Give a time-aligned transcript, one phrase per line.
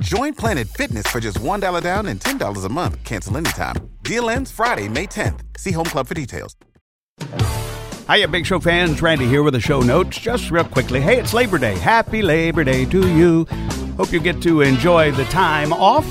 [0.00, 3.02] Join Planet Fitness for just $1 down and $10 a month.
[3.04, 3.76] Cancel anytime.
[4.02, 5.40] Deal ends Friday, May 10th.
[5.56, 6.54] See Home Club for details.
[8.08, 9.00] Hiya, Big Show fans.
[9.00, 10.18] Randy here with the show notes.
[10.18, 11.00] Just real quickly.
[11.00, 11.78] Hey, it's Labor Day.
[11.78, 13.46] Happy Labor Day to you.
[13.96, 16.06] Hope you get to enjoy the time off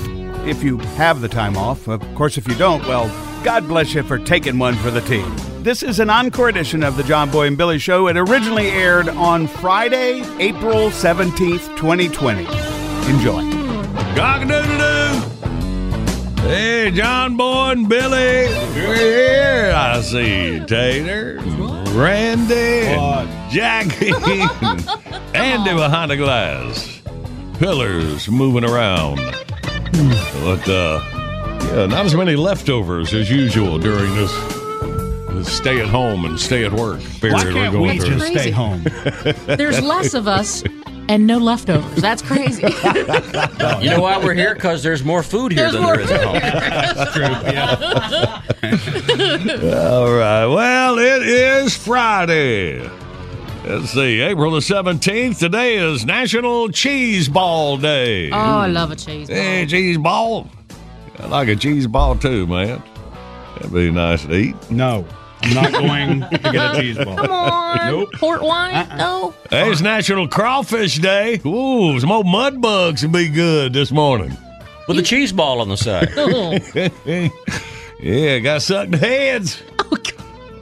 [0.46, 1.86] if you have the time off.
[1.86, 3.06] Of course, if you don't, well,
[3.44, 5.32] God bless you for taking one for the team.
[5.62, 8.08] This is an encore edition of the John Boy and Billy Show.
[8.08, 12.46] It originally aired on Friday, April 17th, 2020.
[13.10, 13.55] Enjoy.
[14.16, 15.20] Cock-a-doodle-doo.
[16.48, 18.46] Hey, John Boy and Billy.
[18.72, 21.38] Here I see Tater,
[21.90, 22.86] Randy,
[23.54, 24.12] Jackie,
[25.34, 27.02] Andy behind the glass.
[27.58, 29.16] Pillars moving around.
[29.16, 31.00] But, uh,
[31.74, 34.32] yeah, not as many leftovers as usual during this,
[35.30, 38.18] this stay at home and stay at work period Why we're can't going we through.
[38.18, 38.82] just stay home?
[39.46, 40.62] There's less of us
[41.08, 42.00] and no leftovers.
[42.02, 42.62] That's crazy.
[43.80, 44.54] You know why we're here?
[44.54, 46.34] Because there's more food here There's than there is at home.
[46.40, 47.22] That's true.
[49.62, 49.86] Yeah.
[49.86, 50.46] All right.
[50.46, 52.88] Well, it is Friday.
[53.64, 55.38] Let's see, April the 17th.
[55.38, 58.30] Today is National Cheese Ball Day.
[58.30, 59.36] Oh, I love a cheese ball.
[59.36, 60.48] Hey, cheese ball.
[61.18, 62.82] I like a cheese ball too, man.
[63.56, 64.70] That'd be nice to eat.
[64.70, 65.04] No,
[65.46, 67.16] I'm not going to get a cheese ball.
[67.16, 67.86] Come on.
[67.86, 68.12] Nope.
[68.14, 68.74] Port wine?
[68.74, 68.96] Uh-uh.
[68.96, 69.34] No.
[69.50, 71.40] Hey, it's National Crawfish Day.
[71.46, 74.36] Ooh, some old mud bugs would be good this morning.
[74.88, 76.10] With a cheese ball on the side.
[77.98, 79.62] Yeah, got sucked heads.
[79.78, 80.12] Oh, God.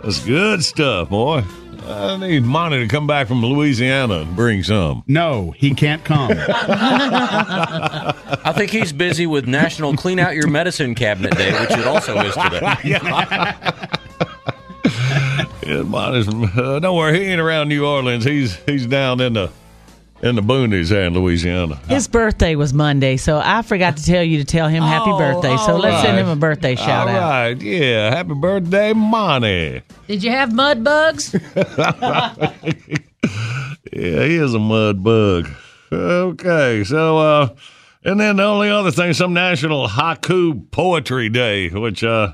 [0.05, 1.43] That's good stuff, boy.
[1.87, 5.03] I need Monty to come back from Louisiana and bring some.
[5.07, 6.31] No, he can't come.
[8.47, 12.19] I think he's busy with National Clean Out Your Medicine Cabinet Day, which it also
[12.21, 12.61] is today.
[15.67, 18.25] Yeah, Monty's, uh, don't worry, he ain't around New Orleans.
[18.25, 19.51] He's he's down in the
[20.23, 21.77] in the boonies there in Louisiana.
[21.89, 25.19] His birthday was Monday, so I forgot to tell you to tell him happy Oh,
[25.19, 25.57] birthday.
[25.59, 27.31] So let's send him a birthday shout All out.
[27.31, 28.15] right, yeah.
[28.15, 29.83] Happy birthday, Monty.
[30.07, 31.35] Did you have mud bugs?
[33.93, 35.49] Yeah, he is a mud bug.
[35.93, 37.49] Okay, so uh
[38.05, 42.33] and then the only other thing, some National Haiku Poetry Day, which uh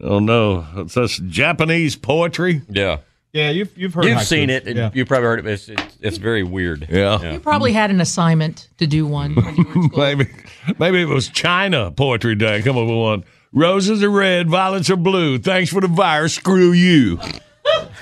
[0.00, 2.62] oh no, it's that's Japanese poetry.
[2.68, 2.98] Yeah.
[3.32, 4.04] yeah, you've you've heard.
[4.04, 4.24] You've haiku.
[4.24, 4.66] seen it.
[4.66, 4.90] and Yeah.
[4.94, 5.46] You probably heard it.
[5.46, 6.86] It's, it's, it's very weird.
[6.90, 7.32] Yeah.
[7.32, 9.98] You probably had an assignment to do one when you were in school.
[9.98, 10.26] maybe
[10.78, 12.62] maybe it was China Poetry Day.
[12.62, 13.24] Come up with one.
[13.52, 15.38] Roses are red, violets are blue.
[15.38, 16.34] Thanks for the virus.
[16.34, 17.18] Screw you.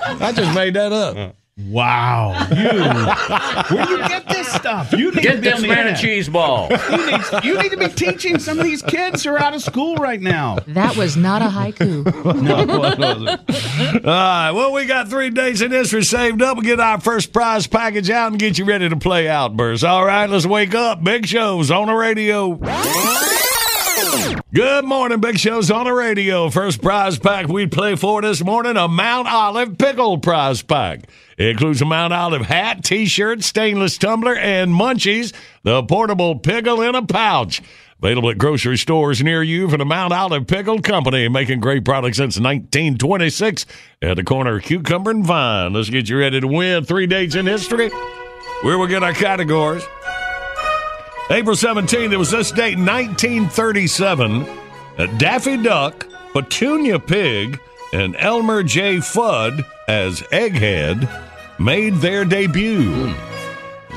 [0.04, 1.36] I just made that up.
[1.56, 3.76] Wow, you.
[3.76, 4.90] Where do you get this stuff?
[4.90, 6.68] You need to Get be this man a cheese ball.
[6.68, 9.62] You need, you need to be teaching some of these kids who are out of
[9.62, 10.58] school right now.
[10.66, 12.04] That was not a haiku.
[12.44, 14.04] No, it wasn't.
[14.04, 14.50] All right.
[14.50, 16.56] Well, we got three days in history saved up.
[16.56, 19.84] We'll get our first prize package out and get you ready to play Outburst.
[19.84, 21.04] All right, let's wake up.
[21.04, 22.58] Big shows on the radio.
[24.52, 26.50] Good morning, Big Show's on the radio.
[26.50, 31.08] First prize pack we play for this morning a Mount Olive Pickle prize pack.
[31.38, 35.32] It includes a Mount Olive hat, t shirt, stainless tumbler, and munchies,
[35.62, 37.62] the portable pickle in a pouch.
[38.02, 42.16] Available at grocery stores near you from the Mount Olive Pickle Company, making great products
[42.16, 43.64] since 1926
[44.02, 45.72] at the corner of Cucumber and Vine.
[45.72, 47.90] Let's get you ready to win three dates in history.
[48.62, 49.84] Where we get our categories.
[51.30, 54.44] April 17th, it was this date, 1937,
[54.98, 57.58] that Daffy Duck, Petunia Pig,
[57.94, 58.96] and Elmer J.
[58.96, 61.08] Fudd as Egghead
[61.58, 63.14] made their debut.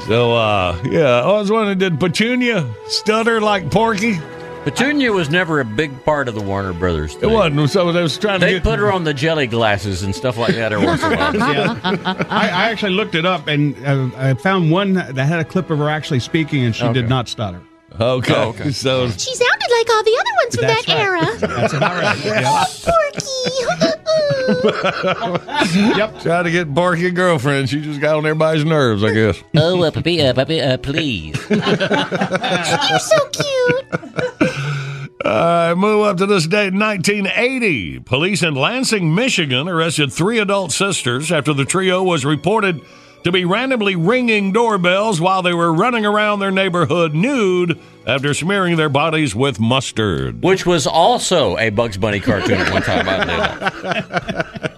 [0.06, 4.20] So, uh, yeah, I was wondering, did Petunia stutter like Porky?
[4.64, 7.16] Petunia was never a big part of the Warner Brothers.
[7.16, 7.32] It Thing.
[7.34, 7.70] wasn't.
[7.70, 8.64] So they was trying to They get.
[8.64, 11.34] put her on the jelly glasses and stuff like that every once in a while.
[11.54, 11.80] Yeah.
[12.30, 15.70] I, I actually looked it up and uh, I found one that had a clip
[15.70, 17.62] of her actually speaking, and she did not stutter.
[18.00, 18.34] Okay.
[18.36, 18.72] Oh, okay.
[18.72, 21.00] So She sounded like all the other ones from that right.
[21.00, 21.26] era.
[21.62, 22.18] That's about right.
[22.26, 22.68] Yep.
[22.84, 23.24] Porky.
[25.98, 26.20] yep.
[26.22, 27.70] trying to get Porky a girlfriend.
[27.70, 29.42] She just got on everybody's nerves, I guess.
[29.56, 31.36] oh, uh, puppy, uh, puppy, uh, please.
[31.50, 31.60] You're
[33.00, 33.86] so cute.
[35.26, 38.00] All right, move up to this date, 1980.
[38.02, 42.82] Police in Lansing, Michigan arrested three adult sisters after the trio was reported
[43.24, 48.78] to be randomly ringing doorbells while they were running around their neighborhood nude after smearing
[48.78, 50.44] their bodies with mustard.
[50.44, 53.06] Which was also a Bugs Bunny cartoon at one time.
[53.10, 54.70] I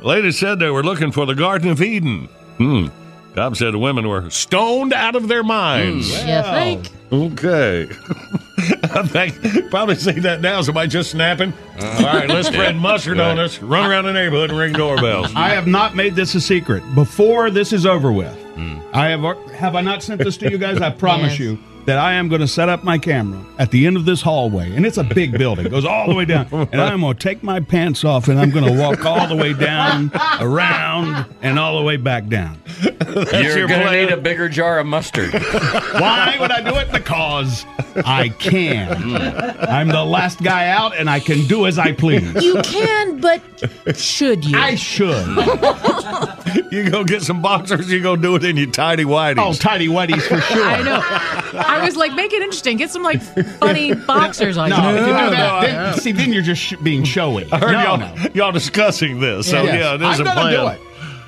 [0.00, 0.04] knew.
[0.06, 2.26] Ladies said they were looking for the Garden of Eden.
[2.58, 2.88] Hmm.
[3.34, 6.10] Cobb said the women were stoned out of their minds.
[6.10, 6.88] You think?
[7.10, 7.84] Okay.
[8.58, 10.60] I think probably see that now.
[10.60, 11.52] Somebody just snapping.
[11.78, 12.06] Uh-huh.
[12.06, 15.32] All right, let's spread mustard on us, run around the neighborhood and ring doorbells.
[15.34, 16.82] I have not made this a secret.
[16.94, 18.78] Before this is over with, hmm.
[18.92, 19.22] I have
[19.52, 20.80] have I not sent this to you guys?
[20.80, 21.40] I promise Yes.
[21.40, 21.58] you
[21.88, 24.76] that I am going to set up my camera at the end of this hallway,
[24.76, 27.18] and it's a big building, it goes all the way down, and I'm going to
[27.18, 31.58] take my pants off, and I'm going to walk all the way down, around, and
[31.58, 32.60] all the way back down.
[33.32, 35.32] You're your going to need a bigger jar of mustard.
[35.32, 36.92] Why would I do it?
[36.92, 37.64] Because
[38.04, 38.94] I can.
[38.94, 39.16] Hmm.
[39.66, 42.34] I'm the last guy out, and I can do as I please.
[42.44, 43.40] You can, but
[43.96, 44.58] should you?
[44.58, 45.26] I should.
[46.70, 49.38] You go get some boxers, you go do it in your tidy whities.
[49.38, 50.64] Oh, tidy whities for sure.
[50.64, 51.00] I know.
[51.02, 52.76] I was like, make it interesting.
[52.76, 53.20] Get some like
[53.58, 54.70] funny boxers on.
[54.70, 54.96] No, you.
[54.96, 57.50] if you do no, that, no, then, see, then you're just sh- being showy.
[57.52, 58.16] I heard no, y'all, no.
[58.34, 59.48] y'all discussing this.
[59.50, 59.74] So, Yes.
[59.80, 60.52] yeah, there's I'm a gonna plan.
[60.52, 60.80] do it.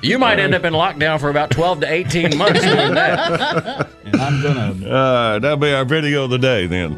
[0.03, 3.87] You might end up in lockdown for about 12 to 18 months doing that.
[4.03, 4.71] And I'm gonna.
[4.87, 6.93] All right, that'll be our video of the day then.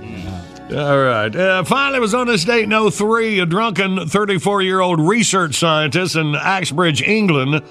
[0.73, 1.35] All right.
[1.35, 5.55] Uh, finally, it was on this date in 03, a drunken 34 year old research
[5.55, 7.61] scientist in Axbridge, England,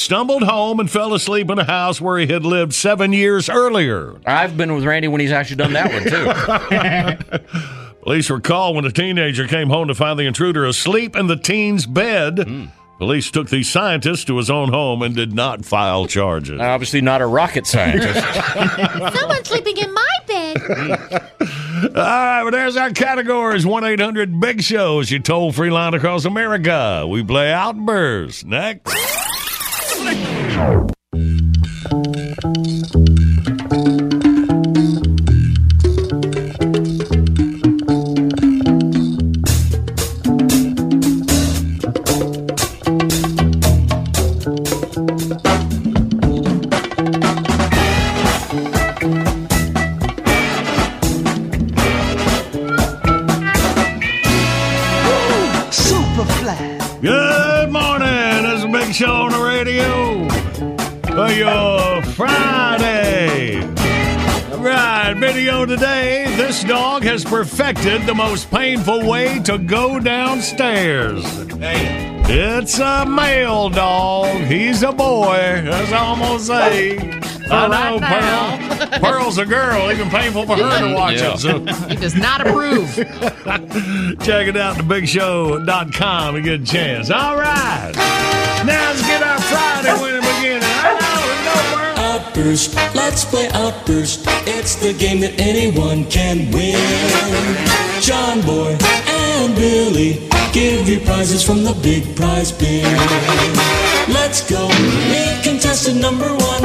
[0.00, 4.20] stumbled home and fell asleep in a house where he had lived seven years earlier.
[4.26, 7.58] I've been with Randy when he's actually done that one, too.
[8.02, 11.36] Police were called when a teenager came home to find the intruder asleep in the
[11.36, 12.38] teen's bed.
[12.38, 12.64] Hmm.
[13.00, 16.60] Police took the scientist to his own home and did not file charges.
[16.60, 18.20] Uh, obviously, not a rocket scientist.
[19.18, 20.56] Someone's sleeping in my bed.
[21.82, 26.26] All right, well, there's our categories 1 800 Big Shows, your toll free line across
[26.26, 27.06] America.
[27.08, 28.94] We play Outburst next.
[30.02, 30.90] Good
[65.32, 66.24] video today.
[66.36, 71.22] This dog has perfected the most painful way to go downstairs.
[72.28, 74.40] It's a male dog.
[74.46, 75.62] He's a boy.
[75.64, 76.98] That's all I'm gonna say.
[77.48, 79.00] I know Pearl.
[79.00, 79.92] Pearl's a girl.
[79.92, 81.34] Even painful for her to watch Yeah.
[81.34, 81.38] it.
[81.38, 82.92] So He does not approve.
[84.24, 87.08] Check it out, thebigshow.com a good chance.
[87.10, 87.92] All right.
[88.66, 91.19] Now let's get our Friday winning beginning.
[92.30, 94.24] Outburst, let's play Outburst.
[94.46, 96.78] It's the game that anyone can win.
[98.00, 102.86] John Boy and Billy give you prizes from the big prize bin.
[104.14, 104.68] Let's go,
[105.10, 106.62] meet contestant number one.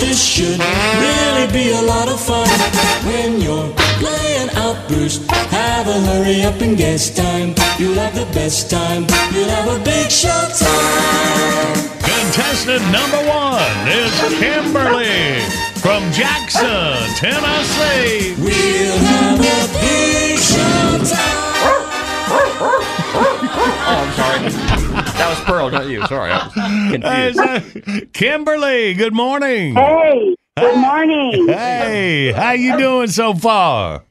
[0.00, 2.48] This should really be a lot of fun.
[3.04, 3.68] When you're
[4.00, 7.54] playing Outburst, have a hurry up and guess time.
[7.78, 9.04] You'll have the best time.
[9.34, 11.91] You'll have a big show time.
[12.32, 14.10] Contestant number one is
[14.40, 15.38] Kimberly
[15.82, 18.34] from Jackson, Tennessee.
[18.42, 20.98] We'll have a big show.
[22.34, 24.48] Oh, I'm sorry.
[25.12, 26.06] That was Pearl, not you.
[26.06, 26.30] Sorry.
[26.32, 27.84] I was Hey, confused.
[28.00, 29.74] so- Kimberly, good morning.
[29.74, 31.48] Hey, good morning.
[31.48, 34.04] Hey, how you doing so far?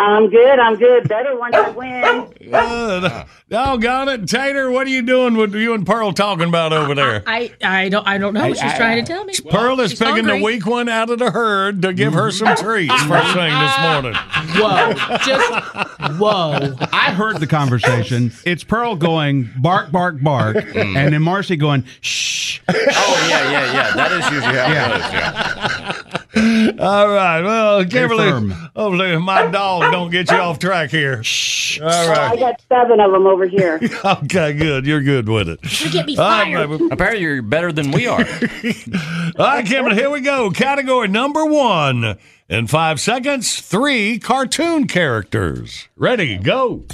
[0.00, 0.58] I'm good.
[0.58, 1.08] I'm good.
[1.08, 2.54] Better once I win.
[2.54, 4.70] Uh, doggone it, Tater.
[4.70, 5.36] What are you doing?
[5.36, 7.22] What are you and Pearl talking about over there?
[7.26, 9.34] I I don't I don't know what she's I- trying to tell me.
[9.50, 10.38] Pearl is picking hungry.
[10.38, 13.78] the weak one out of the herd to give her some treats first thing this
[13.80, 14.14] morning.
[14.56, 14.94] Whoa.
[15.18, 16.76] Just whoa.
[16.92, 18.32] I heard the conversation.
[18.46, 20.96] It's Pearl going bark, bark, bark, Mm.
[20.96, 22.60] and then Marcy going shh.
[22.68, 23.92] Oh yeah, yeah, yeah.
[23.94, 24.96] That is usually how Yeah.
[24.96, 26.12] it goes.
[26.14, 26.19] Yeah.
[26.78, 27.42] All right.
[27.42, 28.50] Well, Kimberly, firm.
[28.50, 31.24] hopefully my dog don't get you off track here.
[31.24, 31.80] Shh.
[31.80, 33.80] All I got seven of them over here.
[34.04, 34.86] Okay, good.
[34.86, 35.58] You're good with it.
[35.84, 36.68] You get me fired.
[36.70, 36.88] baby.
[36.90, 38.20] Apparently, you're better than we are.
[39.38, 40.50] All right, Kimberly, here we go.
[40.50, 42.16] Category number one.
[42.48, 45.88] In five seconds, three cartoon characters.
[45.96, 46.84] Ready, go.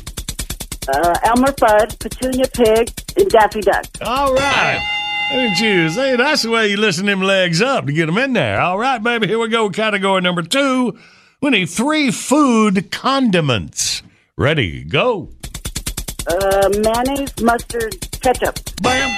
[0.89, 3.87] Uh, Elmer Fudd, Petunia Pig, and Daffy Duck.
[4.03, 4.96] All right.
[5.33, 5.89] Look at you.
[5.91, 8.61] See, that's the way you listen them legs up to get them in there.
[8.61, 9.69] All right, baby, here we go.
[9.71, 10.97] Category number two.
[11.41, 14.03] We need three food condiments.
[14.37, 15.31] Ready, go.
[16.29, 18.59] Uh, mayonnaise, mustard, ketchup.
[18.83, 19.11] Bam.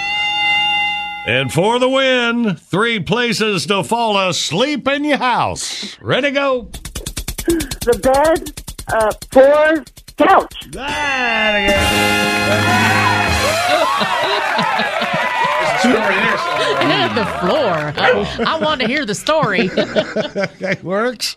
[1.27, 6.01] And for the win, three places to fall asleep in your house.
[6.01, 6.71] Ready, go.
[7.47, 8.63] The bed,
[8.93, 9.85] uh, floor,
[10.17, 10.69] couch.
[17.19, 17.93] the floor.
[17.97, 19.69] I, I want to hear the story.
[19.69, 21.37] That works.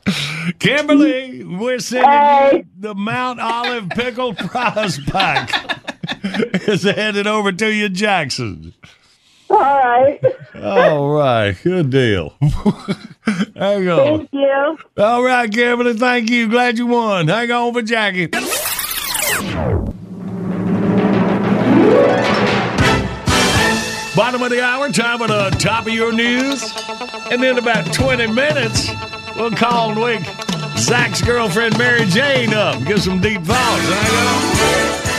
[0.60, 5.50] Kimberly, we're sending you the Mount Olive Pickled Prize Pack.
[6.24, 8.74] it's headed over to you, Jackson.
[9.50, 10.20] All right.
[10.56, 12.34] All right, good deal.
[13.56, 14.18] Hang on.
[14.18, 14.78] Thank you.
[14.98, 16.50] All right, Kimberly, thank you.
[16.50, 17.28] Glad you won.
[17.28, 18.30] Hang on for Jackie.
[24.22, 26.72] Bottom of the hour, time for the top of your news.
[27.32, 28.92] And in about 20 minutes,
[29.36, 30.24] we'll call and wake
[30.78, 32.86] Zach's girlfriend Mary Jane up.
[32.86, 35.11] Give some deep thoughts.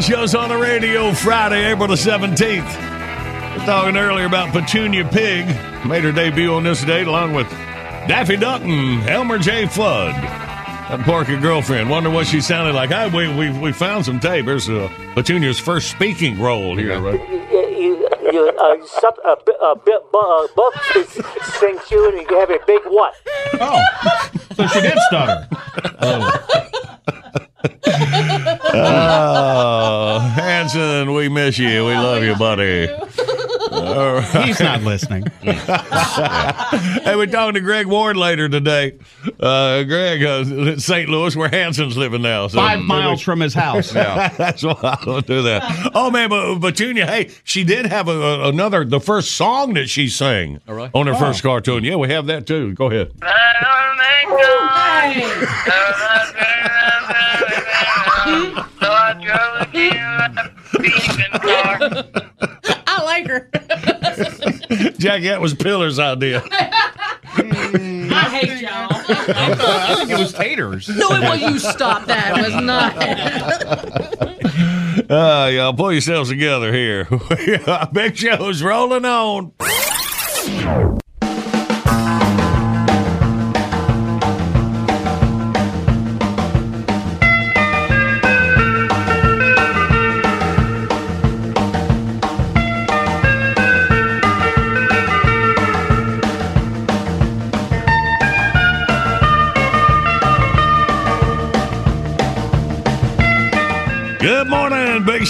[0.00, 0.16] Morning.
[0.16, 2.64] Show's on the radio Friday, April the 17th.
[3.58, 5.46] We're talking earlier about Petunia Pig.
[5.86, 7.48] Made her debut on this date along with
[8.08, 9.64] Daffy Duck and Elmer J.
[9.64, 10.12] Fudd.
[10.14, 11.90] That Porky girlfriend.
[11.90, 12.88] Wonder what she sounded like.
[12.90, 14.46] Hey, we, we, we found some tape.
[14.46, 16.98] Here's uh, Petunia's first speaking role here.
[16.98, 17.20] Right?
[17.30, 20.74] you, you, uh, some, a, bit- a bit bu- uh, buff
[21.58, 23.14] sings you and you have a big what?
[23.60, 23.82] Oh,
[24.54, 25.46] so she did stutter.
[26.00, 26.46] Oh,
[30.34, 31.86] Hanson, we miss you.
[31.86, 32.88] We love you, buddy.
[33.72, 34.46] All right.
[34.46, 35.24] He's not listening.
[35.42, 38.98] hey, we're talking to Greg Warren later today.
[39.38, 41.08] Uh, Greg, uh, St.
[41.08, 42.48] Louis, where Hanson's living now.
[42.48, 43.94] So Five miles from his house.
[44.00, 45.90] Yeah, that's why I don't do that.
[45.94, 49.88] Oh man, but Petunia, hey, she did have a, a- another the first song that
[49.88, 51.18] she sang on her Oh.
[51.18, 51.84] first cartoon.
[51.84, 52.72] Yeah, we have that too.
[52.74, 53.12] Go ahead.
[65.00, 66.42] Jackie, that was Pillar's idea.
[66.52, 68.88] I hate y'all.
[68.90, 70.88] I think it was taters.
[70.88, 71.58] No, it was you.
[71.58, 72.38] Stop that.
[72.38, 74.30] It was not.
[75.08, 77.08] Uh, y'all pull yourselves together here.
[77.30, 79.52] I bet Big show's rolling on.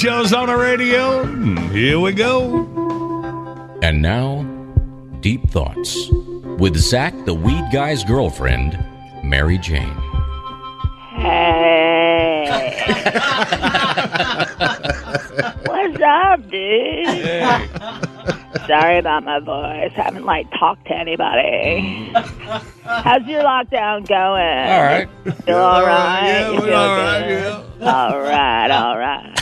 [0.00, 1.26] Show's on the radio.
[1.26, 2.64] Hmm, here we go.
[3.82, 4.44] And now,
[5.20, 6.08] Deep Thoughts
[6.58, 8.82] with Zach the Weed Guy's girlfriend,
[9.22, 9.94] Mary Jane.
[11.16, 12.46] Hey.
[15.66, 18.09] What's up, dude?
[18.66, 19.92] Sorry about my voice.
[19.96, 22.10] I haven't like talked to anybody.
[22.12, 22.62] Mm.
[22.84, 24.68] How's your lockdown going?
[24.72, 25.08] All right.
[25.44, 26.26] Feel all right?
[26.26, 27.52] Yeah, You we're feel all right, good?
[27.86, 29.32] All right, all right.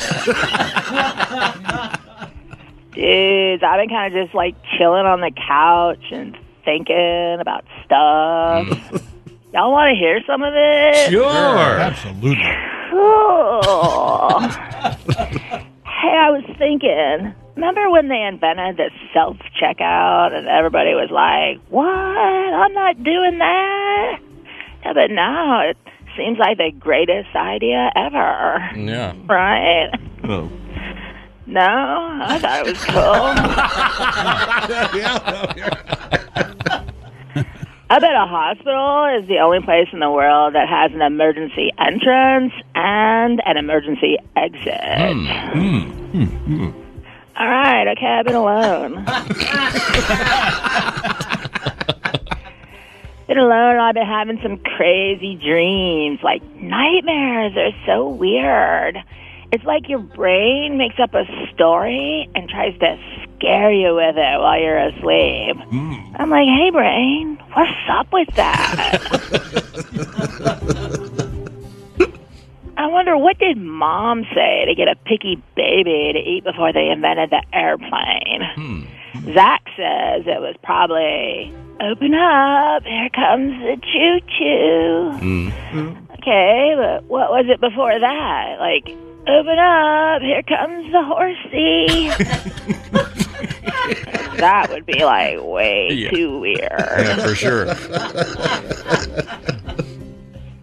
[2.93, 8.67] Dude, I've been kind of just like chilling on the couch and thinking about stuff.
[9.55, 11.11] Y'all want to hear some of it?
[11.11, 11.27] Sure.
[11.81, 12.37] Absolutely.
[12.91, 14.41] Cool.
[15.85, 17.35] hey, I was thinking.
[17.59, 21.85] Remember when they invented the self checkout and everybody was like, "What?
[21.85, 24.21] I'm not doing that."
[24.85, 25.77] Yeah, but now it
[26.17, 28.71] seems like the greatest idea ever.
[28.77, 29.13] Yeah.
[29.29, 29.91] Right?
[30.23, 30.49] Oh.
[31.47, 32.95] No, I thought it was cool.
[37.91, 41.73] I bet a hospital is the only place in the world that has an emergency
[41.77, 44.79] entrance and an emergency exit.
[44.79, 45.27] Hmm.
[45.27, 45.91] hmm.
[46.13, 46.25] hmm.
[46.25, 46.71] hmm.
[47.39, 48.95] All right, okay, I've been alone.
[53.29, 56.19] been alone, I've been having some crazy dreams.
[56.25, 58.99] Like, nightmares are so weird.
[59.53, 62.99] It's like your brain makes up a story and tries to
[63.37, 65.57] scare you with it while you're asleep.
[65.71, 65.95] Hmm.
[66.17, 68.99] I'm like, hey, brain, what's up with that?
[72.79, 76.89] I wonder what did mom say to get a picky baby to eat before they
[76.91, 78.43] invented the airplane?
[78.55, 78.85] Hmm.
[79.35, 85.11] Zach says it was probably open up, here comes the choo choo.
[85.19, 85.51] Hmm.
[86.21, 88.57] Okay, but what was it before that?
[88.61, 88.89] Like,
[89.27, 92.09] open up, here comes the horsey.
[94.39, 96.11] that would be like way Yeah.
[96.11, 96.61] too weird.
[96.61, 97.67] Yeah, for sure.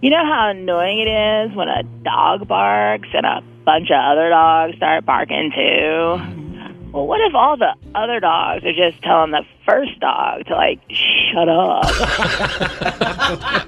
[0.02, 4.30] You know how annoying it is when a dog barks and a bunch of other
[4.30, 6.22] dogs start barking too?
[6.92, 10.80] Well, what if all the other dogs are just telling the first dog to, like,
[10.90, 11.86] shut up?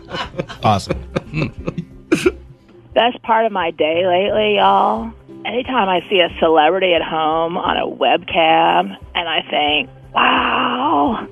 [0.64, 0.98] Awesome.
[2.94, 5.12] Best part of my day lately, y'all.
[5.46, 11.28] Anytime I see a celebrity at home on a webcam and I think, wow,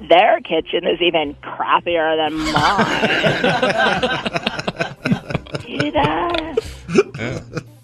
[0.00, 3.08] their kitchen is even crappier than mine.
[5.60, 6.56] Do you do that?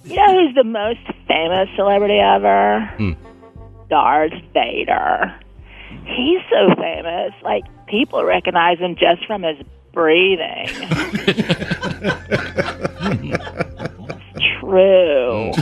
[0.05, 2.81] You know who's the most famous celebrity ever?
[2.97, 3.13] Hmm.
[3.89, 5.35] Darth Vader.
[6.05, 9.57] He's so famous, like people recognize him just from his
[9.93, 10.67] breathing.
[14.61, 15.53] True.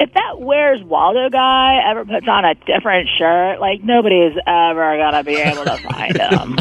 [0.00, 4.96] If that Where's Waldo guy ever puts on a different shirt, like nobody is ever
[4.96, 6.56] gonna be able to find him.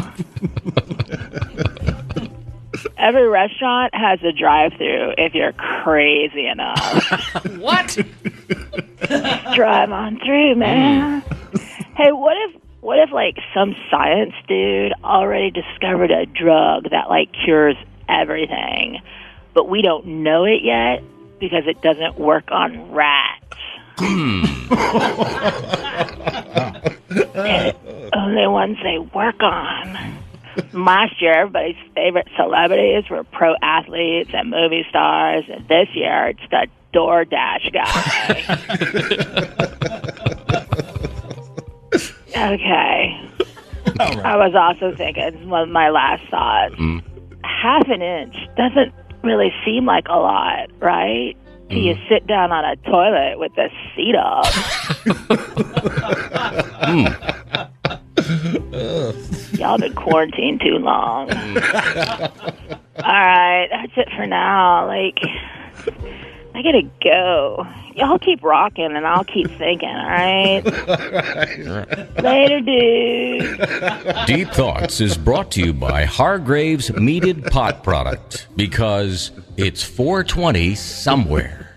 [2.97, 7.03] Every restaurant has a drive-through if you're crazy enough.
[7.57, 7.97] what?
[9.55, 11.21] Drive on through, man.
[11.21, 11.59] Mm.
[11.95, 17.29] Hey, what if what if like some science dude already discovered a drug that like
[17.45, 17.75] cures
[18.09, 19.01] everything,
[19.53, 21.03] but we don't know it yet
[21.39, 23.43] because it doesn't work on rats.
[23.97, 24.43] Hmm.
[28.13, 29.97] Only ones they work on.
[30.73, 36.41] Last year, everybody's favorite celebrities were pro athletes and movie stars, and this year it's
[36.49, 39.57] the DoorDash guy.
[42.53, 43.19] okay.
[43.99, 46.73] I was also thinking, one of my last thought.
[46.75, 46.99] Hmm.
[47.43, 51.35] Half an inch doesn't really seem like a lot, right?
[51.69, 52.07] Till you mm-hmm.
[52.07, 54.45] sit down on a toilet with the seat up.
[56.87, 57.07] Hmm.
[59.55, 61.27] Y'all been quarantined too long.
[61.29, 62.79] Mm.
[62.97, 64.87] All right, that's it for now.
[64.87, 65.19] Like,
[66.55, 67.67] I gotta go.
[67.95, 69.89] Y'all keep rocking, and I'll keep thinking.
[69.89, 70.63] All right.
[72.23, 74.25] Later, dude.
[74.27, 81.75] Deep Thoughts is brought to you by Hargrave's Meated Pot Product because it's 420 somewhere.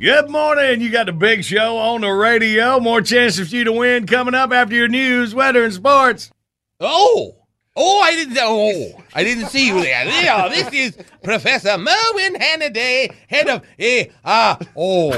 [0.00, 0.80] Good morning.
[0.80, 2.78] You got the big show on the radio.
[2.80, 6.30] More chances for you to win coming up after your news, weather, and sports.
[6.80, 7.34] Oh,
[7.78, 8.38] oh, I didn't.
[8.40, 10.04] Oh, I didn't see you there.
[10.04, 15.12] Yeah, this is Professor Merwin Hannaday, head of eh, ah, oh,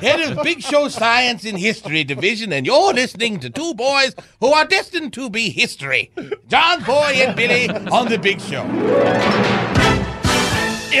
[0.00, 4.48] head of Big Show Science and History Division, and you're listening to two boys who
[4.48, 6.10] are destined to be history,
[6.48, 8.64] John Boy and Billy on the Big Show.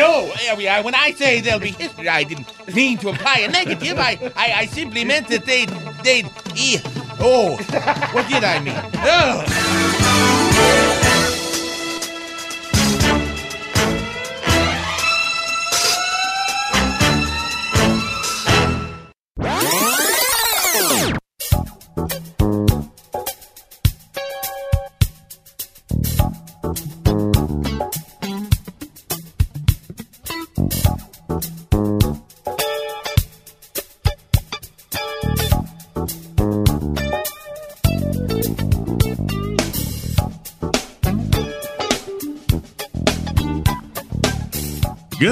[0.00, 0.82] Oh, there we are.
[0.82, 3.98] When I say there'll be history, I didn't mean to imply a negative.
[3.98, 5.70] I, I, I simply meant that they'd,
[6.04, 6.80] they'd, eh,
[7.20, 7.56] oh,
[8.12, 8.74] what did I mean?
[8.96, 10.37] Oh.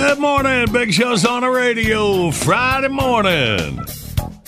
[0.06, 3.80] Good morning, Big Show's on the radio Friday morning.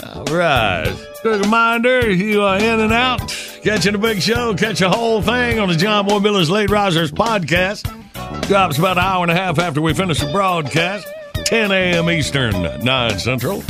[0.04, 0.96] All right.
[1.24, 3.18] Good reminder, you are in and out,
[3.64, 7.10] catching the Big Show, catch the whole thing on the John Boy Miller's Late Risers
[7.10, 7.90] podcast.
[8.46, 12.08] Drops about an hour and a half after we finish the broadcast, 10 a.m.
[12.08, 13.64] Eastern, 9 Central.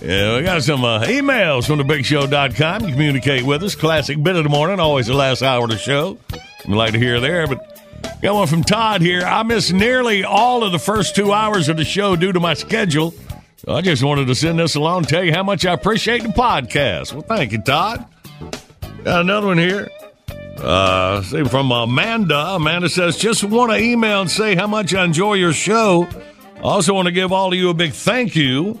[0.00, 2.86] Yeah, we got some uh, emails from thebigshow.com.
[2.86, 3.74] You communicate with us.
[3.74, 6.18] Classic bit of the morning, always the last hour of the show.
[6.66, 7.78] We'd like to hear there, but
[8.20, 9.22] got one from Todd here.
[9.22, 12.54] I missed nearly all of the first two hours of the show due to my
[12.54, 13.14] schedule.
[13.68, 16.28] I just wanted to send this along and tell you how much I appreciate the
[16.30, 17.12] podcast.
[17.12, 18.06] Well, thank you, Todd.
[19.04, 19.90] Got another one here.
[20.58, 22.54] Uh, see from Amanda.
[22.54, 26.08] Amanda says, just want to email and say how much I enjoy your show.
[26.62, 28.78] Also want to give all of you a big thank you.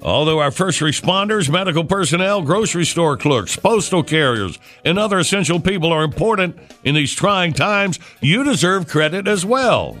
[0.00, 5.92] Although our first responders, medical personnel, grocery store clerks, postal carriers, and other essential people
[5.92, 9.98] are important in these trying times, you deserve credit as well.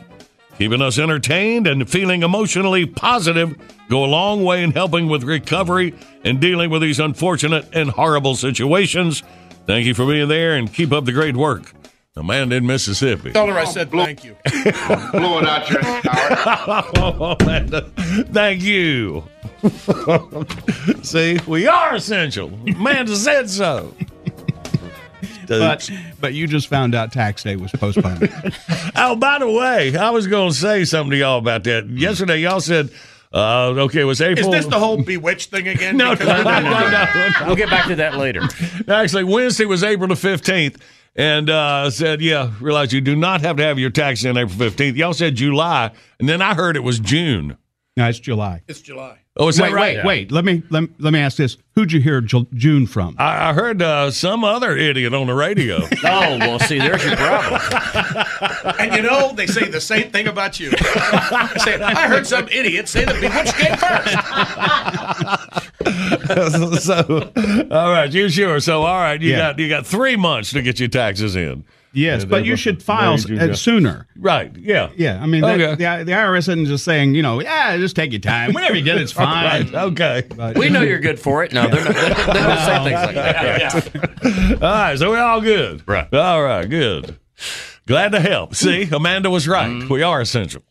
[0.56, 3.56] Keeping us entertained and feeling emotionally positive
[3.88, 8.34] go a long way in helping with recovery and dealing with these unfortunate and horrible
[8.34, 9.22] situations.
[9.66, 11.74] Thank you for being there and keep up the great work.
[12.18, 13.32] Amanda in Mississippi.
[13.32, 14.36] Tell her I said thank you.
[15.12, 17.82] blowing out your oh, Amanda,
[18.32, 19.24] thank you.
[21.02, 22.52] See, we are essential.
[22.66, 23.94] Amanda said so.
[25.46, 28.30] But but you just found out tax day was postponed.
[28.96, 31.88] oh, by the way, I was going to say something to y'all about that.
[31.88, 32.90] Yesterday, y'all said,
[33.32, 34.54] uh, okay, it was April.
[34.54, 35.96] Is this the whole bewitched thing again?
[35.96, 37.46] No, no, no, no, no, no, no, no.
[37.46, 38.42] We'll get back to that later.
[38.88, 40.80] Actually, Wednesday was April the 15th.
[41.18, 44.56] And uh, said, yeah, realize you do not have to have your taxes in April
[44.56, 44.94] 15th.
[44.94, 45.90] Y'all said July.
[46.20, 47.58] And then I heard it was June.
[47.96, 48.62] no, it's July.
[48.68, 49.18] It's July.
[49.40, 49.96] Oh, is wait, that right?
[49.98, 50.32] Wait, wait.
[50.32, 53.14] Let me let, me- let me ask this: Who'd you hear Ju- June from?
[53.18, 55.78] I, I heard uh, some other idiot on the radio.
[56.10, 57.60] Oh, well, see, there's your problem.
[58.78, 60.70] And you know, they say the same thing about you.
[60.72, 64.14] I say, I heard some idiot say the bewitched came first.
[66.84, 67.30] so,
[67.70, 68.60] all right, you sure?
[68.60, 69.38] So, all right, you Yeah.
[69.38, 71.64] got you got three months to get your taxes in.
[71.98, 74.06] Yes, Yeah, but you should file s- uh, sooner.
[74.16, 74.54] Right?
[74.56, 74.90] Yeah.
[74.96, 75.56] Yeah, I mean, Okay.
[75.58, 78.52] the, the, the IRS isn't just saying, you know, yeah, just take your time.
[78.52, 79.72] Whenever you get it, it's fine.
[79.72, 80.22] Right, Okay.
[80.36, 81.52] But- We know you're good for it.
[81.52, 81.94] No, they're not.
[81.94, 84.62] They don't, they don't say things like that.
[84.62, 85.82] All right, so we're all good.
[85.86, 86.12] Right.
[86.14, 87.18] All right, good.
[87.86, 88.54] Glad to help.
[88.54, 89.68] See, Amanda was right.
[89.68, 89.92] Mm-hmm.
[89.92, 90.62] We are essential.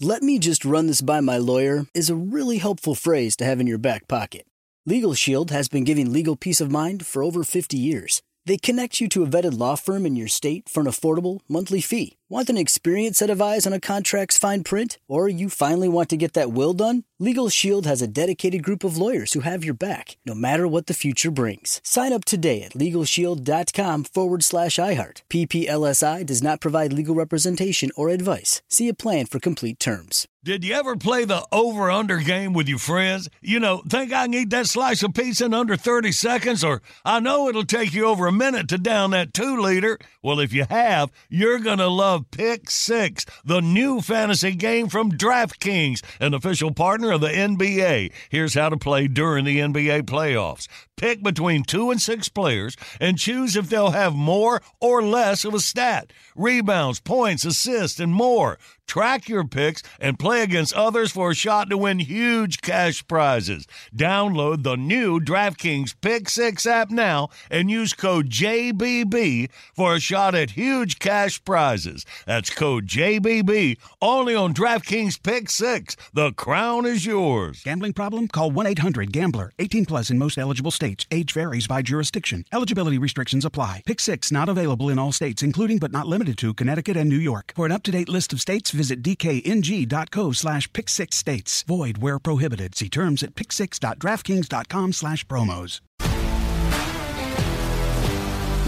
[0.00, 3.60] Let me just run this by my lawyer is a really helpful phrase to have
[3.60, 4.46] in your back pocket.
[4.86, 8.22] Legal Shield has been giving legal peace of mind for over 50 years.
[8.48, 11.82] They connect you to a vetted law firm in your state for an affordable monthly
[11.82, 12.17] fee.
[12.30, 14.98] Want an experienced set of eyes on a contract's fine print?
[15.08, 17.04] Or you finally want to get that will done?
[17.18, 20.88] Legal Shield has a dedicated group of lawyers who have your back, no matter what
[20.88, 21.80] the future brings.
[21.82, 25.22] Sign up today at LegalShield.com forward slash iHeart.
[25.30, 28.60] PPLSI does not provide legal representation or advice.
[28.68, 30.28] See a plan for complete terms.
[30.44, 33.28] Did you ever play the over under game with your friends?
[33.42, 36.80] You know, think I can eat that slice of pizza in under 30 seconds, or
[37.04, 39.98] I know it'll take you over a minute to down that two liter?
[40.22, 45.12] Well, if you have, you're going to love Pick Six, the new fantasy game from
[45.12, 48.12] DraftKings, an official partner of the NBA.
[48.28, 50.68] Here's how to play during the NBA playoffs.
[50.98, 55.54] Pick between two and six players and choose if they'll have more or less of
[55.54, 58.58] a stat rebounds, points, assists, and more.
[58.88, 63.66] Track your picks and play against others for a shot to win huge cash prizes.
[63.94, 70.34] Download the new DraftKings Pick 6 app now and use code JBB for a shot
[70.34, 72.06] at huge cash prizes.
[72.26, 75.94] That's code JBB only on DraftKings Pick 6.
[76.14, 77.62] The crown is yours.
[77.62, 78.26] Gambling problem?
[78.26, 79.52] Call 1 800 Gambler.
[79.58, 80.87] 18 plus in most eligible states.
[81.10, 82.44] Age varies by jurisdiction.
[82.52, 83.82] Eligibility restrictions apply.
[83.86, 87.16] Pick six not available in all states, including but not limited to Connecticut and New
[87.16, 87.52] York.
[87.56, 91.62] For an up to date list of states, visit dkng.co slash pick six states.
[91.64, 92.74] Void where prohibited.
[92.74, 95.80] See terms at pick6.draftkings.com slash promos.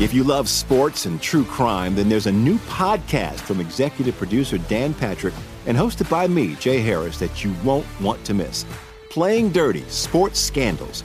[0.00, 4.56] If you love sports and true crime, then there's a new podcast from executive producer
[4.56, 5.34] Dan Patrick
[5.66, 8.64] and hosted by me, Jay Harris, that you won't want to miss.
[9.10, 11.04] Playing Dirty Sports Scandals.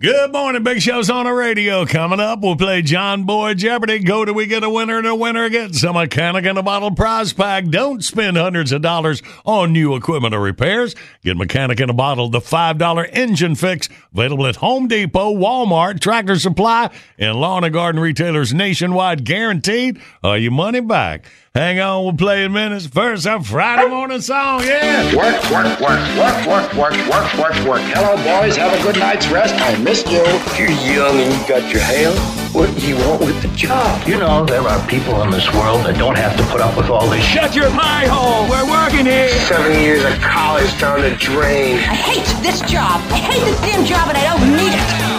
[0.00, 1.86] Good morning, Big Show's on the radio.
[1.86, 4.00] Coming up, we'll play John Boy Jeopardy.
[4.00, 6.90] Go do we get a winner and a winner gets a mechanic in a bottle
[6.90, 7.66] prize pack.
[7.66, 10.96] Don't spend hundreds of dollars on new equipment or repairs.
[11.22, 13.88] Get mechanic in a bottle, the $5 engine fix.
[14.12, 19.24] Available at Home Depot, Walmart, Tractor Supply, and lawn and garden retailers nationwide.
[19.24, 21.24] Guaranteed or your money back.
[21.56, 22.88] Hang on, we'll play in minutes.
[22.88, 25.06] First, a Friday morning song, yeah.
[25.14, 27.82] Work, work, work, work, work, work, work, work, work.
[27.94, 28.56] Hello, boys.
[28.56, 29.54] Have a good night's rest.
[29.54, 30.18] I missed you.
[30.58, 32.10] You're young and you got your hair.
[32.50, 34.02] What do you want with the job?
[34.04, 36.90] You know, there are people in this world that don't have to put up with
[36.90, 37.22] all this.
[37.22, 38.50] Shut your pie hole.
[38.50, 39.28] We're working here.
[39.46, 41.76] Seven years of college down the drain.
[41.86, 42.98] I hate this job.
[43.14, 45.13] I hate this damn job and I don't need it.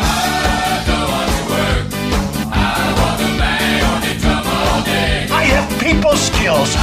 [5.86, 6.74] People skills.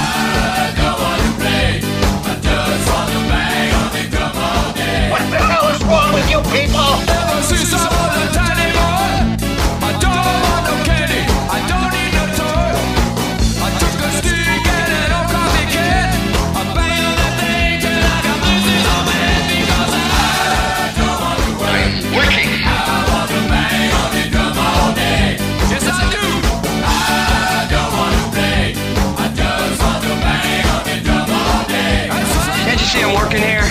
[5.11, 7.22] What the hell is wrong with you people?
[33.15, 33.62] Working here?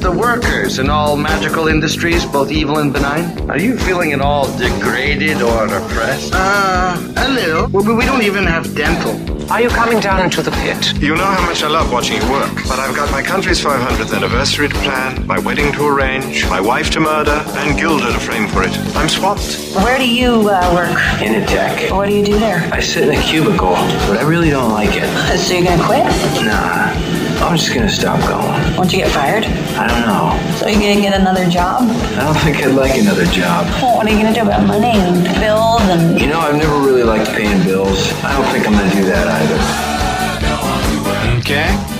[0.00, 3.50] The workers in all magical industries, both evil and benign.
[3.50, 6.32] Are you feeling at all degraded or oppressed?
[6.34, 7.66] Uh, a little.
[7.68, 9.16] We, we don't even have dental.
[9.50, 11.00] Are you coming down into the pit?
[11.00, 14.14] You know how much I love watching you work, but I've got my country's 500th
[14.14, 18.46] anniversary to plan, my wedding to arrange, my wife to murder, and Gilda to frame
[18.48, 18.76] for it.
[18.94, 19.74] I'm swamped.
[19.76, 21.22] Where do you uh, work?
[21.22, 21.90] In a tech.
[21.90, 22.68] What do you do there?
[22.72, 23.70] I sit in a cubicle,
[24.06, 25.08] but I really don't like it.
[25.38, 26.04] So you're gonna quit?
[26.44, 26.92] Nah,
[27.40, 28.76] I'm just gonna stop going.
[28.76, 29.44] Won't you get fired?
[29.78, 30.36] I don't know.
[30.58, 31.82] So you're gonna get another job?
[31.82, 33.66] I don't think I'd like another job.
[33.80, 36.20] Well, what are you gonna do about money and bills and?
[36.20, 38.12] You know, I've never really liked paying bills.
[38.22, 39.58] I don't think I'm gonna do that either.
[41.40, 41.97] Okay?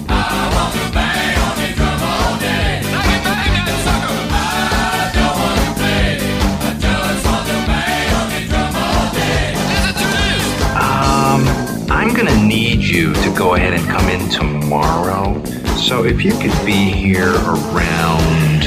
[12.18, 15.40] I'm gonna need you to go ahead and come in tomorrow.
[15.76, 18.60] So if you could be here around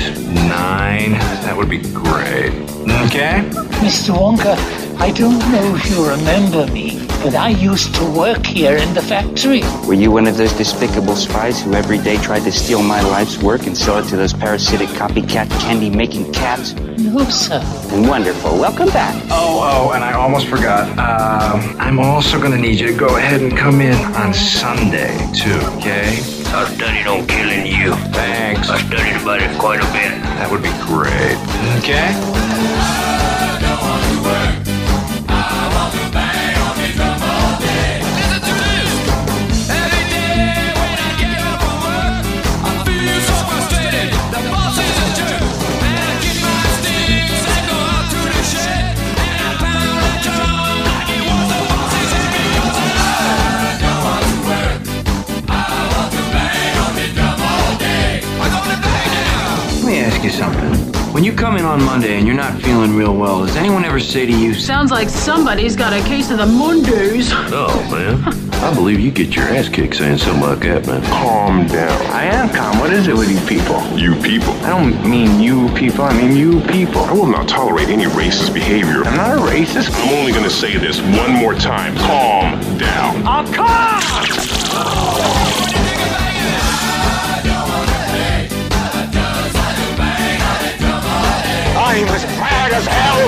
[0.47, 1.11] nine,
[1.43, 2.53] that would be great.
[3.07, 3.43] Okay?
[3.83, 4.15] Mr.
[4.15, 4.55] Wonka,
[5.01, 9.01] I don't know if you remember me, but I used to work here in the
[9.01, 9.63] factory.
[9.85, 13.37] Were you one of those despicable spies who every day tried to steal my life's
[13.37, 16.73] work and sell it to those parasitic copycat candy making cats?
[17.11, 17.59] No, sir.
[18.07, 18.57] Wonderful.
[18.57, 19.13] Welcome back.
[19.29, 20.87] Oh, oh, and I almost forgot.
[20.97, 25.59] Um, I'm also gonna need you to go ahead and come in on Sunday, too,
[25.77, 26.19] okay?
[26.53, 27.93] I studied on killing you.
[28.13, 28.69] Thanks.
[28.69, 30.21] I studied about it quite a bit.
[30.39, 31.35] That would be great.
[31.83, 33.10] Okay?
[61.21, 63.99] When you come in on Monday and you're not feeling real well, does anyone ever
[63.99, 67.29] say to you, Sounds like somebody's got a case of the Mondays.
[67.53, 68.23] Oh, man.
[68.63, 71.03] I believe you get your ass kicked saying something like that, man.
[71.03, 72.01] Calm down.
[72.07, 72.79] I am calm.
[72.79, 73.79] What is it with you people?
[73.95, 74.53] You people.
[74.65, 76.05] I don't mean you people.
[76.05, 77.01] I mean you people.
[77.01, 79.03] I will not tolerate any racist behavior.
[79.03, 79.91] I'm not a racist.
[79.93, 81.95] I'm only going to say this one more time.
[81.97, 83.27] Calm down.
[83.27, 84.40] I'm calm!
[91.91, 93.19] I'm as mad as hell.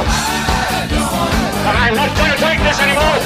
[1.67, 3.19] And I'm not going to take this anymore.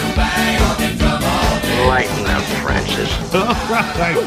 [1.87, 3.11] Lighten up, Francis.
[3.35, 4.17] All right.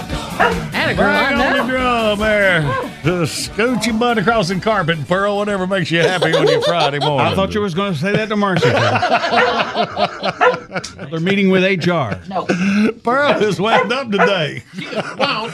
[0.73, 1.67] And a girl on on the now.
[1.67, 2.90] drum there.
[3.03, 6.99] The scoot your butt across the carpet, Pearl, whatever makes you happy on your Friday
[6.99, 7.27] morning.
[7.33, 8.69] I thought you was going to say that to Marcy.
[11.11, 12.21] They're meeting with HR.
[12.29, 12.45] No.
[13.03, 14.63] Pearl is wound up today.
[15.19, 15.53] Wound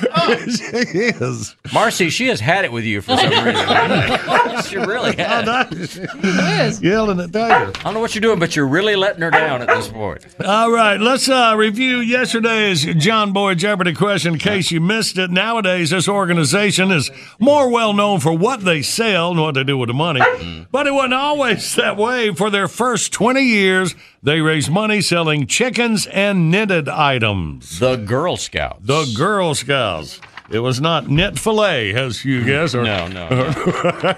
[0.51, 1.55] she is.
[1.73, 4.63] Marcy, she has had it with you for some reason.
[4.65, 6.83] she really has.
[6.83, 7.47] Yelling at Tater.
[7.49, 10.27] I don't know what you're doing, but you're really letting her down at this point.
[10.45, 15.31] All right, let's uh, review yesterday's John Boy Jeopardy question in case you missed it.
[15.31, 19.79] Nowadays, this organization is more well known for what they sell and what they do
[19.79, 20.21] with the money.
[20.21, 20.65] Mm-hmm.
[20.71, 22.35] But it wasn't always that way.
[22.35, 27.79] For their first 20 years, they raised money selling chickens and knitted items.
[27.79, 28.87] The Girl Scouts.
[28.87, 30.21] The Girl Scouts.
[30.49, 32.75] It was not net filet, as you guess.
[32.75, 33.27] Or, No, no.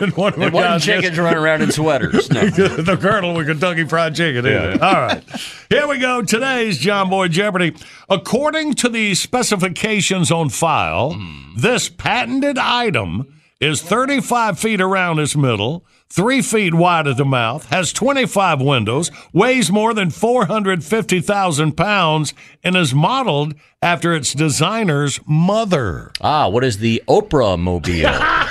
[0.00, 2.30] and one of It wasn't chickens running around in sweaters.
[2.30, 2.40] No.
[2.48, 4.44] the Colonel with Kentucky Fried Chicken.
[4.44, 4.76] Yeah.
[4.80, 5.22] All right.
[5.70, 6.22] Here we go.
[6.22, 7.74] Today's John Boy Jeopardy.
[8.08, 11.56] According to the specifications on file, hmm.
[11.56, 17.66] this patented item is 35 feet around its middle, three feet wide at the mouth,
[17.70, 26.10] has 25 windows, weighs more than 450,000 pounds, and is modeled after its designer's mother.
[26.20, 28.10] Ah, what is the Oprah mobile?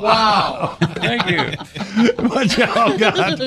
[0.02, 0.76] wow.
[0.96, 1.38] Thank you.
[2.28, 3.38] what y'all got?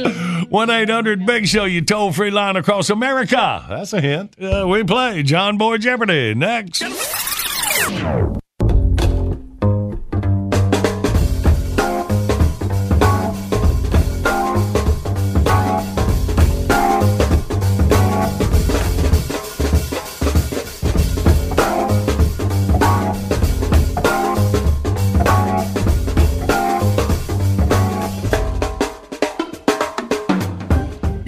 [0.49, 3.65] 1 800 Big Show, you toll free line across America.
[3.69, 4.35] That's a hint.
[4.41, 6.83] Uh, we play John Boy Jeopardy next.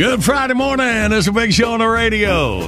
[0.05, 1.11] Good Friday morning.
[1.13, 2.59] It's a big show on the radio.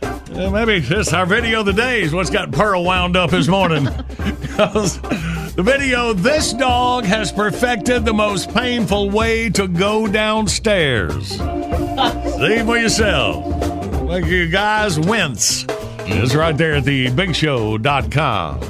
[0.00, 3.48] Uh, maybe this our video of the day is what's got Pearl wound up this
[3.48, 3.84] morning.
[3.84, 11.28] the video, this dog has perfected the most painful way to go downstairs.
[11.28, 14.02] See for yourself.
[14.04, 15.66] Make you guys wince.
[15.98, 18.60] It's right there at the bigshow.com.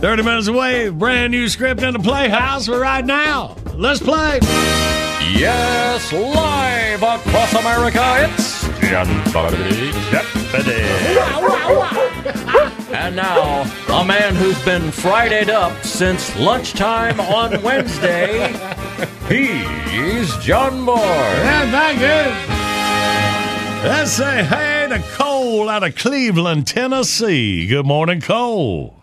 [0.00, 3.54] 30 minutes away, brand new script in the Playhouse for right now.
[3.74, 4.38] Let's play.
[5.34, 9.50] Yes, live across America, it's John Boy
[10.10, 10.80] Jeopardy.
[12.94, 18.54] And now, a man who's been Fridayed up since lunchtime on Wednesday,
[19.28, 20.96] he's John Boy.
[20.96, 23.86] Yeah, thank you.
[23.86, 27.66] Let's say hey to Cole out of Cleveland, Tennessee.
[27.66, 28.99] Good morning, Cole.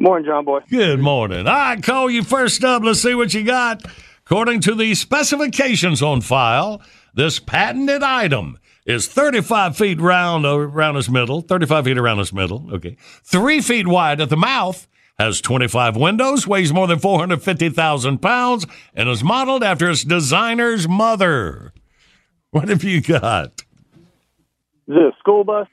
[0.00, 0.60] Morning, John Boy.
[0.70, 1.46] Good morning.
[1.46, 2.82] All right, call you first up.
[2.82, 3.84] Let's see what you got.
[4.24, 6.80] According to the specifications on file,
[7.12, 12.32] this patented item is 35 feet round uh, around its middle, 35 feet around its
[12.32, 18.22] middle, okay, three feet wide at the mouth, has 25 windows, weighs more than 450,000
[18.22, 21.74] pounds, and is modeled after its designer's mother.
[22.52, 23.64] What have you got?
[24.88, 25.68] Is it a school bus?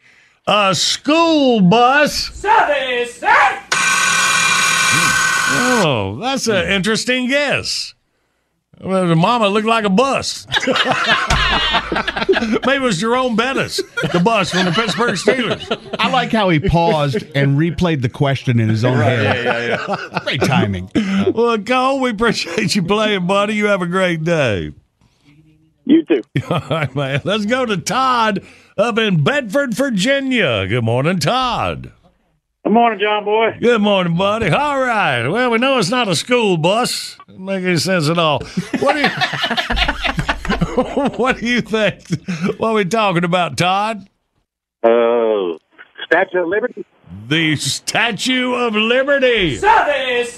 [0.45, 2.41] A school bus?
[4.99, 7.93] Oh, that's an interesting guess.
[8.79, 10.45] Well, the mama looked like a bus.
[12.65, 13.77] Maybe it was Jerome Bettis,
[14.13, 15.95] the bus from the Pittsburgh Steelers.
[15.99, 19.45] I like how he paused and replayed the question in his own Right, head.
[19.45, 20.19] yeah, yeah, yeah.
[20.23, 20.91] Great timing.
[21.33, 23.55] Well, Cole, we appreciate you playing, buddy.
[23.55, 24.73] You have a great day.
[25.85, 26.21] You too.
[26.49, 27.21] All right, man.
[27.23, 28.45] Let's go to Todd
[28.77, 30.67] up in Bedford, Virginia.
[30.67, 31.93] Good morning, Todd.
[32.63, 33.57] Good morning, John Boy.
[33.61, 34.49] Good morning, buddy.
[34.49, 35.25] All right.
[35.27, 37.17] Well, we know it's not a school bus.
[37.27, 38.39] Doesn't make any sense at all.
[38.79, 39.07] What do you
[41.17, 42.01] What do you think?
[42.59, 44.07] What are we talking about, Todd?
[44.83, 45.57] Uh,
[46.05, 46.85] Statue of Liberty.
[47.27, 49.55] The Statue of Liberty.
[49.57, 50.37] That's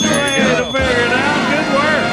[0.00, 1.50] the way to figure it out.
[1.50, 2.07] Good work.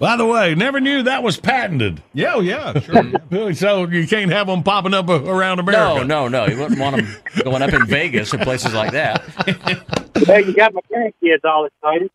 [0.00, 2.02] By the way, never knew that was patented.
[2.14, 3.54] Yeah, oh, yeah, sure.
[3.54, 6.06] so you can't have them popping up uh, around America.
[6.06, 6.46] No, no, no.
[6.46, 9.22] You wouldn't want them going up in Vegas and places like that.
[10.26, 12.10] Hey, you got my grandkids all excited.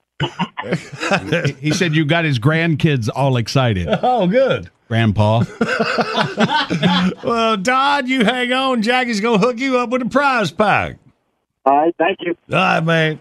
[1.59, 3.87] he said you got his grandkids all excited.
[4.03, 4.69] Oh, good.
[4.87, 5.43] Grandpa.
[7.23, 8.83] well, Todd, you hang on.
[8.83, 10.97] Jackie's going to hook you up with a prize pack.
[11.65, 12.37] All right, thank you.
[12.51, 13.19] All right, man.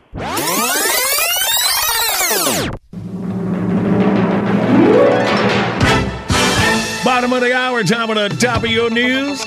[7.04, 9.44] Bottom of the hour, time of the top of your news.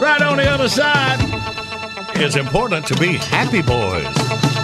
[0.00, 1.18] Right on the other side,
[2.14, 4.55] it's important to be happy boys.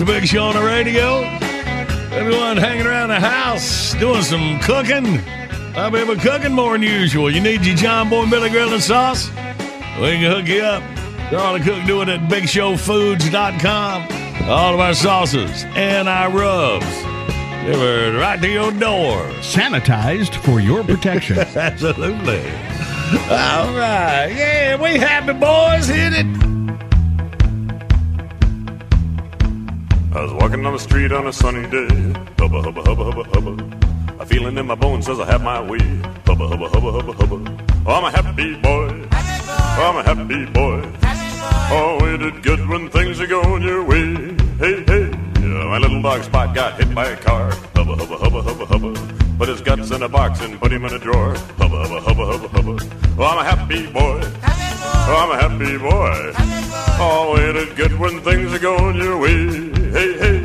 [0.00, 1.20] The Big Show on the radio.
[2.16, 5.20] Everyone hanging around the house doing some cooking.
[5.76, 7.30] I'll be cooking more than usual.
[7.30, 9.28] You need your John Boy and Billy Grill and sauce?
[9.28, 10.82] We can hook you up.
[11.34, 14.48] All the cook do it at BigShowFoods.com.
[14.48, 16.86] All of our sauces and our rubs
[17.66, 19.20] delivered right to your door.
[19.42, 21.38] Sanitized for your protection.
[21.56, 22.40] Absolutely.
[23.28, 24.32] All right.
[24.34, 25.88] Yeah, we happy boys.
[25.88, 26.49] Hit it.
[30.20, 31.88] I was walking on the street on a sunny day.
[32.38, 34.20] Hubba, hubba, hubba, hubba, hubba.
[34.20, 35.78] A feeling in my bones says I have my way.
[36.26, 37.36] Hubba, hubba, hubba, hubba, hubba.
[37.86, 39.08] Oh, I'm a happy boy.
[39.12, 40.84] Oh, I'm a happy boy.
[41.72, 44.12] Oh, ain't it good when things are going your way?
[44.58, 45.08] Hey, hey.
[45.40, 47.52] Yeah, my little dog Spot got hit by a car.
[47.74, 49.38] Hubba, hubba, hubba, hubba, hubba.
[49.38, 51.32] Put his guts in a box and put him in a drawer.
[51.56, 52.96] Hubba, hubba, hubba, hubba, hubba.
[53.18, 54.20] Oh, I'm a happy boy.
[54.22, 54.59] Oh,
[54.92, 56.32] Oh, I'm a happy boy.
[57.02, 59.70] Oh, ain't it good when things are going your way?
[59.90, 60.44] Hey, hey.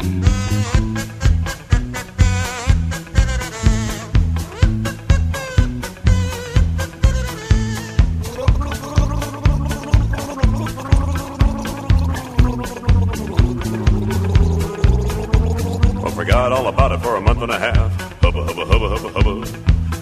[15.98, 17.92] I forgot all about it for a month and a half.
[18.22, 19.25] Hubba, hubba, hubba, hubba, hubba.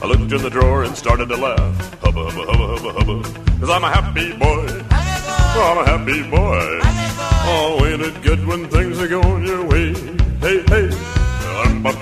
[0.03, 2.01] I looked in the drawer and started to laugh.
[2.01, 3.59] Hubba, hubba, hubba, hubba, hubba.
[3.61, 4.67] Cause I'm a happy boy.
[5.55, 6.79] Oh, I'm a happy boy.
[7.45, 9.93] Oh, ain't it good when things are going your way?
[10.41, 10.89] Hey, hey.
[11.63, 11.93] Um, ba,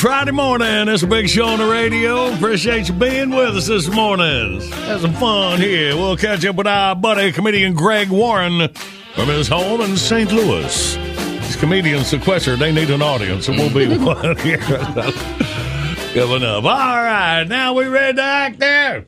[0.00, 0.88] Friday morning.
[0.88, 2.32] It's a big show on the radio.
[2.32, 4.58] Appreciate you being with us this morning.
[4.62, 5.94] Have some fun here.
[5.94, 8.72] We'll catch up with our buddy, comedian Greg Warren
[9.14, 10.32] from his home in St.
[10.32, 10.94] Louis.
[10.96, 12.60] These comedians sequestered.
[12.60, 13.46] They need an audience.
[13.48, 14.56] and we'll be one here.
[14.56, 16.64] Coming up.
[16.64, 17.44] All right.
[17.44, 19.04] Now we ready to act there.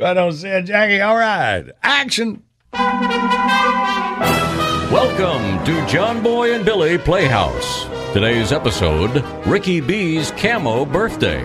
[0.00, 1.00] I don't see it, Jackie.
[1.00, 1.66] All right.
[1.84, 2.42] Action.
[4.90, 7.91] Welcome to John Boy and Billy Playhouse.
[8.12, 11.42] Today's episode Ricky B's Camo Birthday.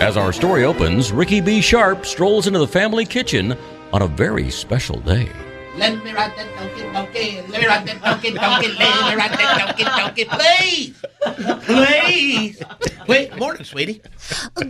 [0.00, 1.60] As our story opens, Ricky B.
[1.60, 3.54] Sharp strolls into the family kitchen
[3.92, 5.28] on a very special day.
[5.76, 7.42] Let me ride that donkey, donkey.
[7.50, 8.68] Let me ride that donkey, donkey.
[8.68, 10.24] Let me ride that donkey, donkey.
[10.24, 11.02] Please.
[11.66, 12.62] Please.
[13.06, 14.00] Wait, morning, sweetie.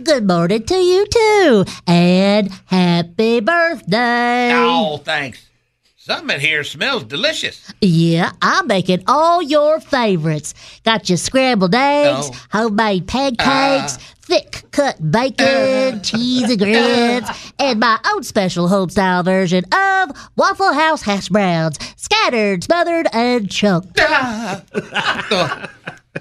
[0.03, 4.51] Good morning to you too, and happy birthday.
[4.55, 5.48] Oh, thanks.
[6.09, 7.71] Something in here smells delicious.
[7.81, 10.55] Yeah, I'm making all your favorites.
[10.83, 12.45] Got your scrambled eggs, Oh.
[12.51, 13.99] homemade pancakes, uh.
[14.21, 21.03] thick cut bacon, cheese and grits, and my own special homestyle version of Waffle House
[21.03, 23.99] hash browns, scattered, smothered, and chunked.
[25.31, 25.67] Oh,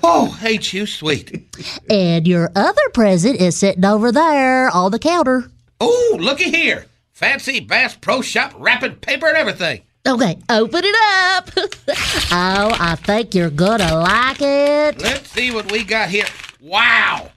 [0.03, 1.57] oh hate you, sweet.
[1.89, 5.51] And your other present is sitting over there on the counter.
[5.81, 6.85] Oh, looky here.
[7.19, 9.83] Fancy Bass Pro Shop wrapping paper and everything.
[10.07, 10.95] Okay, open it
[11.35, 11.51] up.
[11.57, 15.03] oh, I think you're gonna like it.
[15.03, 16.27] Let's see what we got here.
[16.61, 17.33] Wow.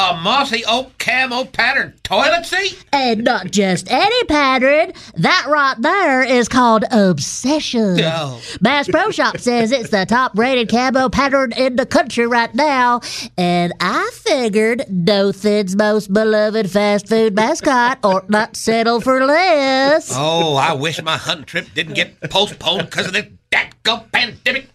[0.00, 2.84] A mossy oak camo pattern toilet seat?
[2.92, 4.92] And not just any pattern.
[5.14, 8.00] That right there is called Obsession.
[8.02, 8.42] Oh.
[8.60, 13.02] Bass Pro Shop says it's the top rated camo pattern in the country right now.
[13.38, 20.10] And I figured Dothan's most beloved fast food mascot ought not settle for less.
[20.12, 24.74] Oh, I wish my hunting trip didn't get postponed because of this dadgum pandemic.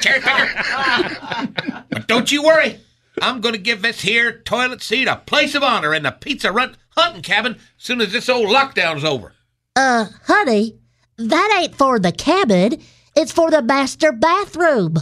[0.00, 1.84] Cherry picker.
[1.90, 2.80] But don't you worry.
[3.20, 6.50] I'm going to give this here toilet seat a place of honor in the Pizza
[6.50, 9.34] Run hunting cabin soon as this old lockdown's over.
[9.76, 10.78] Uh, honey,
[11.18, 12.80] that ain't for the cabin.
[13.14, 14.96] It's for the master bathroom.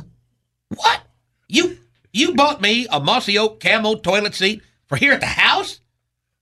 [0.68, 1.02] What?
[1.48, 1.78] You
[2.12, 5.80] you bought me a mossy oak camo toilet seat for here at the house?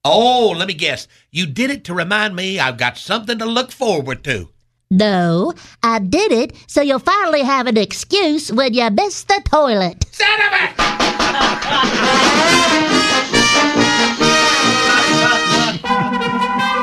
[0.05, 1.07] Oh, let me guess.
[1.31, 4.49] You did it to remind me I've got something to look forward to.
[4.91, 10.07] No, I did it so you'll finally have an excuse when you miss the toilet.
[10.13, 10.69] Son of a!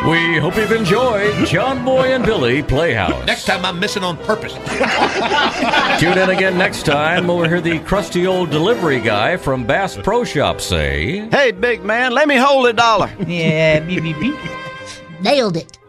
[0.05, 3.25] We hope you've enjoyed John Boy and Billy Playhouse.
[3.25, 4.53] Next time I'm missing on purpose.
[5.99, 9.97] Tune in again next time when we hear the crusty old delivery guy from Bass
[9.97, 13.09] Pro Shop say, Hey, big man, let me hold a dollar.
[13.25, 14.35] Yeah, beep, beep, beep.
[15.21, 15.79] Nailed it.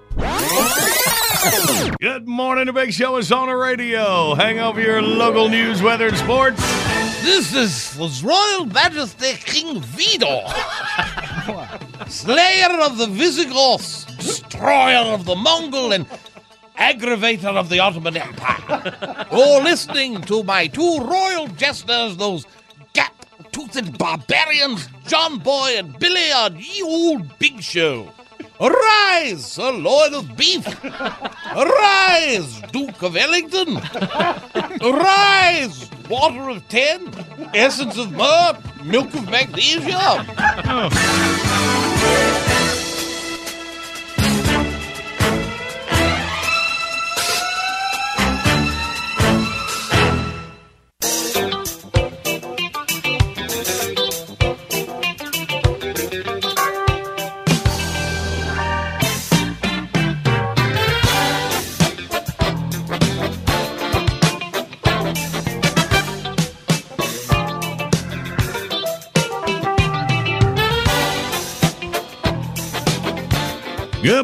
[2.00, 2.66] Good morning.
[2.66, 4.34] The Big Show is on the radio.
[4.34, 6.60] Hang over your local news, weather, and sports.
[7.22, 10.42] This is His Royal Majesty King Vidor,
[12.08, 16.06] slayer of the Visigoths, destroyer of the Mongol, and
[16.76, 19.26] aggravator of the Ottoman Empire.
[19.30, 22.44] You're listening to my two royal jesters, those
[22.92, 28.10] gap-toothed barbarians, John Boy and Billy, on ye old Big Show.
[28.60, 30.66] Arise, sirloin of beef!
[31.54, 33.76] Arise, Duke of Ellington!
[34.82, 37.10] Arise, water of ten,
[37.54, 40.24] essence of myrrh, milk of magnesia!
[40.68, 41.45] Oh.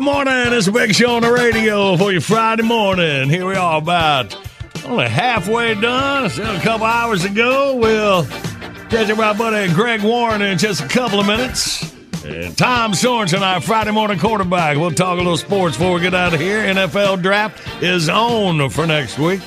[0.03, 0.53] Good morning.
[0.53, 3.31] It's a big show on the radio for you Friday morning.
[3.31, 4.37] Here we are about
[4.85, 6.29] only halfway done.
[6.29, 7.77] Still a couple hours to go.
[7.77, 11.95] We'll catch up our buddy Greg Warren in just a couple of minutes.
[12.25, 14.77] And Tom Sorensen, our Friday morning quarterback.
[14.77, 16.59] We'll talk a little sports before we get out of here.
[16.59, 19.41] NFL draft is on for next week.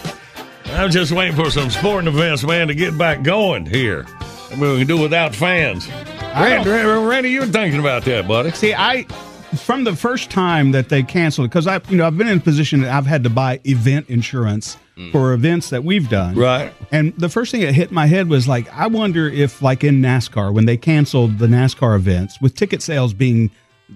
[0.67, 4.05] I'm just waiting for some sporting events, man, to get back going here.
[4.51, 5.89] I mean, we can do without fans.
[5.89, 8.51] Randy, Randy, you were thinking about that, buddy.
[8.51, 9.05] See, I
[9.57, 12.41] from the first time that they canceled because I, you know, I've been in a
[12.41, 15.11] position that I've had to buy event insurance mm.
[15.11, 16.35] for events that we've done.
[16.35, 16.73] Right.
[16.91, 20.01] And the first thing that hit my head was like, I wonder if, like in
[20.01, 23.51] NASCAR, when they canceled the NASCAR events, with ticket sales being,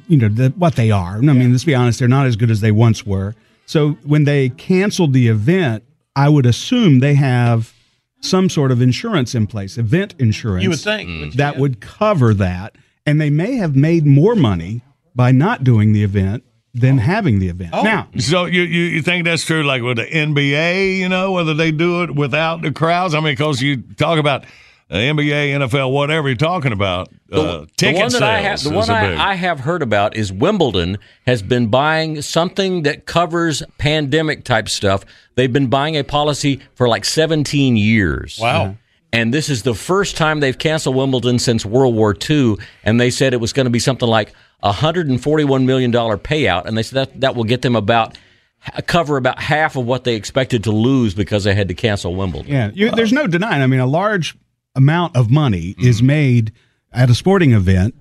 [0.08, 1.18] you know, the, what they are.
[1.18, 3.36] I mean, let's be honest, they're not as good as they once were.
[3.66, 5.84] So when they canceled the event,
[6.16, 7.74] I would assume they have
[8.22, 10.64] some sort of insurance in place, event insurance.
[10.64, 11.10] You would think.
[11.10, 11.34] Mm.
[11.36, 12.76] that would cover that,
[13.06, 14.82] and they may have made more money
[15.16, 16.44] by not doing the event
[16.74, 17.72] than having the event.
[17.74, 19.64] Now, So you, you you think that's true?
[19.64, 23.14] Like with the NBA, you know, whether they do it without the crowds?
[23.14, 24.46] I mean, because you talk about
[24.92, 28.72] uh, NBA, NFL, whatever you're talking about, uh, ticket the one that I have, sales
[28.72, 30.98] the one I, I have heard about is Wimbledon
[31.28, 35.06] has been buying something that covers pandemic type stuff.
[35.36, 38.40] They've been buying a policy for like 17 years.
[38.42, 38.78] Wow.
[39.12, 42.58] And this is the first time they've canceled Wimbledon since World War II.
[42.84, 44.34] And they said it was going to be something like a
[44.64, 46.66] $141 million payout.
[46.66, 48.18] And they said that, that will get them about
[48.88, 52.52] cover about half of what they expected to lose because they had to cancel Wimbledon.
[52.52, 53.62] Yeah, you, there's no denying.
[53.62, 54.36] I mean, a large
[54.76, 55.88] amount of money Mm-hmm.
[55.88, 56.52] is made
[56.92, 57.96] at a sporting event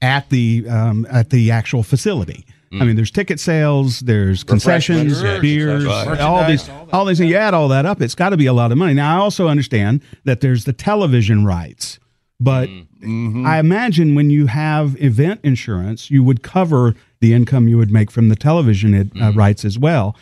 [0.00, 2.44] at the um, at the actual facility.
[2.74, 5.42] I mean, there's ticket sales, there's concessions, Mm.
[5.42, 6.18] Beers, right.
[6.20, 7.28] all these, all these things.
[7.30, 8.94] You add all that up, it's got to be a lot of money.
[8.94, 11.98] Now, I also understand that there's the television rights,
[12.42, 12.68] but
[13.02, 13.44] Mm-hmm.
[13.44, 18.12] I imagine when you have event insurance, you would cover the income you would make
[18.12, 19.36] from the television uh, Mm-hmm.
[19.38, 20.14] rights as well.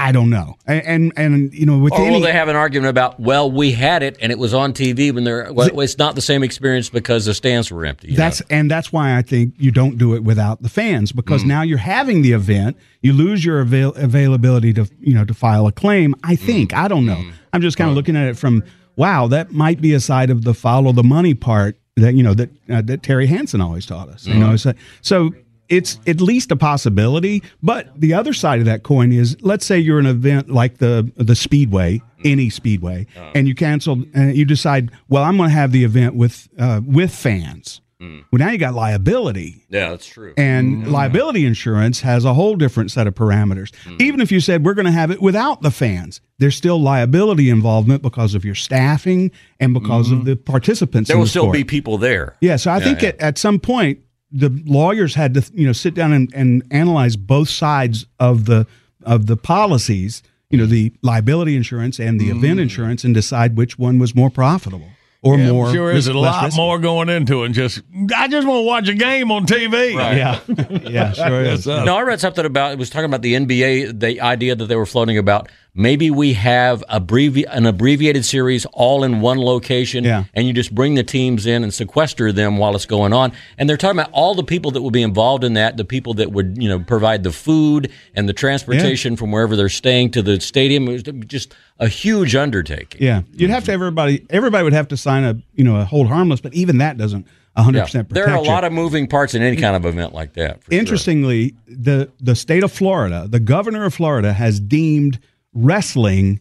[0.00, 2.54] I don't know, and and, and you know, with Or any will they have an
[2.54, 5.98] argument about, well, we had it and it was on TV when they're, well, it's
[5.98, 8.10] not the same experience because the stands were empty.
[8.10, 11.42] you That's and that's why I think you don't do it without the fans because
[11.42, 11.46] Mm.
[11.48, 15.66] now you're having the event, you lose your avail- availability to you know to file
[15.66, 16.14] a claim.
[16.22, 16.46] I Mm.
[16.46, 17.20] think I don't know.
[17.52, 18.62] I'm just kind of looking at it from
[18.98, 22.34] wow, that might be a side of the follow the money part that you know
[22.34, 24.26] that uh, that Terry Hansen always taught us.
[24.26, 25.30] You know, so, so
[25.68, 27.42] it's at least a possibility.
[27.62, 31.10] But the other side of that coin is, let's say you're an event like the
[31.16, 35.72] the Speedway, any Speedway, and you cancel, and you decide, well, I'm going to have
[35.72, 37.80] the event with uh, with fans.
[38.00, 38.24] Mm.
[38.30, 39.64] Well, now you got liability.
[39.68, 40.32] Yeah, that's true.
[40.36, 40.90] And mm.
[40.90, 43.72] liability insurance has a whole different set of parameters.
[43.84, 44.00] Mm.
[44.00, 47.50] Even if you said we're going to have it without the fans, there's still liability
[47.50, 50.28] involvement because of your staffing and because of mm-hmm.
[50.28, 51.08] the participants.
[51.08, 51.54] There in will the still sport.
[51.54, 52.36] be people there.
[52.40, 53.08] Yeah, so I think yeah.
[53.08, 53.98] At, at some point
[54.30, 58.66] the lawyers had to you know sit down and, and analyze both sides of the
[59.02, 63.78] of the policies, you know, the liability insurance and the event insurance, and decide which
[63.78, 64.90] one was more profitable
[65.22, 65.36] or.
[65.38, 65.72] Yeah, I'm more.
[65.72, 66.60] sure there's a lot risky.
[66.60, 67.46] more going into it.
[67.46, 67.82] and Just
[68.16, 69.92] I just want to watch a game on TV.
[69.94, 70.40] Yeah,
[70.90, 71.66] yeah, sure is.
[71.66, 74.76] No, I read something about it was talking about the NBA, the idea that they
[74.76, 75.48] were floating about
[75.78, 80.24] maybe we have abbrevi- an abbreviated series all in one location Yeah.
[80.34, 83.32] and you just bring the teams in and sequester them while it's going on.
[83.56, 86.14] And they're talking about all the people that would be involved in that, the people
[86.14, 90.22] that would, you know, provide the food and the transportation from wherever they're staying to
[90.22, 90.88] the stadium.
[90.88, 93.00] It was just a huge undertaking.
[93.00, 94.26] Yeah, you'd have to everybody.
[94.30, 97.26] Everybody would have to sign a you know a hold harmless, but even that doesn't
[97.56, 97.84] hundred Yeah.
[97.84, 98.46] percent There are a you.
[98.48, 100.62] lot of moving parts in any kind of event like that.
[100.62, 100.78] for sure.
[100.80, 105.18] Interestingly, the the state of Florida, the governor of Florida, has deemed
[105.54, 106.40] wrestling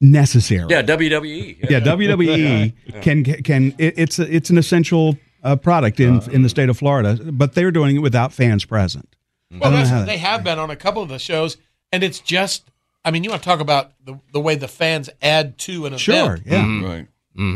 [0.00, 0.66] necessary.
[0.68, 1.70] Yeah, WWE.
[1.70, 2.72] Yeah, WWE
[3.02, 6.76] can can it, it's a, it's an essential uh, product in in the state of
[6.78, 9.08] Florida, but they're doing it without fans present.
[9.52, 11.56] I Well, that's that- they have been on a couple of the shows,
[11.92, 12.68] and it's just.
[13.04, 15.96] I mean, you want to talk about the, the way the fans add to an
[15.96, 16.62] Sure, yeah.
[16.62, 16.84] Mm-hmm.
[16.84, 17.08] Right.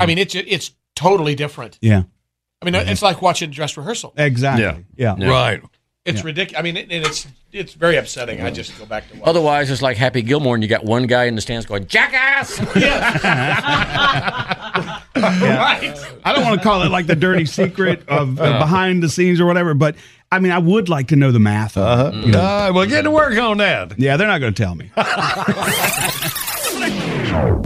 [0.02, 1.78] I mean, it's it's totally different.
[1.80, 2.02] yeah,
[2.60, 4.12] I mean, it's like watching dress rehearsal.
[4.16, 4.84] exactly.
[4.96, 5.62] Yeah, Right.
[6.07, 6.26] It's Yeah.
[6.26, 6.59] ridiculous.
[6.59, 8.40] I mean, it, and it's it's very upsetting.
[8.40, 9.28] I just go back to watch.
[9.28, 12.61] Otherwise, it's like Happy Gilmore, and you got one guy in the stands going, "Jackass!"
[15.16, 15.94] right.
[16.24, 19.40] I don't want to call it like the dirty secret of uh, behind the scenes
[19.40, 19.96] or whatever, but
[20.30, 21.76] I mean, I would like to know the math.
[21.76, 22.12] Uh-huh.
[22.14, 23.98] All right, well, get to work on that.
[23.98, 24.90] Yeah, they're not going to tell me.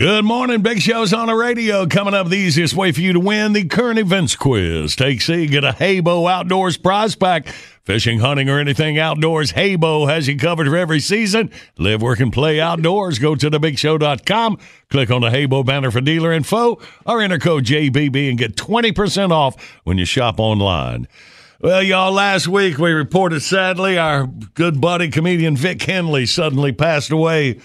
[0.00, 0.62] Good morning.
[0.62, 1.86] Big shows on the radio.
[1.86, 4.96] Coming up, the easiest way for you to win the current events quiz.
[4.96, 7.48] Take C, get a Haybo Outdoors prize pack.
[7.84, 11.50] Fishing, hunting, or anything outdoors, Haybo has you covered for every season.
[11.76, 13.18] Live, work, and play outdoors.
[13.18, 14.56] Go to thebigshow.com,
[14.88, 19.32] click on the Haybo banner for dealer info, or enter code JBB and get 20%
[19.32, 21.08] off when you shop online.
[21.60, 27.10] Well, y'all, last week we reported sadly our good buddy comedian Vic Henley suddenly passed
[27.10, 27.60] away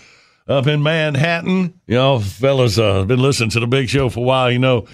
[0.47, 1.79] up in Manhattan.
[1.87, 4.51] You know, fellas, uh, been listening to the big show for a while.
[4.51, 4.85] You know,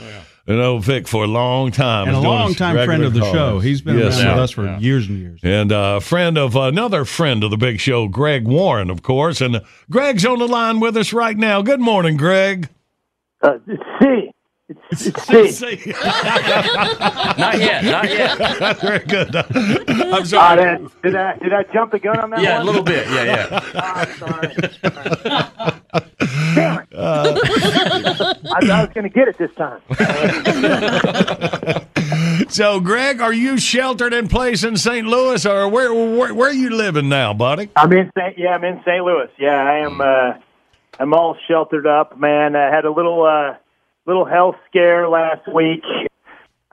[0.47, 2.08] you know Vic for a long time.
[2.08, 3.34] And a He's doing long time friend of the calls.
[3.34, 3.60] show.
[3.60, 4.30] He's been Yes, around sir.
[4.34, 5.39] with us for years and years.
[5.43, 9.41] And a friend of another friend of the big show, Greg Warren, of course.
[9.41, 11.62] And Greg's on the line with us right now.
[11.62, 12.70] Good morning, Greg.
[13.41, 13.58] Uh,
[14.02, 14.32] C.
[14.91, 15.65] It's, it's C.
[16.01, 18.80] Not yet, not yet.
[18.82, 19.36] Very good.
[19.36, 20.57] I'm sorry.
[20.63, 22.61] that- did I did I jump the gun on that Yeah, one?
[22.61, 23.07] a little bit.
[23.07, 23.59] Yeah, yeah.
[23.76, 24.47] Ah, sorry.
[26.55, 26.88] Damn it.
[26.93, 29.82] I, I was going to get it this time.
[32.49, 35.07] So, Greg, are you sheltered in place in St.
[35.07, 37.69] Louis, or where where, where are you living now, buddy?
[37.76, 38.38] I'm in St.
[38.38, 39.03] Yeah, I'm in St.
[39.03, 39.30] Louis.
[39.39, 40.01] Yeah, I am.
[40.01, 40.34] Uh,
[40.99, 42.55] I'm all sheltered up, man.
[42.55, 43.55] I had a little uh,
[44.06, 45.84] little health scare last week.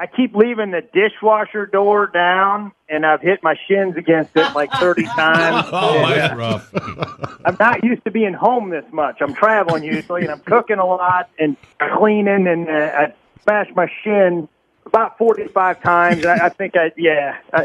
[0.00, 4.70] I keep leaving the dishwasher door down, and I've hit my shins against it like
[4.80, 5.68] 30 times.
[5.72, 7.40] Oh, And, that's uh, rough.
[7.44, 9.16] I'm not used to being home this much.
[9.20, 11.56] I'm traveling usually, and I'm cooking a lot and
[11.98, 14.48] cleaning, and uh, I smashed my shin
[14.86, 16.24] about 45 times.
[16.24, 17.60] I, I think I, yeah, I,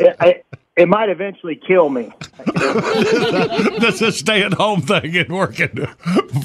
[0.00, 0.42] it, I,
[0.76, 2.12] it might eventually kill me.
[2.54, 5.86] That's a stay-at-home thing and working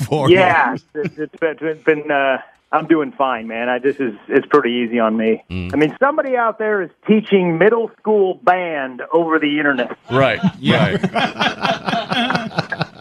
[0.07, 0.37] for you.
[0.37, 2.37] Yeah, it, it's been, it's been uh,
[2.71, 3.67] I'm doing fine, man.
[3.67, 5.43] I this is it's pretty easy on me.
[5.49, 5.73] Mm.
[5.73, 9.97] I mean, somebody out there is teaching middle school band over the internet.
[10.09, 10.39] Right.
[10.63, 10.99] Right.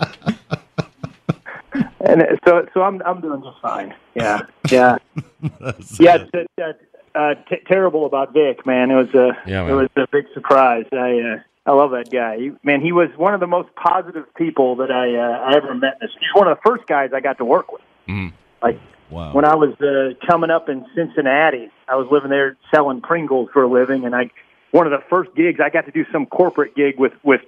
[2.03, 3.95] And so, so I'm I'm doing just fine.
[4.15, 4.97] Yeah, yeah,
[6.01, 6.17] yeah.
[6.17, 6.81] It's, it's,
[7.15, 8.91] uh, t- terrible about Vic, man.
[8.91, 10.87] It was a Yeah, it was a big surprise.
[10.93, 12.39] I uh, I love that guy.
[12.39, 15.75] He, man, he was one of the most positive people that I uh, I ever
[15.75, 15.99] met.
[16.01, 17.83] He's one of the first guys I got to work with.
[18.09, 18.33] Mm.
[18.63, 18.79] Like
[19.11, 19.33] Wow.
[19.33, 23.65] when I was uh, coming up in Cincinnati, I was living there selling Pringles for
[23.65, 24.31] a living, and I
[24.71, 27.41] one of the first gigs I got to do some corporate gig with with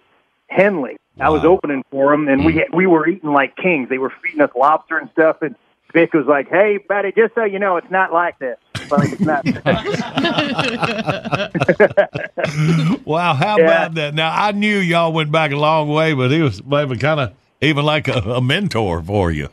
[0.48, 0.96] Henley.
[1.20, 3.88] I was opening for him, and we we were eating like kings.
[3.88, 5.54] They were feeding us lobster and stuff, and
[5.92, 8.58] Vic was like, "Hey, buddy, just so you know, it's not like this.
[8.98, 9.44] Like, it's not."
[13.04, 13.64] Wow, how Yeah.
[13.64, 14.14] about that?
[14.14, 17.32] Now I knew y'all went back a long way, but he was maybe kind of
[17.60, 19.48] even like a, a mentor for you.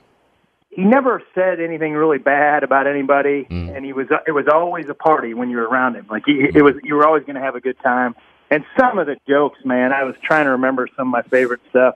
[0.69, 3.75] he never said anything really bad about anybody, mm.
[3.75, 6.05] and he was it was always a party when you were around him.
[6.09, 8.15] Like he, it was, you were always going to have a good time.
[8.51, 11.61] And some of the jokes, man, I was trying to remember some of my favorite
[11.69, 11.95] stuff.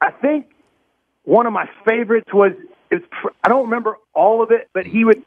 [0.00, 0.46] I think
[1.24, 2.52] one of my favorites was
[2.90, 5.22] it was pr- I don't remember all of it, but he would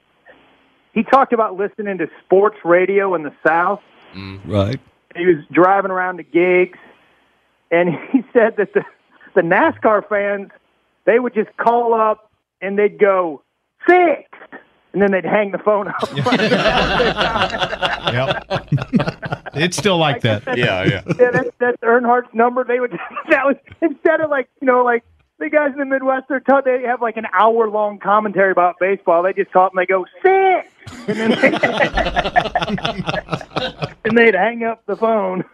[0.94, 3.82] he talked about listening to sports radio in the South.
[4.14, 4.42] Mm.
[4.46, 4.80] Right.
[5.16, 6.80] He was driving around to gigs,
[7.72, 8.84] and he said that the
[9.36, 10.52] the NASCAR fans
[11.06, 12.32] they would just call up
[12.62, 13.42] and they'd go
[13.88, 14.30] six,
[14.94, 16.10] and then they'd hang the phone up.
[18.14, 18.46] Yep.
[19.56, 20.44] it's still like that.
[20.58, 21.02] Yeah, yeah.
[21.20, 22.64] yeah, that's that's Earnhardt's number.
[22.64, 22.92] They would
[23.30, 25.04] that was instead of like you know like
[25.40, 28.76] the guys in the Midwest they're taught they have like an hour long commentary about
[28.80, 29.24] baseball.
[29.24, 30.70] They just call up and they go six,
[31.08, 31.52] and then they,
[34.06, 35.44] and they'd hang up the phone.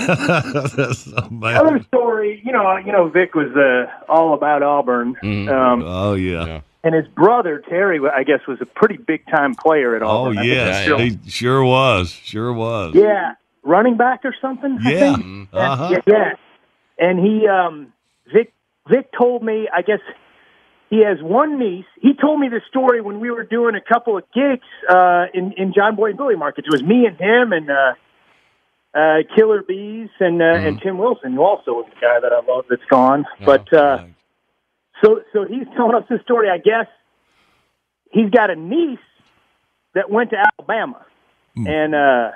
[0.00, 1.56] That's amazing.
[1.66, 6.60] Other story, you know, you know, Vic was uh, all about Auburn, um, oh yeah.
[6.84, 10.38] and his brother Terry, I guess, was a pretty big time player at Oh Auburn.
[10.38, 12.10] I think yes, he's still- he sure was.
[12.10, 12.94] Sure was.
[12.94, 14.78] Yeah, running back or something.
[14.82, 15.16] Yeah.
[15.52, 15.88] Uh-huh.
[15.92, 16.32] yeah, yeah.
[16.98, 17.92] And he, um,
[18.32, 18.52] Vic,
[18.88, 20.00] Vic told me, I guess
[20.90, 21.86] he has one niece.
[22.00, 25.52] He told me the story when we were doing a couple of gigs uh, in
[25.56, 26.66] in John Boy and Billy markets.
[26.68, 27.94] It was me and him and uh,
[28.92, 32.40] uh, Killer Beaz and uh, and Tim Wilson, who also was a guy that I
[32.44, 33.24] love that's gone.
[33.44, 34.04] but uh,
[35.02, 36.48] so so he's telling us this story.
[36.50, 36.86] I guess
[38.10, 38.98] he's got a niece
[39.94, 41.06] that went to Alabama,
[41.68, 42.30] and uh,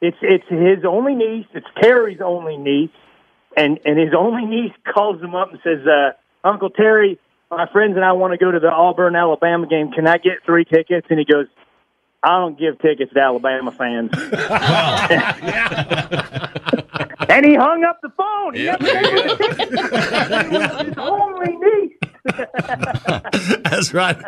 [0.00, 1.46] it's it's his only niece.
[1.52, 2.96] It's Terry's only niece,
[3.56, 6.12] and and his only niece calls him up and says, uh,
[6.48, 7.18] "Uncle Terry,
[7.50, 9.90] my friends and I want to go to the Auburn Alabama game.
[9.92, 11.46] Can I get three tickets?" And he goes.
[12.22, 14.10] I don't give tickets to Alabama fans.
[17.30, 18.54] and he hung up the phone.
[18.54, 19.70] He never gave him the tickets.
[20.84, 21.96] his only niece.
[23.70, 24.18] That's right.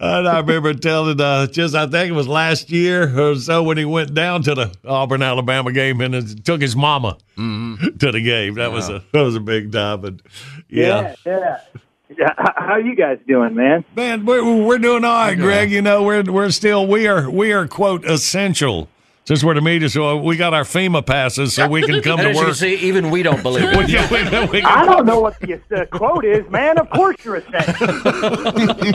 [0.00, 3.76] And I remember telling uh, just I think it was last year or so when
[3.76, 8.22] he went down to the Auburn Alabama game and it took his mama to the
[8.22, 8.54] game.
[8.54, 10.00] That was a that was a big time.
[10.00, 10.22] But
[10.70, 11.14] yeah.
[11.26, 11.38] yeah.
[11.38, 11.60] yeah.
[12.08, 13.84] Yeah, How, how you guys doing, man?
[13.96, 15.70] Man, we're, we're doing all right, Greg.
[15.72, 18.88] You know, we're we're still we are we are quote essential.
[19.24, 22.32] Since we're the media, so we got our FEMA passes, so we can come to
[22.32, 22.54] work.
[22.54, 23.88] see, even we don't believe it.
[23.88, 26.78] yeah, we- we- I don't know what the uh, quote is, man.
[26.78, 27.88] Of course you're essential.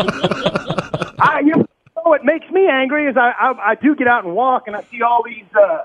[1.19, 1.65] I, you know
[2.03, 4.83] what makes me angry is I, I I do get out and walk and I
[4.83, 5.79] see all these uh,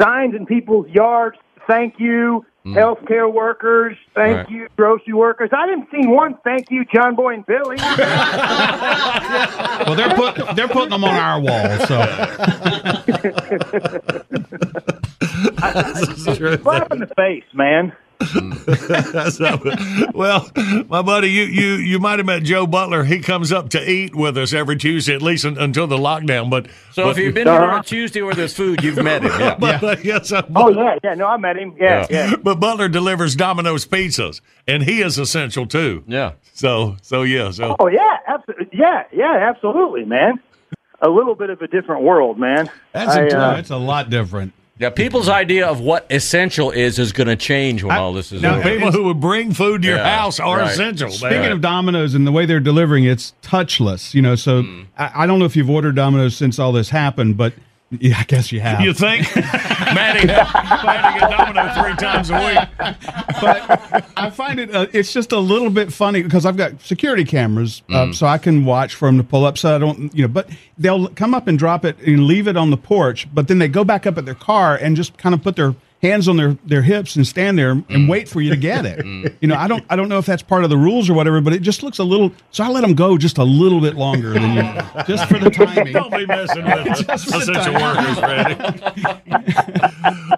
[0.00, 1.38] signs in people's yards.
[1.68, 2.74] Thank you, Mm.
[2.74, 3.96] healthcare workers.
[4.14, 4.50] Thank Right.
[4.50, 5.48] you, grocery workers.
[5.50, 6.34] I didn't see one.
[6.44, 7.78] Thank you, John Boy and Billy.
[9.86, 11.78] Well, they're put they're putting them on our wall.
[11.86, 12.00] So
[16.58, 17.92] Slap in the face, man.
[19.30, 19.58] So,
[20.14, 20.50] well,
[20.88, 23.04] my buddy, you, you you might have met Joe Butler.
[23.04, 26.50] He comes up to eat with us every Tuesday, at least un, until the lockdown.
[26.50, 29.32] But So but, if you've been here on Tuesday where there's food, you've met him.
[29.38, 29.56] Yeah.
[29.58, 31.14] but, but yes, uh, Oh yeah, yeah.
[31.14, 31.74] No, I met him.
[31.78, 32.36] Yeah, yeah.
[32.36, 36.04] But Butler delivers Domino's pizzas, and he is essential too.
[36.06, 36.32] Yeah.
[36.52, 37.50] So so yeah.
[37.50, 38.68] So Oh yeah, absolutely.
[38.72, 40.40] Yeah, yeah, absolutely, man.
[41.02, 42.70] A little bit of a different world, man.
[42.92, 44.52] that's I, a, uh, that's a lot different.
[44.80, 48.40] Yeah, people's idea of what essential is is going to change when all this is
[48.40, 48.62] now over.
[48.70, 50.70] people who would bring food to your Yeah, house are right.
[50.72, 51.10] essential.
[51.10, 51.52] Speaking man.
[51.52, 54.14] of Domino's and the way they're delivering, it's touchless.
[54.14, 54.82] You know, so Hmm.
[54.96, 57.52] I, I don't know if you've ordered Domino's since all this happened, but
[57.98, 58.80] yeah, I guess you have.
[58.80, 62.68] you think Manny Manny a Domino three times a week?
[63.40, 67.24] but I find it uh, it's just a little bit funny because I've got security
[67.24, 69.58] cameras, uh, so I can watch for them to pull up.
[69.58, 72.56] So I don't, you know, but they'll come up and drop it and leave it
[72.56, 75.34] on the porch, but then they go back up at their car and just kind
[75.34, 78.50] of put their hands on their, their hips and stand there and wait for you
[78.50, 79.04] to get it.
[79.40, 81.40] you know, I don't I don't know if that's part of the rules or whatever,
[81.40, 82.32] but it just looks a little.
[82.50, 84.62] So I let them go just a little bit longer than you,
[85.06, 85.92] just for the timing.
[85.92, 87.02] Don't be messing with us.
[87.02, 88.56] Just for essential workers, Randy.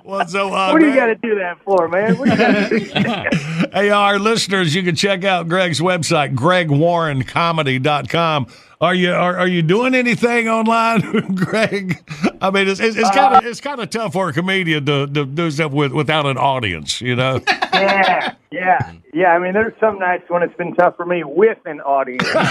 [0.05, 2.17] well, so, uh, What do you Greg- got to do that for, man?
[2.19, 2.33] What do
[2.77, 3.39] you got do?
[3.73, 8.47] hey, our listeners, you can check out Greg's website, gregwarrencomedy.com.
[8.83, 11.03] Are you are, are you doing anything online,
[11.37, 12.03] Greg?
[12.43, 15.07] I mean, it's it's, it's kind of it's kind of tough for a comedian to,
[15.07, 17.39] to do stuff with without an audience, you know.
[17.73, 19.29] yeah, yeah, yeah.
[19.35, 22.25] I mean, there's some nights when it's been tough for me with an audience.
[22.35, 22.49] I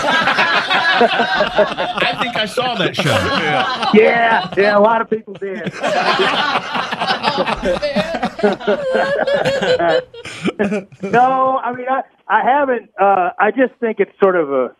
[2.21, 3.09] think I saw that show.
[3.93, 4.77] yeah, yeah.
[4.77, 5.69] A lot of people did.
[11.11, 12.89] no, I mean, I I haven't.
[12.97, 14.73] Uh, I just think it's sort of a.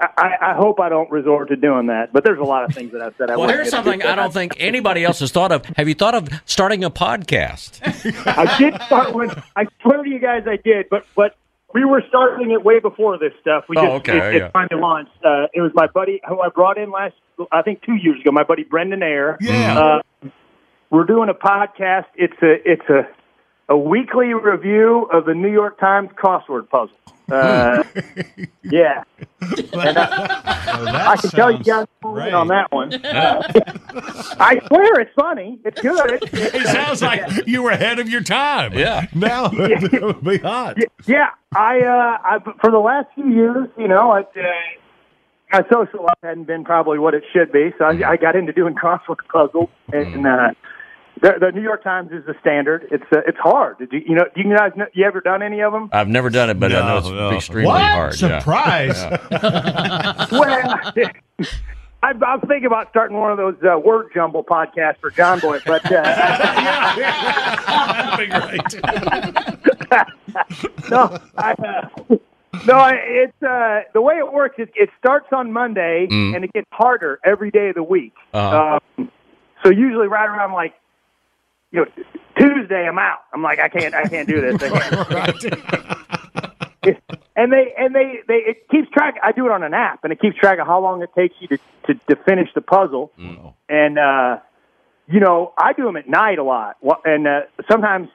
[0.00, 2.92] I, I hope I don't resort to doing that, but there's a lot of things
[2.92, 3.30] that I've said.
[3.30, 4.08] I Well, wouldn't here's something into.
[4.10, 5.64] I don't think anybody else has thought of.
[5.76, 7.80] Have you thought of starting a podcast?
[8.26, 9.30] I did start one.
[9.54, 11.36] I swear to you guys I did, but but
[11.74, 13.64] we were starting it way before this stuff.
[13.68, 14.50] We Oh, just okay, it, it yeah.
[14.50, 15.12] finally launched.
[15.24, 17.14] Uh, it was my buddy who I brought in last
[17.50, 18.30] I think two years ago.
[18.32, 19.36] My buddy Brendan Ayer.
[19.40, 19.78] Yeah.
[20.24, 20.28] Uh,
[20.90, 22.06] we're doing a podcast.
[22.14, 23.08] It's a it's a
[23.68, 26.96] a weekly review of the New York Times crossword puzzle.
[27.32, 27.82] Uh,
[28.62, 29.04] yeah.
[29.40, 32.92] And, uh, I can tell you guys moving on that one.
[33.04, 35.58] I swear it's funny.
[35.64, 36.22] It's good.
[36.32, 38.74] It sounds like you were ahead of your time.
[38.74, 39.06] Yeah.
[39.14, 40.76] Now it would be hot.
[41.06, 44.42] Yeah, I, uh, I for the last few years, you know, I, uh,
[45.52, 48.52] my social life hadn't been probably what it should be, so I, I got into
[48.52, 50.50] doing crossword puzzles, and uh,
[51.22, 52.86] the, the New York Times is the standard.
[52.90, 53.78] It's uh, it's hard.
[53.78, 54.24] Did you, you know?
[54.36, 55.88] You guys know, you ever done any of them?
[55.92, 57.30] I've never done it, but I know it's no.
[57.30, 57.80] extremely What?
[57.82, 58.20] hard.
[58.20, 58.38] yeah.
[58.40, 59.02] Surprise.
[60.32, 60.80] well,
[62.04, 65.60] I, I'm thinking about starting one of those uh, word jumble podcasts for John Boy,
[65.64, 66.02] but uh,
[67.66, 68.82] That'd be great.
[70.90, 71.88] no, I, uh,
[72.66, 74.56] no, it's uh, the way it works.
[74.58, 76.34] Is it starts on Monday Mm.
[76.34, 78.14] and it gets harder every day of the week.
[78.34, 78.80] Uh-huh.
[78.98, 79.08] Um,
[79.62, 80.74] so usually, right around like
[81.72, 82.04] you know
[82.38, 83.18] Tuesday, I'm out.
[83.32, 84.60] I'm like, I can't, I can't do this.
[86.82, 86.98] Can't.
[87.36, 89.14] and they and they they it keeps track.
[89.22, 91.34] I do it on an app, and it keeps track of how long it takes
[91.40, 93.12] you to to, to finish the puzzle.
[93.68, 94.38] And uh,
[95.08, 98.08] you know, I do them at night a lot, and uh, sometimes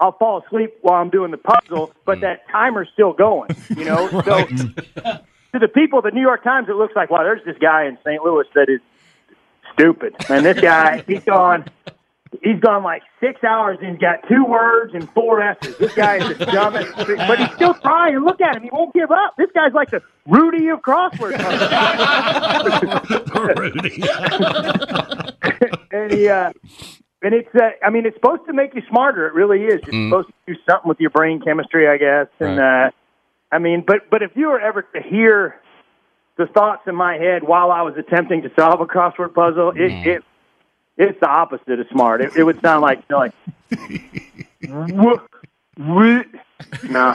[0.00, 3.50] I'll fall asleep while I'm doing the puzzle, but that timer's still going.
[3.76, 7.44] You know, so to the people the New York Times, it looks like, wow, there's
[7.44, 8.22] this guy in St.
[8.22, 8.80] Louis that is
[9.74, 11.64] stupid, and this guy, he's gone.
[12.42, 15.74] He's gone like six hours and he's got two words and four S's.
[15.78, 18.16] This guy is the dumbest, but he's still trying.
[18.16, 19.34] And look at him; he won't give up.
[19.38, 21.70] This guy's like the Rudy of crossword puzzles.
[25.92, 26.52] and he, uh,
[27.22, 29.26] and it's, uh, I mean, it's supposed to make you smarter.
[29.26, 29.80] It really is.
[29.86, 30.10] It's Mm.
[30.10, 32.26] supposed to do something with your brain chemistry, I guess.
[32.40, 32.90] And uh,
[33.50, 35.56] I mean, but but if you were ever to hear
[36.36, 39.90] the thoughts in my head while I was attempting to solve a crossword puzzle, it,
[40.06, 40.24] it
[40.98, 42.20] it's the opposite of smart.
[42.20, 43.32] It, it would sound like you know, like
[44.68, 45.22] wh-
[45.80, 46.26] wh-
[46.90, 47.14] no,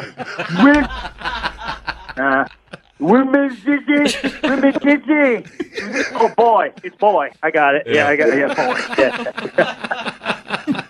[2.17, 2.45] uh,
[6.13, 7.31] Oh boy, it's boy.
[7.43, 7.83] I got it.
[7.85, 8.37] Yeah, I got it.
[8.39, 8.79] Yeah, boy.
[8.97, 10.87] Yeah.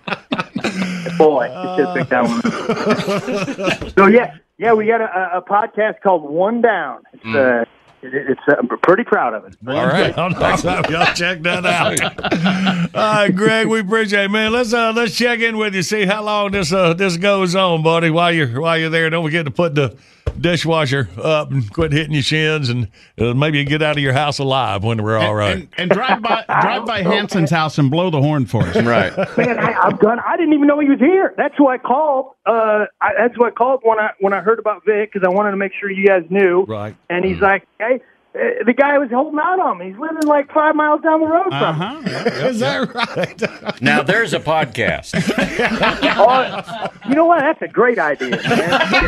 [1.18, 3.89] boy, you should pick that one.
[3.98, 7.02] so yeah, yeah, we got a, a podcast called One Down.
[7.14, 7.68] It's uh, it,
[8.04, 9.56] it's uh, I'm pretty proud of it.
[9.68, 12.01] All right, I'll, I'll, I'll check that out.
[12.95, 14.51] All right, Greg, we appreciate it, man.
[14.51, 17.84] Let's uh, let's check in with you, see how long this uh, this goes on,
[17.84, 18.10] buddy.
[18.10, 19.95] While you're while you're there, don't forget to put the
[20.40, 22.88] dishwasher up and quit hitting your shins, and
[23.20, 25.58] uh, maybe get out of your house alive when we're all right.
[25.58, 28.76] And, and drive by drive by Hanson's house and blow the horn for us.
[28.76, 29.16] Right.
[29.38, 30.24] Man, I, I'm gonna.
[30.26, 31.34] I didn't even know he was here.
[31.38, 32.36] That's who I called.
[32.46, 35.32] Uh, I, that's who I called when I when I heard about Vic because I
[35.34, 36.64] wanted to make sure you guys knew.
[36.64, 36.96] Right.
[37.10, 38.02] And he's like, "Hey,
[38.36, 39.88] uh, the guy was holding out on me.
[39.92, 42.30] He's living like five miles down the road from me." Uh-huh.
[42.48, 43.42] Is that right?
[43.82, 45.14] Now there's a podcast.
[46.16, 47.42] Oh, you know what?
[47.42, 48.30] That's a great idea.
[48.32, 48.44] Man.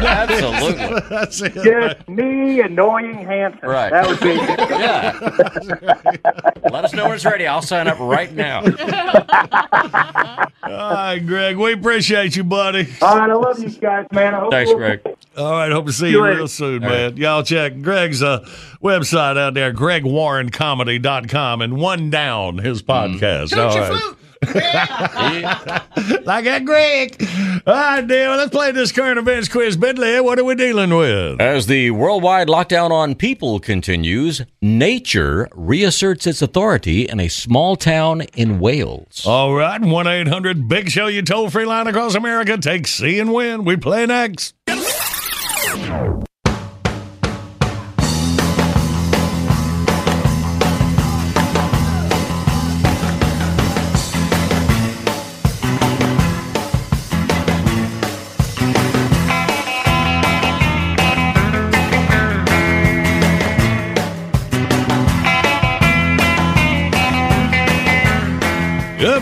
[0.05, 0.99] Absolutely.
[1.09, 1.53] That's it.
[1.53, 3.67] Just me annoying Hanson.
[3.69, 3.89] Right.
[3.91, 4.34] That would be.
[4.34, 5.19] Yeah.
[6.71, 7.47] Let us know when it's ready.
[7.47, 8.61] I'll sign up right now.
[10.63, 12.88] All right, Greg, we appreciate you, buddy.
[13.01, 14.34] All right, I love you guys, man.
[14.34, 15.01] I hope Thanks, we'll- Greg.
[15.38, 17.17] All right, hope to see See you you real soon, man.
[17.17, 18.39] Y'all check Greg's uh,
[18.82, 22.91] website out there, gregwarrencomedy.com, and One Down, his hmm.
[22.91, 23.49] podcast.
[23.49, 24.18] Toot All your flute.
[26.26, 27.16] like that Greg.
[27.66, 28.30] All right, dear.
[28.30, 29.76] Well, let's play this current events quiz.
[29.78, 31.41] Bentley, what are we dealing with?
[31.41, 38.22] As the worldwide lockdown on people continues, nature reasserts its authority in a small town
[38.36, 39.26] in Wales.
[39.26, 42.57] All right, 1 800 Big Show, you toll free line across America.
[42.57, 43.66] Take C and win.
[43.66, 44.53] We play next.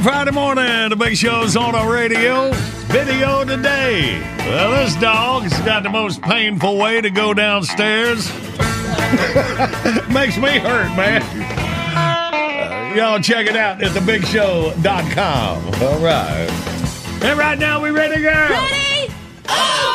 [0.04, 0.90] Friday morning.
[0.90, 2.52] The Big Show's on our radio.
[2.92, 4.20] Video today.
[4.40, 8.28] Well, this dog's got the most painful way to go downstairs.
[10.10, 11.22] Makes me hurt, man.
[11.96, 15.66] Uh, y'all check it out at thebigshow.com.
[15.82, 16.50] All right.
[17.24, 18.30] And right now, we ready go?
[18.30, 19.14] Ready?
[19.46, 19.93] Okay!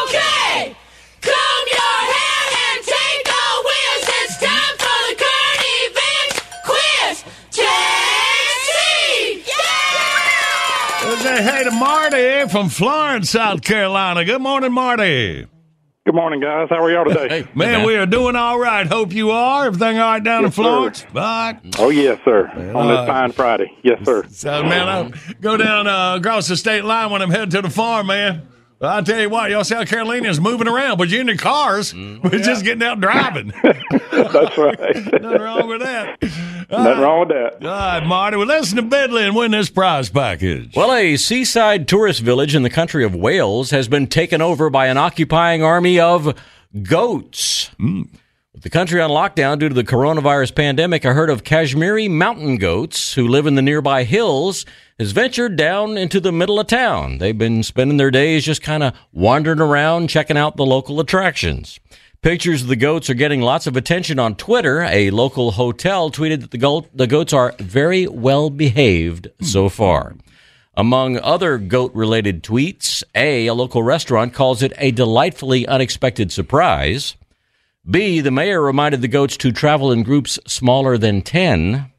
[11.43, 14.25] Say hey to Marty from Florence, South Carolina.
[14.25, 15.47] Good morning, Marty.
[16.07, 16.69] Good morning, guys.
[16.71, 17.29] How are y'all today?
[17.43, 18.87] Hey, man, we are doing all right.
[18.87, 19.67] Hope you are.
[19.67, 20.63] Everything all right down in Yes, sir.
[20.63, 21.07] Florence?
[21.13, 21.61] Right.
[21.79, 22.49] Oh, yes, sir.
[22.49, 23.07] On all this right.
[23.07, 23.71] fine Friday.
[23.83, 24.25] Yes, sir.
[24.31, 27.69] So, man, I go down uh, across the state line when I'm headed to the
[27.71, 28.49] farm, man.
[28.81, 31.93] Well, I tell you what, y'all South Carolinians moving around, but you're in the cars.
[31.93, 32.29] Mm-hmm.
[32.29, 33.53] We're just getting out driving.
[34.13, 35.13] That's right.
[35.21, 36.23] Nothing wrong with that.
[36.71, 37.55] Nothing wrong with that.
[37.55, 38.37] All right, Marty.
[38.37, 40.77] Well, listen to Bedley and win this prize package.
[40.77, 44.87] Well, a seaside tourist village in the country of Wales has been taken over by
[44.87, 46.39] an occupying army of
[46.81, 47.71] goats.
[47.81, 48.11] Mm.
[48.59, 52.57] With the country on lockdown due to the coronavirus pandemic, a herd of Kashmiri mountain
[52.57, 54.67] goats who live in the nearby hills
[54.99, 57.19] has ventured down into the middle of town.
[57.19, 61.79] They've been spending their days just kind of wandering around, checking out the local attractions.
[62.21, 64.83] Pictures of the goats are getting lots of attention on Twitter.
[64.83, 70.17] A local hotel tweeted that the, goat, the goats are very well behaved so far.
[70.75, 77.15] Among other goat related tweets, A, a local restaurant calls it a delightfully unexpected surprise.
[77.91, 81.91] B, the mayor reminded the goats to travel in groups smaller than 10.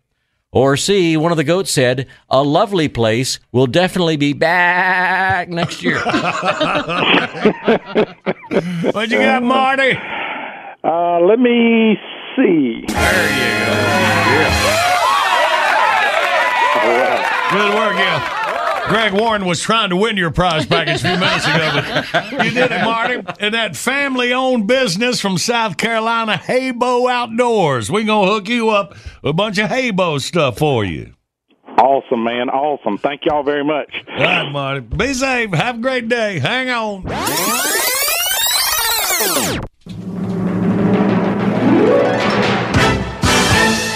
[0.52, 5.84] Or C, one of the goats said, a lovely place will definitely be back next
[5.84, 6.00] year.
[8.92, 9.92] What you got, Marty?
[10.84, 11.96] Uh, let me
[12.36, 12.84] see.
[12.88, 13.76] There you go.
[14.34, 14.80] Yeah.
[16.90, 17.52] Right.
[17.52, 18.39] Good work, yeah.
[18.90, 22.52] Greg Warren was trying to win your prize package a few minutes ago, but you
[22.52, 23.22] did it, Marty.
[23.40, 27.92] And that family owned business from South Carolina, Haybo Outdoors.
[27.92, 31.14] We're going to hook you up with a bunch of Haybo stuff for you.
[31.78, 32.50] Awesome, man.
[32.50, 32.98] Awesome.
[32.98, 33.94] Thank y'all very much.
[34.10, 34.80] All right, Marty.
[34.82, 35.52] Be safe.
[35.52, 36.40] Have a great day.
[36.40, 37.06] Hang on.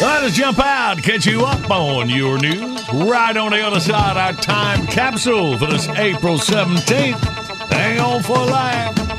[0.02, 2.82] Let us jump out, catch you up on your news.
[2.94, 7.20] Right on the other side, our time capsule for this April 17th.
[7.72, 9.13] Hang on for laugh.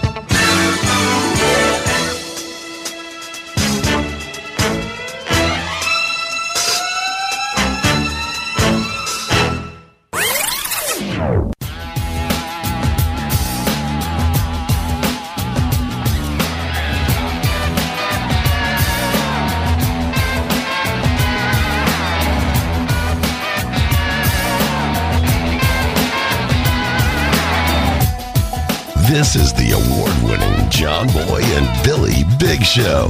[29.14, 33.06] This is the award winning John Boy and Billy Big Show.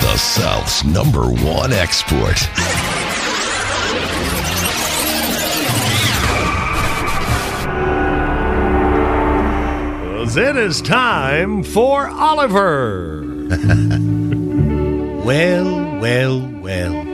[0.00, 2.38] The South's number one export.
[10.36, 13.24] It is time for Oliver.
[15.24, 17.04] Well, well, well.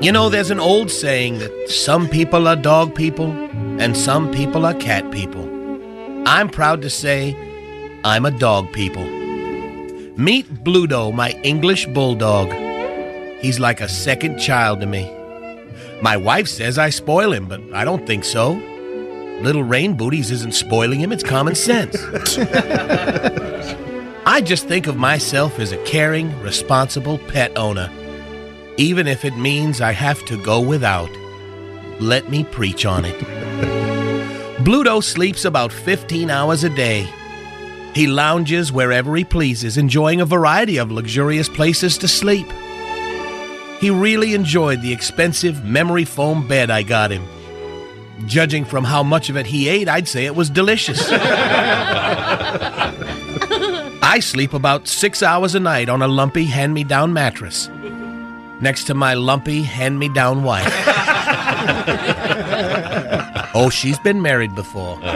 [0.00, 3.32] You know, there's an old saying that some people are dog people
[3.78, 5.45] and some people are cat people.
[6.28, 7.36] I'm proud to say
[8.02, 9.04] I'm a dog people.
[9.04, 12.52] Meet Bluto, my English bulldog.
[13.38, 15.08] He's like a second child to me.
[16.02, 18.54] My wife says I spoil him, but I don't think so.
[19.40, 21.96] Little Rain Booties isn't spoiling him, it's common sense.
[24.26, 27.88] I just think of myself as a caring, responsible pet owner,
[28.76, 31.10] even if it means I have to go without.
[32.00, 33.95] Let me preach on it.
[34.66, 37.08] Bluto sleeps about 15 hours a day.
[37.94, 42.48] He lounges wherever he pleases, enjoying a variety of luxurious places to sleep.
[43.78, 47.24] He really enjoyed the expensive memory foam bed I got him.
[48.26, 51.00] Judging from how much of it he ate, I'd say it was delicious.
[54.02, 57.70] I sleep about six hours a night on a lumpy hand me down mattress
[58.60, 60.95] next to my lumpy hand me down wife.
[63.56, 64.96] Oh, she's been married before.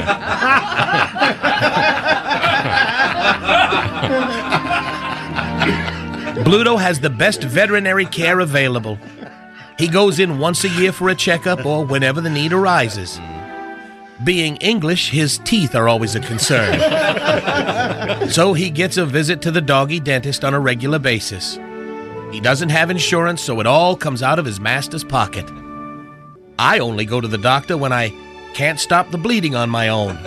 [6.45, 8.99] Bluto has the best veterinary care available.
[9.78, 13.20] He goes in once a year for a checkup or whenever the need arises.
[14.24, 16.78] Being English, his teeth are always a concern.
[18.30, 21.59] so he gets a visit to the doggy dentist on a regular basis.
[22.32, 25.51] He doesn't have insurance, so it all comes out of his master's pocket.
[26.59, 28.12] I only go to the doctor when I
[28.55, 30.18] can't stop the bleeding on my own.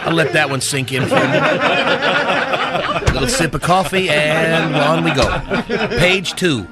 [0.00, 1.52] I'll let that one sink in for a minute.
[3.08, 5.28] A little sip of coffee, and on we go.
[5.98, 6.64] Page two.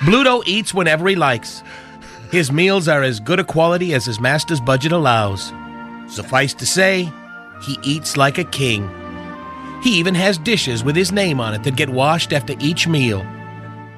[0.00, 1.62] Bluto eats whenever he likes.
[2.30, 5.52] His meals are as good a quality as his master's budget allows.
[6.08, 7.10] Suffice to say,
[7.62, 8.90] he eats like a king.
[9.84, 13.20] He even has dishes with his name on it that get washed after each meal.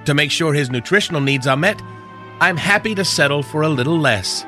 [0.07, 1.80] To make sure his nutritional needs are met,
[2.41, 4.45] I'm happy to settle for a little less.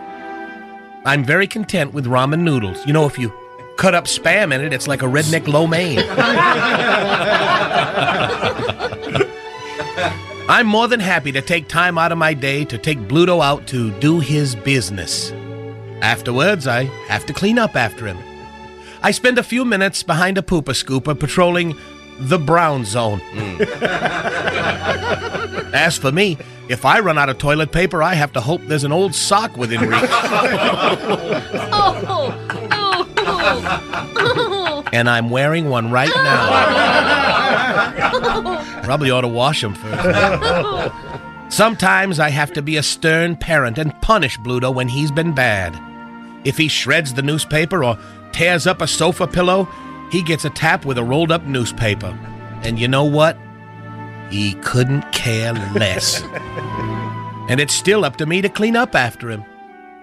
[1.04, 2.84] I'm very content with ramen noodles.
[2.84, 3.32] You know, if you
[3.76, 6.00] cut up spam in it, it's like a redneck lo mein.
[10.48, 13.64] I'm more than happy to take time out of my day to take Bluto out
[13.68, 15.30] to do his business.
[16.02, 18.18] Afterwards, I have to clean up after him.
[19.02, 21.76] I spend a few minutes behind a pooper scooper patrolling
[22.18, 23.20] the brown zone.
[23.32, 23.60] Mm.
[25.72, 26.36] As for me,
[26.68, 29.56] if I run out of toilet paper, I have to hope there's an old sock
[29.56, 30.00] within reach.
[31.72, 34.82] oh, oh, oh.
[34.92, 36.98] and I'm wearing one right now.
[38.82, 40.92] Probably ought to wash them first.
[41.50, 45.78] Sometimes I have to be a stern parent and punish Bluto when he's been bad.
[46.44, 47.98] If he shreds the newspaper or
[48.32, 49.68] tears up a sofa pillow,
[50.10, 52.18] he gets a tap with a rolled up newspaper.
[52.62, 53.36] And you know what?
[54.30, 56.22] He couldn't care less.
[57.48, 59.44] and it's still up to me to clean up after him.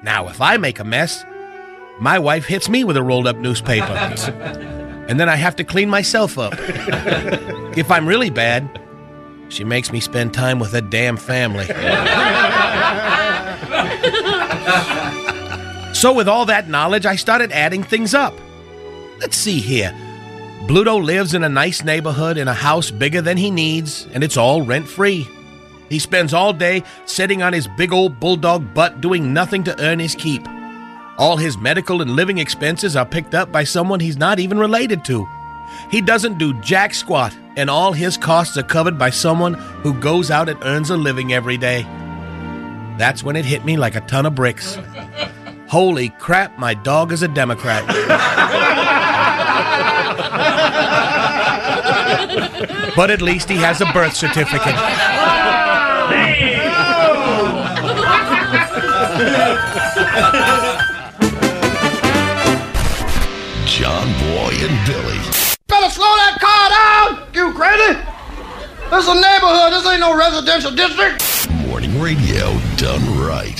[0.03, 1.25] Now, if I make a mess,
[1.99, 3.85] my wife hits me with a rolled up newspaper.
[5.07, 6.53] and then I have to clean myself up.
[7.77, 8.81] if I'm really bad,
[9.49, 11.67] she makes me spend time with her damn family.
[16.05, 18.35] So, with all that knowledge, I started adding things up.
[19.19, 19.89] Let's see here.
[20.67, 24.37] Bluto lives in a nice neighborhood in a house bigger than he needs, and it's
[24.37, 25.27] all rent free.
[25.89, 29.97] He spends all day sitting on his big old bulldog butt doing nothing to earn
[29.97, 30.43] his keep.
[31.17, 35.03] All his medical and living expenses are picked up by someone he's not even related
[35.05, 35.27] to.
[35.89, 40.29] He doesn't do jack squat, and all his costs are covered by someone who goes
[40.29, 41.81] out and earns a living every day.
[42.99, 44.77] That's when it hit me like a ton of bricks.
[45.75, 47.85] Holy crap, my dog is a Democrat.
[52.95, 54.73] but at least he has a birth certificate.
[63.67, 65.19] John Boy and Billy.
[65.67, 67.99] Better slow that car down, you crazy!
[68.91, 71.21] This is a neighborhood, this ain't no residential district!
[71.67, 73.59] Morning radio done right.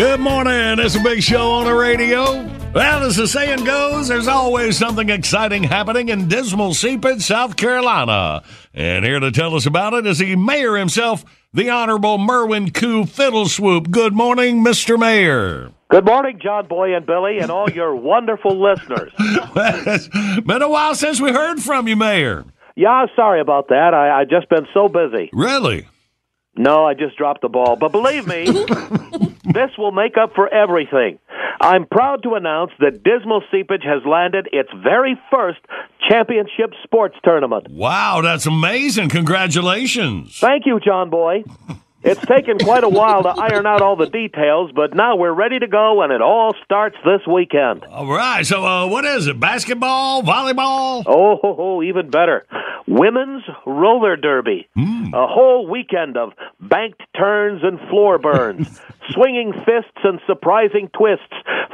[0.00, 0.78] Good morning.
[0.78, 2.42] It's a big show on the radio.
[2.72, 8.42] Well, as the saying goes, there's always something exciting happening in Dismal Seepage, South Carolina.
[8.72, 11.22] And here to tell us about it is the mayor himself,
[11.52, 13.90] the Honorable Merwin Koo Fiddleswoop.
[13.90, 14.98] Good morning, Mr.
[14.98, 15.70] Mayor.
[15.90, 19.12] Good morning, John Boy and Billy, and all your wonderful listeners.
[19.18, 22.46] it's been a while since we heard from you, Mayor.
[22.74, 23.92] Yeah, sorry about that.
[23.92, 25.28] I I just been so busy.
[25.34, 25.86] Really?
[26.56, 27.76] No, I just dropped the ball.
[27.76, 28.46] But believe me,
[29.52, 31.18] this will make up for everything.
[31.60, 35.58] I'm proud to announce that Dismal Seepage has landed its very first
[36.08, 37.68] championship sports tournament.
[37.70, 39.10] Wow, that's amazing.
[39.10, 40.38] Congratulations.
[40.38, 41.44] Thank you, John Boy.
[42.02, 45.58] It's taken quite a while to iron out all the details, but now we're ready
[45.58, 47.84] to go, and it all starts this weekend.
[47.84, 48.46] All right.
[48.46, 49.38] So, uh, what is it?
[49.38, 50.22] Basketball?
[50.22, 51.02] Volleyball?
[51.06, 52.46] Oh, ho, ho, even better.
[52.86, 54.68] Women's roller derby.
[55.12, 61.26] A whole weekend of banked turns and floor burns, swinging fists and surprising twists,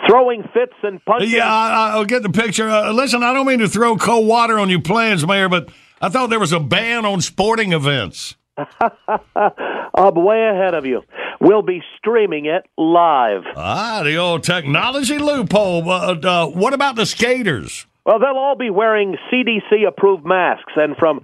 [0.08, 1.32] throwing fits and punches.
[1.32, 2.68] Yeah, I, I'll get the picture.
[2.68, 5.68] Uh, listen, I don't mean to throw cold water on your plans, Mayor, but
[6.00, 8.36] I thought there was a ban on sporting events.
[9.94, 11.02] I'm way ahead of you.
[11.40, 13.42] We'll be streaming it live.
[13.56, 15.88] Ah, the old technology loophole.
[15.90, 17.86] Uh, uh, what about the skaters?
[18.04, 21.20] Well, they'll all be wearing CDC approved masks, and from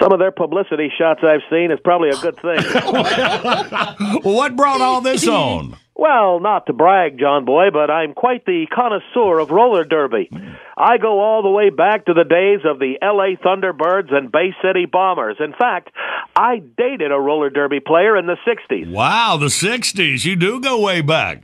[0.00, 2.62] some of their publicity shots I've seen, it's probably a good thing.
[4.22, 5.76] what brought all this on?
[6.00, 10.30] Well, not to brag, John Boy, but I'm quite the connoisseur of roller derby.
[10.74, 14.54] I go all the way back to the days of the LA Thunderbirds and Bay
[14.64, 15.36] City Bombers.
[15.40, 15.90] In fact,
[16.34, 18.90] I dated a roller derby player in the 60s.
[18.90, 20.24] Wow, the 60s.
[20.24, 21.42] You do go way back.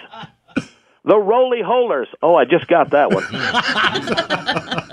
[1.06, 2.08] the Roly Holers.
[2.24, 3.24] Oh, I just got that one.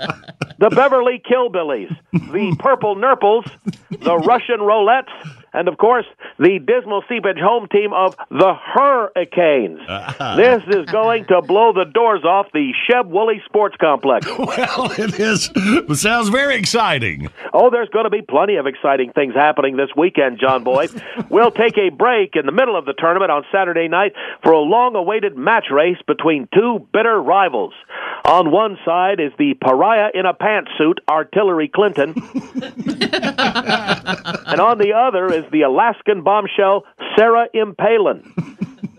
[0.61, 3.45] the Beverly Killbillies, the Purple Nurples,
[3.89, 5.09] the Russian Roulettes,
[5.53, 6.05] and of course,
[6.39, 9.79] the Dismal Seepage home team of the Hurricanes.
[9.87, 10.35] Uh-huh.
[10.35, 14.27] this is going to blow the doors off the Sheb Wooley Sports Complex.
[14.51, 15.49] Well, it is.
[15.55, 17.29] It sounds very exciting.
[17.53, 20.87] Oh, there's going to be plenty of exciting things happening this weekend, John Boy.
[21.29, 24.13] we'll take a break in the middle of the tournament on Saturday night
[24.43, 27.73] for a long awaited match race between two bitter rivals.
[28.25, 32.13] On one side is the pariah in a pantsuit, Artillery Clinton.
[34.61, 36.83] and on the other is the Alaskan bombshell,
[37.17, 38.21] Sarah Impalin.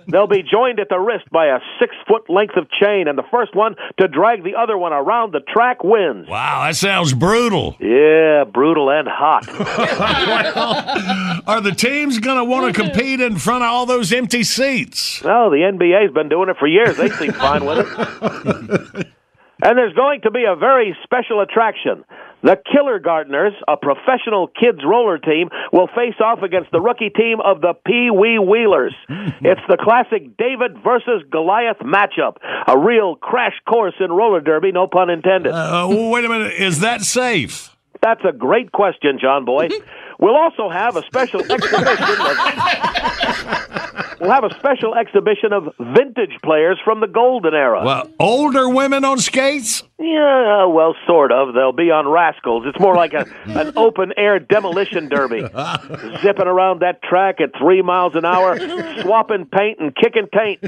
[0.09, 3.23] They'll be joined at the wrist by a six foot length of chain, and the
[3.31, 6.29] first one to drag the other one around the track wins.
[6.29, 7.77] Wow, that sounds brutal.
[7.81, 9.49] Yeah, brutal and hot.
[11.47, 15.23] Are the teams going to want to compete in front of all those empty seats?
[15.23, 16.97] No, the NBA's been doing it for years.
[16.97, 19.07] They seem fine with it.
[19.65, 22.05] And there's going to be a very special attraction.
[22.43, 27.39] The Killer Gardeners, a professional kids roller team, will face off against the rookie team
[27.41, 28.95] of the Pee Wee Wheelers.
[29.09, 32.37] It's the classic David versus Goliath matchup.
[32.67, 35.53] A real crash course in roller derby, no pun intended.
[35.53, 36.55] Uh, wait a minute.
[36.55, 37.77] Is that safe?
[38.03, 39.69] That's a great question, John Boy.
[40.19, 42.37] We'll also have a special exhibition of
[44.21, 47.83] We'll have a special exhibition of vintage players from the golden era.
[47.85, 49.83] Well, older women on skates?
[50.03, 51.55] Yeah, well, sort of.
[51.55, 52.65] They'll be on rascals.
[52.67, 55.43] It's more like a an open air demolition derby,
[56.23, 58.59] zipping around that track at three miles an hour,
[59.03, 60.61] swapping paint and kicking paint.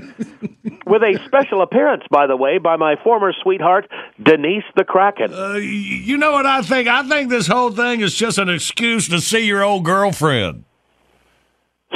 [0.86, 3.90] With a special appearance, by the way, by my former sweetheart
[4.23, 5.32] Denise the Kraken.
[5.32, 6.89] Uh, you know what I think?
[6.89, 10.65] I think this whole thing is just an excuse to see your old girlfriend.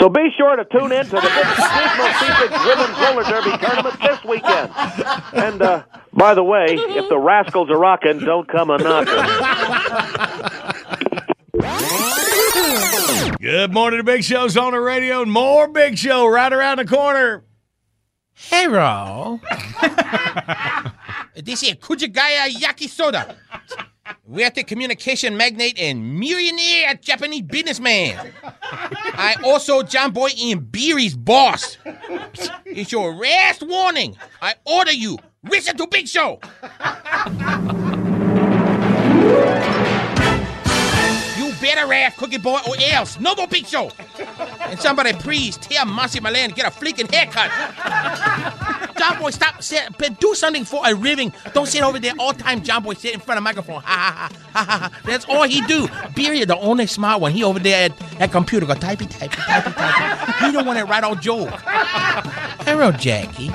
[0.01, 4.23] So be sure to tune in to the Dismal Seepage Women's Roller Derby tournament this
[4.25, 4.71] weekend.
[5.33, 9.15] And uh, by the way, if the rascals are rocking, don't come a knocking.
[13.41, 16.87] Good morning to Big Show's on the radio and more Big Show right around the
[16.87, 17.45] corner.
[18.35, 19.41] Hey, Hello.
[21.35, 23.35] this is Kujagaya Yakisoda.
[24.27, 28.33] We're the communication magnate and millionaire Japanese businessman.
[28.43, 31.79] I also John Boy Ian Beery's boss.
[32.65, 34.17] It's your last warning.
[34.41, 36.41] I order you, listen to Big Show.
[41.61, 43.19] Better ask Cookie Boy or else.
[43.19, 43.91] No more Big Show.
[44.61, 47.51] And somebody please tell Marcy Milan to get a freaking haircut.
[48.97, 49.61] John Boy, stop.
[49.99, 51.33] But do something for a living.
[51.55, 52.63] Don't sit over there all time.
[52.63, 53.83] John Boy sit in front of microphone.
[53.83, 54.79] Ha ha ha ha ha.
[54.79, 55.01] ha.
[55.05, 55.89] That's all he do.
[56.15, 57.33] Beery the only smart one.
[57.33, 60.47] He over there at, at computer go typey typey typey typey.
[60.47, 61.51] He don't want to write all joke.
[62.65, 63.51] Hello, Jackie.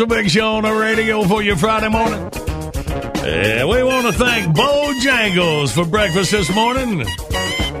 [0.00, 2.20] A big show on the radio for you Friday morning.
[3.22, 7.04] And we want to thank Bojangles for breakfast this morning.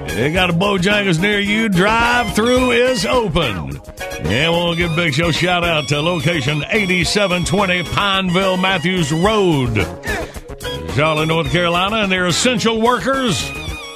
[0.08, 1.68] They got a Bojangles near you.
[1.68, 3.80] Drive through is open.
[4.24, 9.74] And we'll give Big Show shout out to location 8720 Pineville Matthews Road,
[10.94, 13.50] Charlotte, North Carolina, and their essential workers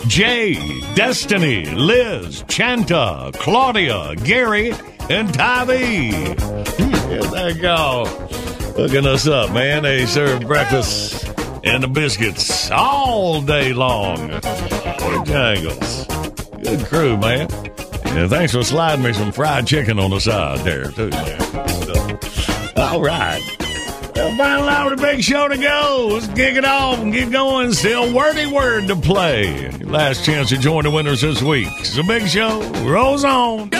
[0.07, 0.55] Jay,
[0.95, 4.73] Destiny, Liz, Chanta, Claudia, Gary,
[5.11, 6.94] and Tybee.
[7.23, 8.05] There you go.
[8.77, 9.83] Hooking us up, man.
[9.85, 11.29] They serve breakfast
[11.65, 14.31] and the biscuits all day long.
[14.99, 16.63] Bojangles.
[16.63, 17.49] Good crew, man.
[18.17, 21.41] And thanks for sliding me some fried chicken on the side there, too, man.
[22.77, 23.41] All right.
[24.15, 26.11] Well, final hour of the big show to go.
[26.13, 27.73] Let's kick it off and get going.
[27.73, 29.71] Still wordy word to play.
[29.71, 31.69] Last chance to join the winners this week.
[31.81, 32.63] It's a big show.
[32.85, 33.71] Rolls on.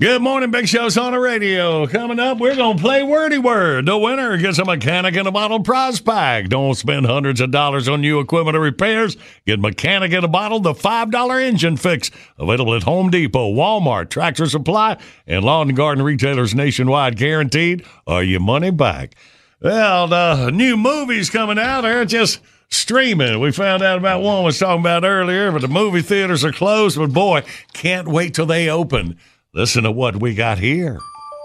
[0.00, 1.86] Good morning, Big Show's on the radio.
[1.86, 3.86] Coming up, we're going to play Wordy Word.
[3.86, 6.48] The winner gets a mechanic in a bottle prize pack.
[6.48, 9.16] Don't spend hundreds of dollars on new equipment or repairs.
[9.46, 12.10] Get mechanic in a bottle, the $5 engine fix.
[12.38, 14.96] Available at Home Depot, Walmart, Tractor Supply,
[15.28, 17.14] and lawn and garden retailers nationwide.
[17.14, 19.14] Guaranteed or your money back.
[19.60, 21.82] Well, the new movies coming out.
[21.82, 23.38] They're just streaming.
[23.38, 26.98] We found out about one was talking about earlier, but the movie theaters are closed.
[26.98, 27.44] But boy,
[27.74, 29.20] can't wait till they open.
[29.56, 30.98] Listen to what we got here.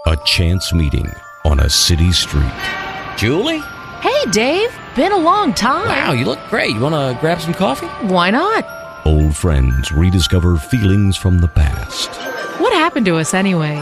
[0.08, 1.08] A chance meeting
[1.44, 2.42] on a city street.
[3.16, 3.60] Julie?
[4.00, 4.76] Hey, Dave.
[4.96, 5.86] Been a long time.
[5.86, 6.70] Wow, you look great.
[6.70, 7.86] You want to grab some coffee?
[8.08, 8.66] Why not?
[9.06, 12.10] Old friends rediscover feelings from the past.
[12.60, 13.76] What happened to us anyway?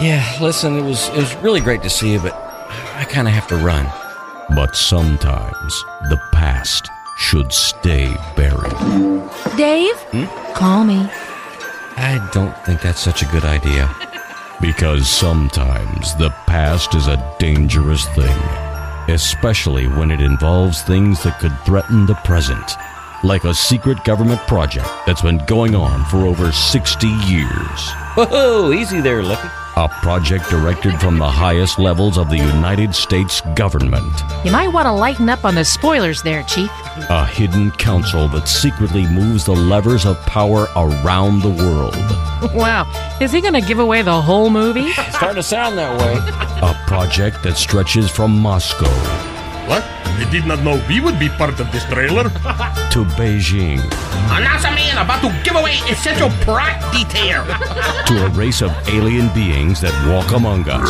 [0.00, 3.34] Yeah, listen, it was it was really great to see you, but I kind of
[3.34, 3.86] have to run.
[4.56, 8.72] But sometimes the past should stay buried.
[9.56, 10.24] Dave, hmm?
[10.54, 11.08] call me.
[12.00, 13.88] I don't think that's such a good idea.
[14.60, 18.36] Because sometimes the past is a dangerous thing,
[19.08, 22.72] especially when it involves things that could threaten the present.
[23.22, 27.80] like a secret government project that's been going on for over 60 years.
[28.16, 29.48] Whoa, easy there, Lippy.
[29.78, 34.12] A project directed from the highest levels of the United States government.
[34.44, 36.68] You might want to lighten up on the spoilers there, Chief.
[37.08, 41.94] A hidden council that secretly moves the levers of power around the world.
[42.54, 42.86] Wow.
[43.20, 44.92] Is he going to give away the whole movie?
[45.10, 46.14] Starting to sound that way.
[46.68, 48.86] A project that stretches from Moscow
[49.68, 49.84] What?
[49.84, 52.24] I did not know we would be part of this trailer.
[52.94, 53.78] to Beijing
[54.32, 57.44] Announcer man about to give away essential plot detail.
[58.06, 60.88] to a race of alien beings that walk among us.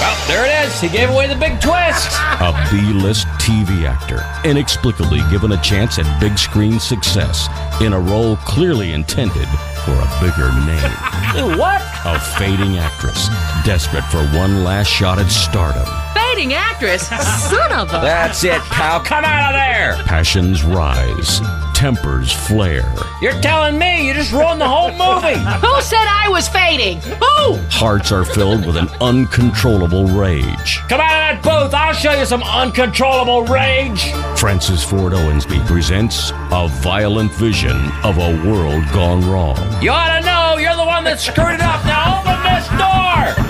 [0.00, 0.80] Well, there it is.
[0.80, 2.10] He gave away the big twist.
[2.40, 7.48] A B list TV actor, inexplicably given a chance at big screen success
[7.80, 9.46] in a role clearly intended
[9.84, 11.58] for a bigger name.
[11.58, 11.82] what?
[12.04, 13.28] A fading actress,
[13.64, 15.86] desperate for one last shot at stardom.
[16.14, 17.08] Fading actress?
[17.08, 18.00] Son of a.
[18.00, 19.00] That's it, pal.
[19.00, 20.02] Come out of there.
[20.04, 21.40] Passions rise,
[21.84, 22.90] tempers flare,
[23.20, 25.38] You're telling me you just ruined the whole movie.
[25.66, 26.98] Who said I was fading?
[27.02, 27.58] Who?
[27.68, 30.80] hearts are filled with an uncontrollable rage.
[30.88, 31.74] Come out of that booth.
[31.74, 34.12] I'll show you some uncontrollable rage.
[34.38, 39.58] Francis Ford Owensby presents a violent vision of a world gone wrong.
[39.82, 41.84] You ought to know you're the one that screwed it up.
[41.84, 43.44] Now open this door.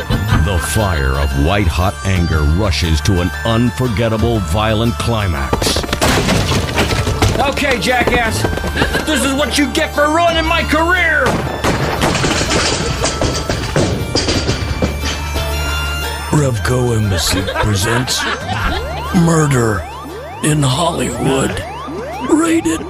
[0.45, 5.84] The fire of white hot anger rushes to an unforgettable violent climax.
[7.39, 8.43] Okay, jackass.
[9.07, 11.25] This is what you get for ruining my career.
[16.31, 18.23] Revco Embassy presents
[19.15, 19.81] Murder
[20.43, 21.51] in Hollywood.
[22.31, 22.81] Rated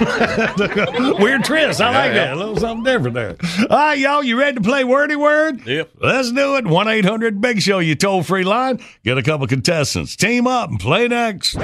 [1.20, 1.80] Weird twist.
[1.80, 2.32] I like that.
[2.32, 3.36] A little something different there.
[3.68, 5.66] All right, y'all, you ready to play Wordy Word?
[5.66, 5.90] Yep.
[6.00, 6.66] Let's do it.
[6.66, 8.80] 1 800 Big Show, you toll free line.
[9.04, 10.16] Get a couple contestants.
[10.16, 11.56] Team up and play next.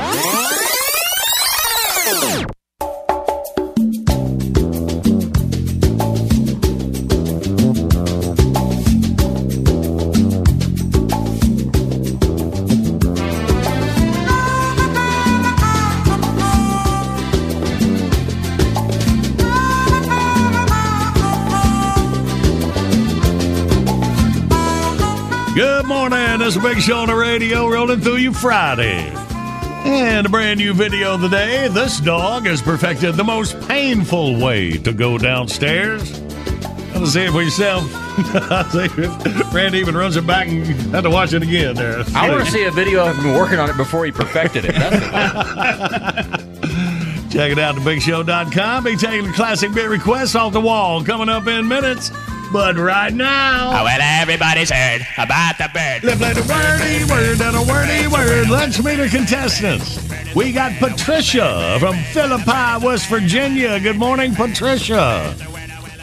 [26.47, 29.11] This Big Show on the radio rolling through you Friday.
[29.85, 31.67] And a brand new video of the day.
[31.67, 36.21] This dog has perfected the most painful way to go downstairs.
[36.95, 37.93] Let's see it for yourself.
[39.53, 42.05] Randy even runs it back and had to watch it again there.
[42.15, 44.73] I want to see a video of him working on it before he perfected it.
[47.33, 48.85] Check it out at thebigshow.com.
[48.85, 52.13] Be taking the classic bit requests off the wall coming up in minutes.
[52.53, 53.71] But right now.
[53.71, 56.05] Oh, well, everybody's heard about the bird.
[56.05, 58.49] Let's play the wordy word and a wordy word.
[58.49, 59.99] Let's meet our contestants.
[60.35, 63.81] We got Patricia from Philippi, West Virginia.
[63.81, 65.35] Good morning, Patricia.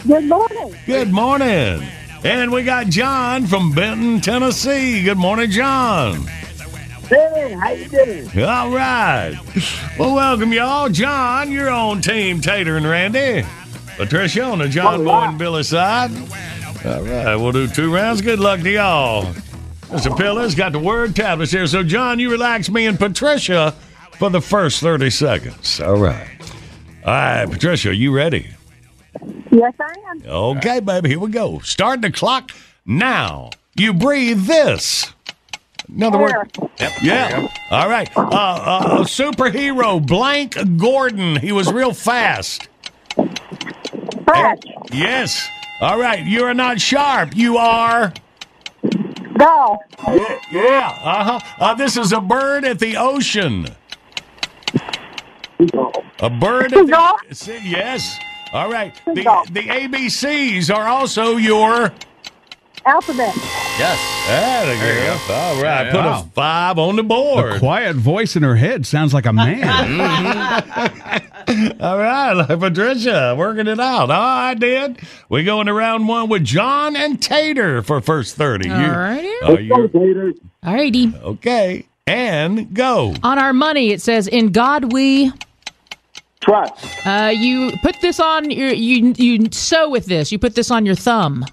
[0.05, 0.75] Good morning.
[0.85, 1.83] Good morning.
[2.23, 5.03] And we got John from Benton, Tennessee.
[5.03, 6.25] Good morning, John.
[7.07, 8.43] Hey, how you doing?
[8.43, 9.37] All right.
[9.97, 10.89] Well, welcome, y'all.
[10.89, 13.45] John, you're on Team Tater and Randy.
[13.97, 16.11] Patricia on the John Boy and Billy side.
[16.85, 18.21] All right, we'll do two rounds.
[18.21, 19.25] Good luck to y'all.
[19.83, 20.15] Mr.
[20.17, 21.67] Pillar's got the word tablets here.
[21.67, 23.75] So, John, you relax me and Patricia
[24.17, 25.79] for the first 30 seconds.
[25.79, 26.27] All right.
[27.05, 28.47] All right, Patricia, are you ready?
[29.51, 30.23] Yes, I am.
[30.25, 31.59] Okay, baby, here we go.
[31.59, 32.51] Start the clock
[32.85, 33.51] now.
[33.75, 35.13] You breathe this.
[35.87, 36.51] In other words,
[37.01, 37.47] yeah.
[37.69, 38.09] All right.
[38.17, 41.35] Uh, uh, a superhero, Blank Gordon.
[41.35, 42.67] He was real fast.
[44.25, 44.57] Flash.
[44.91, 45.49] Yes.
[45.81, 46.23] All right.
[46.25, 47.35] You are not sharp.
[47.35, 48.13] You are.
[49.37, 49.79] Go.
[50.07, 50.39] Yeah.
[50.51, 50.99] yeah.
[51.03, 51.39] Uh-huh.
[51.59, 53.67] Uh This is a bird at the ocean.
[56.19, 57.61] A bird at the.
[57.63, 58.19] Yes.
[58.53, 58.95] All right.
[59.05, 61.93] The, the ABCs are also your.
[62.85, 63.33] Alphabet.
[63.79, 63.99] Yes.
[64.27, 65.33] There you go.
[65.33, 65.91] All right.
[65.91, 66.21] Put Wow.
[66.21, 67.53] a five on the board.
[67.55, 69.63] The quiet voice in her head sounds like a man.
[71.81, 74.09] All right, Patricia, working it out.
[74.09, 74.99] Oh, I did.
[75.29, 78.67] We go into round one with John and Tater for first 30.
[78.69, 79.33] You- Alrighty.
[79.43, 80.33] Are you
[80.63, 81.21] Alrighty.
[81.21, 81.85] okay?
[82.07, 83.13] And go.
[83.23, 85.31] On our money, it says, "In God we."
[86.41, 86.85] Trust.
[87.07, 90.29] Uh, you put this on your you you sew with this.
[90.31, 91.45] You put this on your thumb.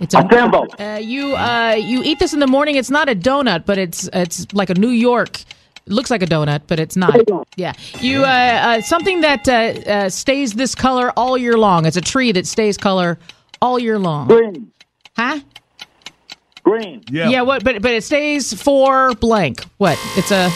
[0.00, 0.66] It's A thimble.
[0.78, 2.76] Uh, you uh, you eat this in the morning.
[2.76, 5.40] It's not a donut, but it's it's like a New York.
[5.40, 7.14] It looks like a donut, but it's not.
[7.56, 9.52] Yeah, you uh, uh, something that uh,
[9.90, 11.84] uh, stays this color all year long.
[11.86, 13.18] It's a tree that stays color
[13.60, 14.28] all year long.
[14.28, 14.72] Green.
[15.16, 15.40] Huh?
[16.62, 17.04] Green.
[17.10, 17.28] Yeah.
[17.28, 17.42] Yeah.
[17.42, 17.62] What?
[17.62, 19.64] But but it stays for blank.
[19.78, 19.98] What?
[20.16, 20.50] It's a.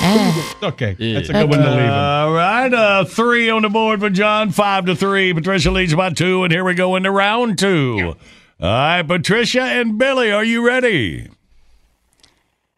[0.00, 0.56] Ah.
[0.62, 1.90] Okay, that's a good one to leave him.
[1.90, 5.32] All right, uh, three on the board for John, five to three.
[5.32, 8.14] Patricia leads by two, and here we go into round two.
[8.60, 11.28] All right, Patricia and Billy, are you ready?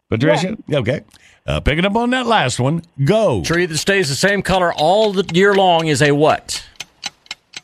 [0.09, 1.01] Patricia, okay.
[1.45, 3.43] Uh, picking up on that last one, go.
[3.43, 6.65] Tree that stays the same color all the year long is a what?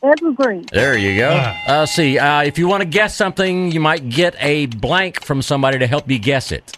[0.02, 0.66] Evergreen.
[0.72, 1.30] There you go.
[1.30, 5.42] Uh, see, uh, if you want to guess something, you might get a blank from
[5.42, 6.78] somebody to help you guess it.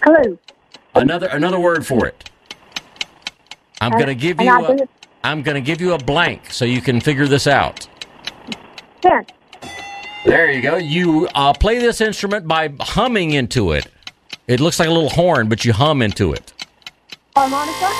[0.00, 0.38] Clue.
[0.98, 2.30] Another another word for it.
[3.80, 4.48] I'm Uh, gonna give you.
[4.50, 4.90] I'll A, do it.
[5.24, 7.86] I'm gonna give you a blank so you can figure this out.
[9.00, 9.24] Ten.
[10.24, 10.76] There you go.
[10.76, 13.86] You uh, play this instrument by humming into it.
[14.48, 16.52] It looks like a little horn, but you hum into it.
[17.36, 17.92] Harmonica.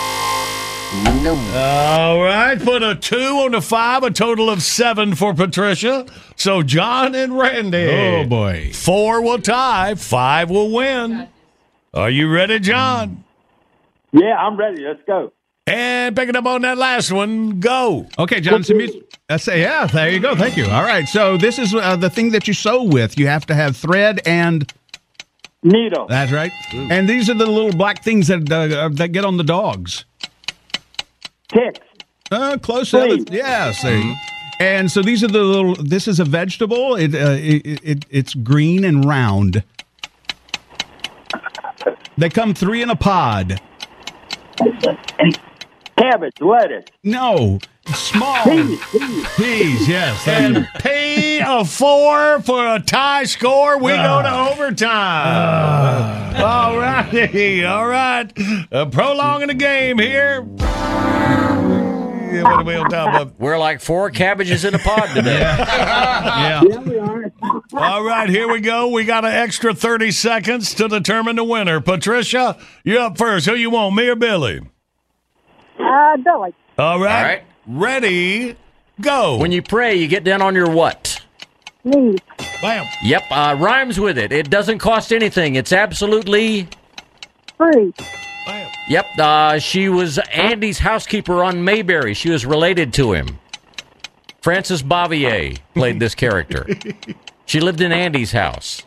[1.54, 6.06] All right, put a two on the five, a total of seven for Patricia.
[6.36, 7.86] So John and Randy.
[7.86, 8.70] Oh, boy.
[8.72, 11.28] Four will tie, five will win.
[11.94, 13.24] Are you ready, John?
[14.12, 14.84] Yeah, I'm ready.
[14.84, 15.32] Let's go.
[15.66, 18.06] And picking up on that last one, go.
[18.18, 19.02] Okay, John, some music.
[19.28, 19.86] That's yeah.
[19.86, 20.34] There you go.
[20.34, 20.64] Thank you.
[20.64, 21.06] All right.
[21.06, 23.18] So this is uh, the thing that you sew with.
[23.18, 24.72] You have to have thread and
[25.62, 26.06] needle.
[26.08, 26.52] That's right.
[26.72, 30.06] And these are the little black things that uh, that get on the dogs.
[31.48, 31.80] Ticks.
[32.30, 32.90] Uh, close.
[32.90, 33.24] Please.
[33.30, 33.72] Yeah.
[33.72, 34.16] See.
[34.60, 35.74] And so these are the little.
[35.74, 36.96] This is a vegetable.
[36.96, 39.62] It, uh, it, it it's green and round.
[42.18, 43.60] They come three in a pod.
[45.96, 46.40] Cabbage.
[46.40, 46.86] Lettuce.
[47.04, 48.80] No, small Peas.
[48.90, 49.28] Peas.
[49.36, 49.88] peas.
[49.88, 50.26] Yes.
[50.26, 50.60] And you.
[50.74, 53.78] And P a four for a tie score.
[53.78, 56.42] We go to overtime.
[56.42, 57.64] all righty.
[57.64, 58.32] All right.
[58.72, 60.44] Uh, prolonging the game here.
[62.30, 63.38] Yeah, what are we on top of?
[63.40, 65.38] We're like four cabbages in a pod today.
[66.38, 66.62] Yeah.
[66.62, 67.32] we are.
[67.74, 68.88] All right, here we go.
[68.88, 71.80] We got an extra 30 seconds to determine the winner.
[71.80, 73.46] Patricia, you're up first.
[73.46, 74.60] Who you want, me or Billy?
[75.78, 76.54] Uh, Billy.
[76.78, 77.16] All right.
[77.18, 77.42] All right.
[77.66, 78.56] Ready,
[79.00, 79.36] go.
[79.38, 81.20] When you pray, you get down on your what?
[81.84, 82.18] Knees.
[82.60, 82.86] Bam.
[83.04, 84.32] Yep, uh, rhymes with it.
[84.32, 85.54] It doesn't cost anything.
[85.54, 86.68] It's absolutely.
[87.56, 87.92] Free.
[88.88, 92.14] Yep, uh, she was Andy's housekeeper on Mayberry.
[92.14, 93.38] She was related to him.
[94.40, 96.66] Frances Bavier played this character.
[97.46, 98.82] She lived in Andy's house.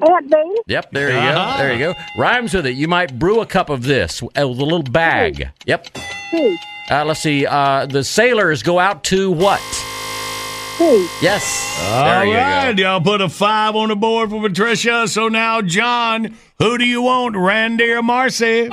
[0.00, 0.60] Aunt Bee.
[0.68, 1.56] Yep, there you Uh-huh.
[1.56, 1.58] go.
[1.58, 1.94] There you go.
[2.16, 2.76] Rhymes with it.
[2.76, 5.50] You might brew a cup of this with a little bag.
[5.66, 5.88] Yep.
[6.30, 6.56] Tea.
[6.88, 7.44] Uh, let's see.
[7.46, 9.60] Uh, the sailors go out to what?
[10.78, 11.08] Tea.
[11.20, 11.80] Yes.
[11.90, 15.08] All there Y'all put a five on the board for Patricia.
[15.08, 18.70] So now, John, who do you want, Randy or Marcy?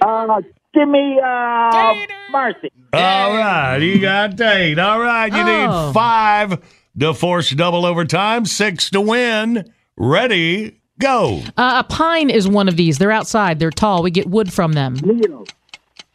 [0.00, 0.40] Uh,
[0.72, 1.94] give me uh,
[2.30, 2.70] Marcy.
[2.92, 4.78] All right, you got eight.
[4.78, 5.86] All right, you Oh.
[5.88, 6.58] need five
[6.98, 9.72] to force double overtime, six to win.
[9.96, 11.42] Ready, go.
[11.56, 12.98] Uh, a pine is one of these.
[12.98, 13.58] They're outside.
[13.58, 14.02] They're tall.
[14.02, 14.94] We get wood from them.
[15.02, 15.46] Needle.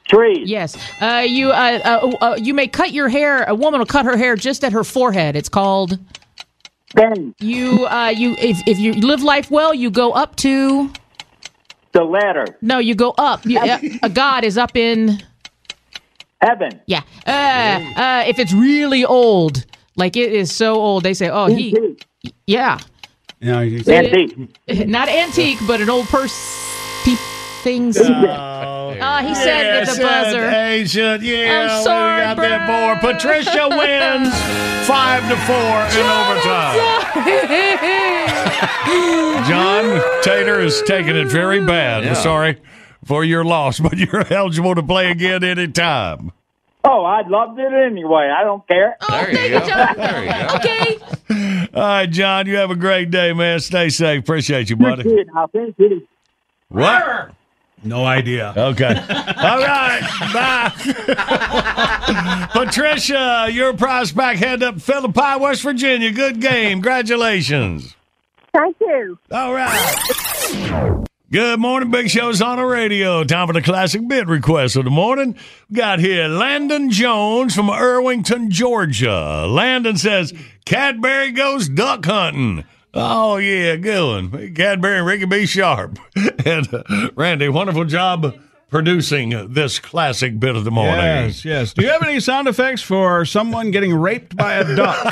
[0.07, 0.49] Trees.
[0.49, 0.76] Yes.
[1.01, 3.43] Uh, you uh, uh, uh, you may cut your hair.
[3.43, 5.35] A woman will cut her hair just at her forehead.
[5.35, 5.99] It's called.
[6.95, 7.35] Ben.
[7.39, 10.91] You uh, you if if you live life well, you go up to.
[11.99, 12.45] The ladder.
[12.61, 13.45] No, you go up.
[13.45, 15.21] You, uh, a god is up in.
[16.39, 16.80] Heaven.
[16.85, 17.01] Yeah.
[17.27, 19.65] Uh, uh, if it's really old,
[19.97, 22.07] like it is so old, they say, "Oh, he." Antique.
[22.47, 22.80] Yeah.
[23.41, 23.59] Yeah.
[23.63, 24.88] you- Antique.
[24.88, 26.31] Not antique, but an old purse.
[27.03, 27.17] Pe-
[27.63, 27.97] things.
[27.99, 30.45] Oh, he said Yeah, with the buzzer.
[30.49, 32.67] Ancient, yeah, I'm sorry, we got that
[33.01, 33.11] four.
[33.11, 34.34] Patricia wins
[34.88, 36.76] five to four in overtime.
[39.48, 42.03] John Tater is taking it very bad.
[42.03, 42.14] Yeah.
[42.14, 42.57] Sorry
[43.06, 46.31] for your loss, but you're eligible to play again anytime.
[46.84, 48.30] Oh, I loved it anyway.
[48.36, 48.95] I don't care.
[49.02, 49.65] Oh, there you go.
[49.95, 50.56] There you go.
[50.56, 51.68] Okay.
[51.73, 53.60] All right, John, you have a great day, man.
[53.60, 54.22] Stay safe.
[54.22, 55.03] Appreciate you, You're buddy.
[55.03, 55.26] kidding.
[55.36, 56.03] I think it.
[56.69, 57.31] What?
[57.84, 58.53] No idea.
[58.56, 58.94] Okay.
[58.95, 60.02] All right.
[60.34, 60.72] Bye.
[62.53, 66.11] Patricia, your prize back head up Philippi, West Virginia.
[66.11, 66.77] Good game.
[66.77, 67.95] Congratulations.
[68.53, 69.17] Thank you.
[69.31, 71.05] All right.
[71.31, 73.23] Good morning, Big Show's on the radio.
[73.23, 75.35] Time for the classic bit request of the morning.
[75.69, 79.45] We got here Landon Jones from Irvington, Georgia.
[79.47, 80.34] Landon says,
[80.65, 82.65] Cadbury goes duck hunting.
[82.95, 84.55] Oh, yeah, good one.
[84.55, 85.45] Cadbury and Ricky B.
[85.45, 85.99] Sharp.
[86.45, 88.35] and uh, Randy, wonderful job
[88.69, 90.95] producing this classic bit of the morning.
[90.95, 91.73] Yes, yes.
[91.73, 94.97] Do you have any sound effects for someone getting raped by a duck?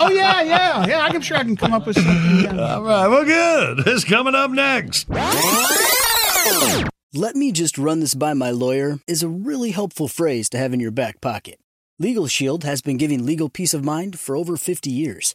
[0.00, 1.08] oh yeah, yeah, yeah.
[1.10, 2.44] I'm sure I can come up with something.
[2.44, 2.74] yeah.
[2.74, 3.86] All right, well, good.
[3.86, 5.08] It's coming up next.
[7.14, 10.72] Let me just run this by my lawyer is a really helpful phrase to have
[10.72, 11.58] in your back pocket.
[11.98, 15.34] Legal Shield has been giving legal peace of mind for over 50 years.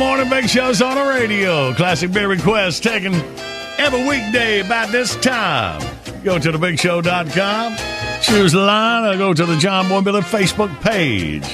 [0.00, 1.74] Morning, Big Show's on the radio.
[1.74, 3.12] Classic beer requests taken
[3.76, 5.82] every weekday about this time.
[6.24, 7.76] Go to thebigshow.com,
[8.22, 11.44] choose the line, or go to the John Boy Miller Facebook page.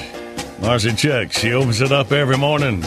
[0.61, 1.39] Marcy checks.
[1.39, 2.85] She opens it up every morning,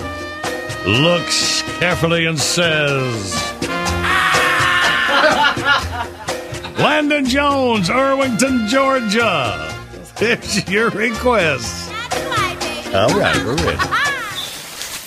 [0.86, 3.34] looks carefully, and says,
[6.78, 9.66] Landon Jones, Irvington, Georgia.
[10.22, 11.90] It's your request.
[12.94, 13.99] All right, we're ready.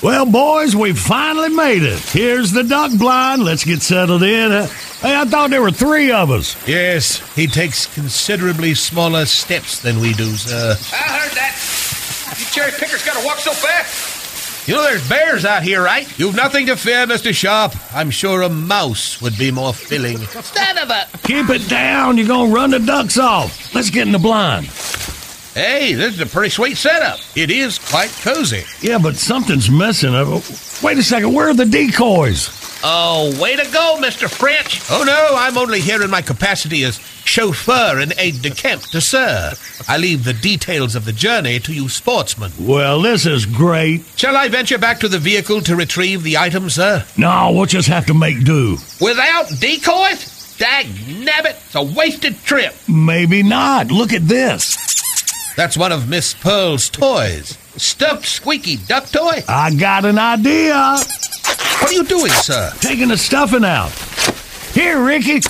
[0.03, 1.97] Well, boys, we finally made it.
[1.97, 3.41] Here's the duck blind.
[3.45, 4.51] Let's get settled in.
[4.51, 4.67] Uh,
[4.99, 6.57] hey, I thought there were three of us.
[6.67, 10.75] Yes, he takes considerably smaller steps than we do, sir.
[10.91, 12.35] I heard that.
[12.37, 14.67] You cherry pickers gotta walk so fast.
[14.67, 16.05] You know there's bears out here, right?
[16.19, 17.33] You've nothing to fear, Mr.
[17.33, 17.73] Sharp.
[17.93, 20.17] I'm sure a mouse would be more filling.
[20.17, 21.21] Stand of it.
[21.23, 22.17] Keep it down.
[22.17, 23.73] You're going to run the ducks off.
[23.73, 24.67] Let's get in the blind.
[25.53, 27.19] Hey, this is a pretty sweet setup.
[27.35, 28.63] It is quite cozy.
[28.81, 30.13] Yeah, but something's missing.
[30.81, 31.31] Wait a second.
[31.31, 32.49] Where are the decoys?
[32.83, 34.27] Oh, way to go, Mr.
[34.27, 34.81] French.
[34.89, 38.99] Oh, no, I'm only here in my capacity as chauffeur and aide de camp to
[38.99, 39.53] sir.
[39.87, 42.51] I leave the details of the journey to you sportsmen.
[42.59, 44.03] Well, this is great.
[44.15, 47.05] Shall I venture back to the vehicle to retrieve the items, sir?
[47.15, 48.77] No, we'll just have to make do.
[48.99, 50.57] Without decoys?
[50.57, 52.73] Dag nabbit, it's a wasted trip.
[52.87, 53.91] Maybe not.
[53.91, 54.77] Look at this.
[55.55, 57.57] That's one of Miss Pearl's toys.
[57.77, 59.43] Stuffed squeaky duck toy?
[59.47, 60.73] I got an idea.
[60.73, 62.71] What are you doing, sir?
[62.79, 63.91] Taking the stuffing out.
[64.73, 65.41] Here, Ricky.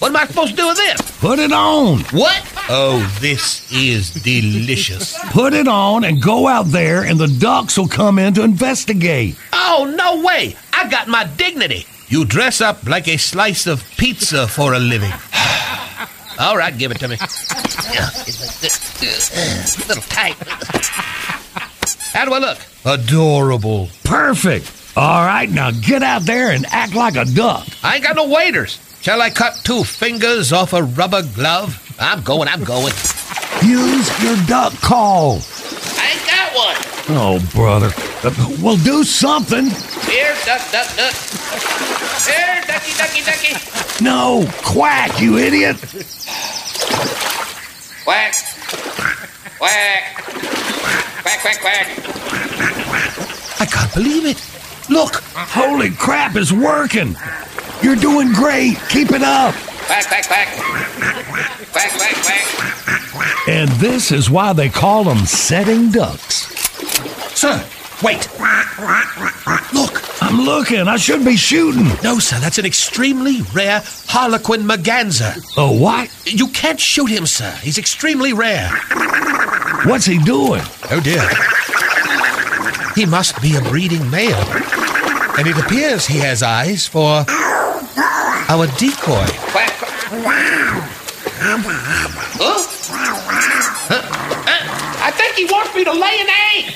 [0.00, 1.00] What am I supposed to do with this?
[1.20, 2.00] Put it on.
[2.10, 2.42] What?
[2.68, 5.18] Oh, this is delicious.
[5.30, 9.36] Put it on and go out there, and the ducks will come in to investigate.
[9.52, 10.54] Oh, no way.
[10.72, 11.86] I got my dignity.
[12.08, 15.12] You dress up like a slice of pizza for a living.
[16.38, 17.16] All right, give it to me.
[17.16, 17.18] A
[19.88, 20.36] little tight.
[22.12, 22.58] How do I look?
[22.84, 23.88] Adorable.
[24.04, 24.72] Perfect.
[24.96, 27.66] All right, now get out there and act like a duck.
[27.82, 28.78] I ain't got no waiters.
[29.00, 31.84] Shall I cut two fingers off a rubber glove?
[32.00, 32.92] I'm going, I'm going.
[33.62, 35.40] Use your duck call.
[35.98, 36.97] I ain't got one.
[37.10, 37.90] Oh, brother.
[38.22, 38.30] Uh,
[38.60, 39.66] well, do something.
[40.04, 41.14] Here, duck, duck, duck.
[42.26, 44.04] Here, ducky, ducky, ducky.
[44.04, 45.76] No, quack, you idiot.
[48.04, 48.34] Quack.
[49.56, 50.14] Quack.
[51.22, 51.86] Quack, quack, quack.
[53.60, 54.90] I can't believe it.
[54.90, 55.22] Look.
[55.34, 57.16] Holy crap, it's working.
[57.82, 58.76] You're doing great.
[58.90, 59.54] Keep it up.
[59.88, 60.48] Back, back, back.
[61.72, 63.48] Back, back, back.
[63.48, 66.57] And this is why they call them setting ducks.
[67.38, 67.64] Sir,
[68.02, 68.28] wait.
[69.72, 70.02] Look.
[70.20, 70.88] I'm looking.
[70.88, 71.86] I should be shooting.
[72.02, 75.36] No, sir, that's an extremely rare Harlequin Merganser.
[75.56, 76.10] Oh, what?
[76.26, 77.52] You can't shoot him, sir.
[77.62, 78.68] He's extremely rare.
[79.84, 80.62] What's he doing?
[80.90, 81.22] Oh, dear.
[82.96, 84.44] He must be a breeding male.
[85.38, 87.24] And it appears he has eyes for
[88.48, 89.26] our decoy.
[93.90, 93.94] Huh?
[93.94, 96.74] Uh, I think he wants me to lay an egg.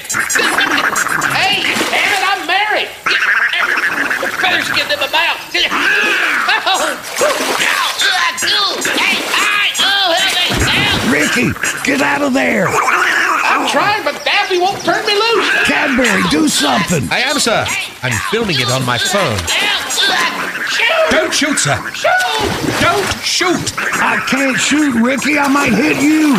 [4.42, 5.38] The feathers get in my mouth.
[11.12, 11.52] Ricky,
[11.84, 12.66] get out of there.
[12.66, 15.48] I'm trying, but Daffy won't turn me loose.
[15.64, 17.06] Cadbury, do something.
[17.12, 17.64] I am, sir.
[18.02, 19.38] I'm filming it on my phone.
[21.12, 21.76] Don't shoot, sir.
[22.80, 23.72] Don't shoot.
[23.78, 25.38] I can't shoot, Ricky.
[25.38, 26.34] I might hit you.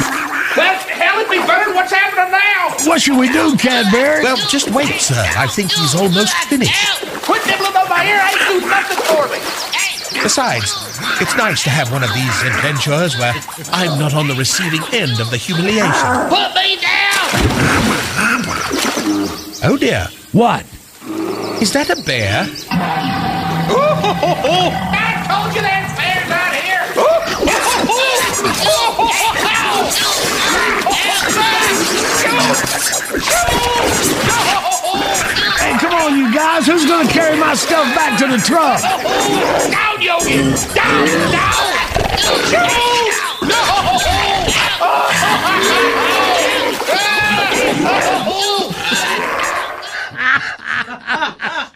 [0.58, 1.76] Well, hell, it'd.
[1.76, 2.76] What's happening now?
[2.90, 4.24] What should we do, Cadbury?
[4.24, 5.24] Well, just wait, sir.
[5.38, 6.74] I think he's almost finished.
[7.24, 8.20] Quit nibbling on my ear.
[8.22, 9.40] I ain't do nothing for me.
[10.22, 10.72] Besides,
[11.20, 13.34] it's nice to have one of these adventures where
[13.72, 16.30] I'm not on the receiving end of the humiliation.
[16.30, 17.30] Put me down.
[19.66, 20.08] Oh dear.
[20.32, 20.66] What?
[21.62, 22.48] Is that a bear?
[22.70, 26.84] I told you there's bears out here.
[35.60, 36.66] Hey, come on, you guys.
[36.68, 38.82] Who's going to carry my stuff back to the truck?
[39.72, 40.52] Down, Yogi!
[40.74, 41.74] Down, down!
[42.50, 43.40] Shoot!
[51.64, 51.70] No!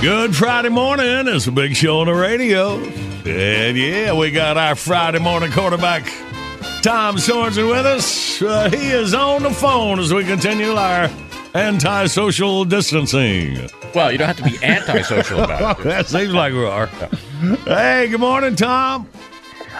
[0.00, 1.28] Good Friday morning.
[1.28, 2.78] It's a big show on the radio.
[2.78, 6.04] And yeah, we got our Friday morning quarterback,
[6.80, 8.40] Tom Sorensen, with us.
[8.40, 11.10] Uh, he is on the phone as we continue our
[11.52, 13.68] anti-social distancing.
[13.94, 15.82] Well, you don't have to be antisocial about it.
[15.84, 16.86] that seems like we are.
[17.66, 19.06] Hey, good morning, Tom.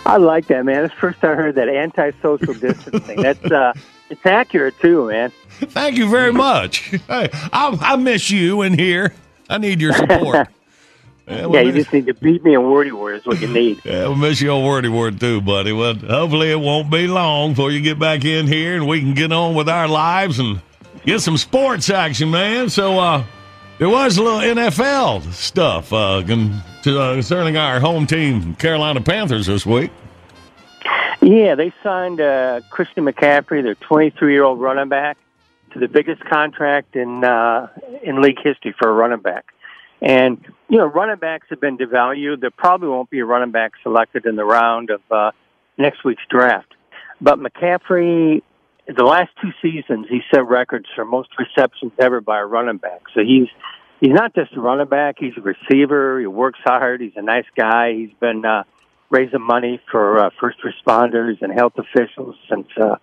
[0.04, 0.84] I like that, man.
[0.84, 3.22] It's the first I heard that anti-social distancing.
[3.22, 3.72] That's uh,
[4.10, 5.32] it's accurate too, man.
[5.60, 6.90] Thank you very much.
[7.08, 9.14] Hey, I, I miss you in here.
[9.50, 10.48] I need your support.
[11.28, 13.80] Yeah, you just need to beat me in wordy word is what you need.
[13.84, 15.70] Yeah, we'll miss you on wordy word too, buddy.
[15.70, 19.14] Well, hopefully it won't be long before you get back in here and we can
[19.14, 20.60] get on with our lives and
[21.06, 22.68] get some sports action, man.
[22.68, 23.24] So, uh,
[23.78, 26.22] there was a little NFL stuff uh, uh,
[26.82, 29.90] concerning our home team, Carolina Panthers, this week.
[31.22, 35.16] Yeah, they signed uh, Christian McCaffrey, their 23-year-old running back,
[35.72, 37.68] to the biggest contract in uh,
[38.02, 39.46] in league history for a running back.
[40.02, 40.38] And
[40.68, 42.40] you know, running backs have been devalued.
[42.40, 45.32] There probably won't be a running back selected in the round of uh,
[45.76, 46.74] next week's draft.
[47.20, 48.42] But McCaffrey,
[48.86, 53.02] the last two seasons, he set records for most receptions ever by a running back.
[53.14, 53.48] So he's
[54.00, 56.18] he's not just a running back; he's a receiver.
[56.20, 57.00] He works hard.
[57.00, 57.92] He's a nice guy.
[57.92, 58.64] He's been uh,
[59.10, 62.96] raising money for uh, first responders and health officials since uh,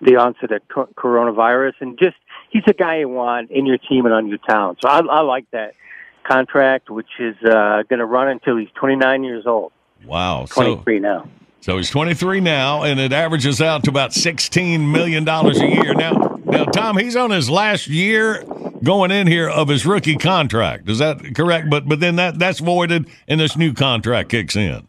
[0.00, 2.16] the onset of co- coronavirus, and just
[2.50, 4.76] he's a guy you want in your team and on your town.
[4.82, 5.74] So I, I like that
[6.24, 9.72] contract, which is uh, going to run until he's 29 years old.
[10.04, 10.46] Wow.
[10.46, 11.28] So, 23 now.
[11.60, 15.94] so he's 23 now, and it averages out to about $16 million a year.
[15.94, 18.44] Now, now, Tom, he's on his last year
[18.82, 20.88] going in here of his rookie contract.
[20.88, 21.70] Is that correct?
[21.70, 24.86] But but then that that's voided, and this new contract kicks in.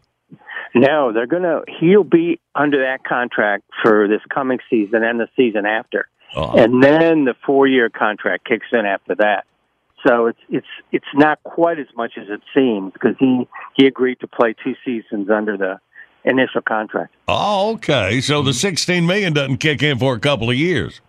[0.74, 1.62] No, they're going to.
[1.80, 6.56] He'll be under that contract for this coming season and the season after, Uh-huh.
[6.56, 9.44] and then the four-year contract kicks in after that.
[10.06, 13.46] So it's it's it's not quite as much as it seems because he
[13.76, 15.78] he agreed to play two seasons under the
[16.24, 17.14] initial contract.
[17.28, 18.20] Oh, okay.
[18.20, 21.00] So the 16 million doesn't kick in for a couple of years.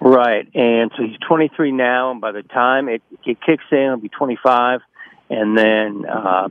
[0.00, 3.96] Right, and so he's 23 now, and by the time it, it kicks in, he'll
[3.96, 4.80] be 25,
[5.30, 6.48] and then uh,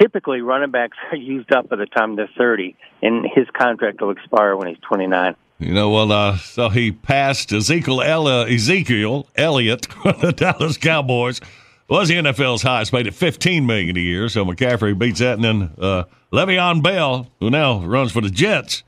[0.00, 4.10] typically running backs are used up by the time they're 30, and his contract will
[4.10, 5.34] expire when he's 29.
[5.58, 11.40] You know, well, uh, so he passed Ezekiel Ella, Ezekiel Elliott, the Dallas Cowboys,
[11.88, 14.28] was the NFL's highest paid at 15 million a year.
[14.28, 18.84] So McCaffrey beats that, and then uh, Le'Veon Bell, who now runs for the Jets,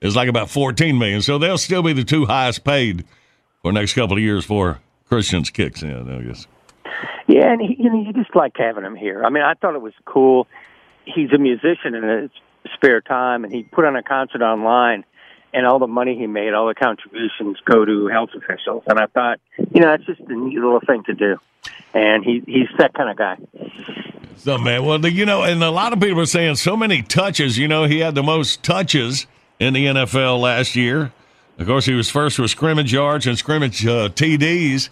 [0.00, 1.20] is like about 14 million.
[1.20, 3.04] So they'll still be the two highest paid
[3.60, 6.10] for the next couple of years for Christians kicks in.
[6.10, 6.46] I guess.
[7.26, 9.24] Yeah, and he, you know, you just like having him here.
[9.24, 10.46] I mean, I thought it was cool.
[11.04, 12.30] He's a musician in his
[12.74, 15.04] spare time, and he put on a concert online,
[15.52, 18.84] and all the money he made, all the contributions go to health officials.
[18.86, 21.36] And I thought, you know, that's just a neat little thing to do.
[21.92, 23.38] And he he's that kind of guy.
[24.36, 27.56] So man, well, you know, and a lot of people are saying so many touches.
[27.56, 29.26] You know, he had the most touches
[29.58, 31.12] in the NFL last year.
[31.58, 34.88] Of course, he was first with scrimmage yards and scrimmage uh, TDs.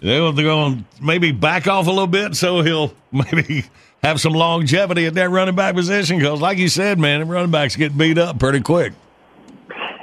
[0.00, 3.64] They're going to maybe back off a little bit, so he'll maybe
[4.02, 6.18] have some longevity at that running back position.
[6.18, 8.92] Because, like you said, man, running backs get beat up pretty quick.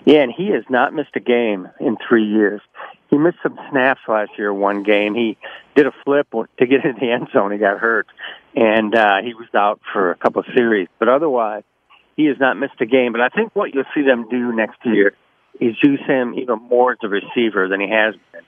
[0.06, 2.62] Yeah, and he has not missed a game in three years.
[3.10, 5.14] He missed some snaps last year, one game.
[5.14, 5.38] He
[5.76, 7.52] did a flip to get in the end zone.
[7.52, 8.08] He got hurt,
[8.56, 10.88] and uh, he was out for a couple of series.
[11.00, 11.64] But otherwise,
[12.18, 13.12] he has not missed a game.
[13.12, 15.14] But I think what you'll see them do next year
[15.60, 18.42] is use him even more as a receiver than he has been.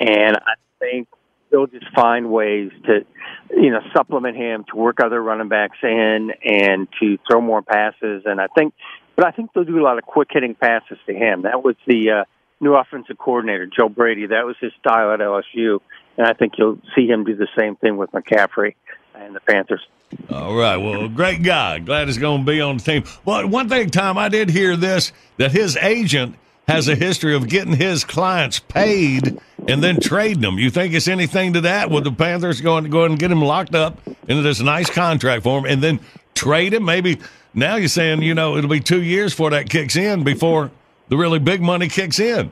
[0.00, 1.08] And I think
[1.50, 3.06] they'll just find ways to,
[3.50, 8.22] you know, supplement him to work other running backs in and to throw more passes.
[8.26, 8.74] And I think,
[9.16, 11.42] but I think they'll do a lot of quick hitting passes to him.
[11.42, 12.24] That was the uh,
[12.60, 14.26] new offensive coordinator, Joe Brady.
[14.26, 15.80] That was his style at LSU.
[16.16, 18.74] And I think you'll see him do the same thing with McCaffrey
[19.14, 19.86] and the Panthers.
[20.30, 20.76] All right.
[20.76, 21.78] Well, great guy.
[21.78, 23.04] Glad he's going to be on the team.
[23.24, 27.48] But one thing, Tom, I did hear this that his agent has a history of
[27.48, 29.38] getting his clients paid
[29.68, 30.58] and then trading them.
[30.58, 31.90] You think it's anything to that?
[31.90, 35.42] With the Panthers going to go and get him locked up into this nice contract
[35.42, 36.00] for him and then
[36.34, 36.84] trade him?
[36.84, 37.18] Maybe
[37.52, 40.70] now you're saying, you know, it'll be two years before that kicks in, before
[41.08, 42.50] the really big money kicks in.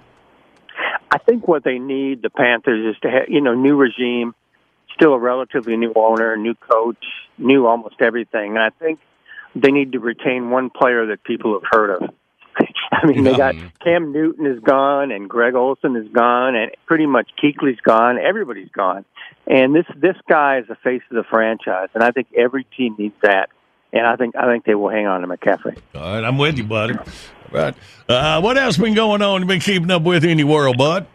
[1.11, 4.35] I think what they need, the Panthers, is to have, you know, new regime,
[4.95, 7.05] still a relatively new owner, new coach,
[7.39, 8.57] new almost everything.
[8.57, 8.99] And I think
[9.55, 12.11] they need to retain one player that people have heard of.
[13.03, 17.07] I mean, they got Cam Newton is gone, and Greg Olsen is gone, and pretty
[17.07, 18.19] much Kuechly's gone.
[18.19, 19.07] Everybody's gone,
[19.47, 22.95] and this this guy is the face of the franchise, and I think every team
[22.99, 23.49] needs that.
[23.95, 25.79] And I think I think they will hang on to McCaffrey.
[25.95, 26.95] All right, I'm with you, buddy.
[26.95, 27.05] All
[27.51, 27.75] right,
[28.09, 29.41] uh, what else been going on?
[29.41, 31.07] You been keeping up with in your world, bud?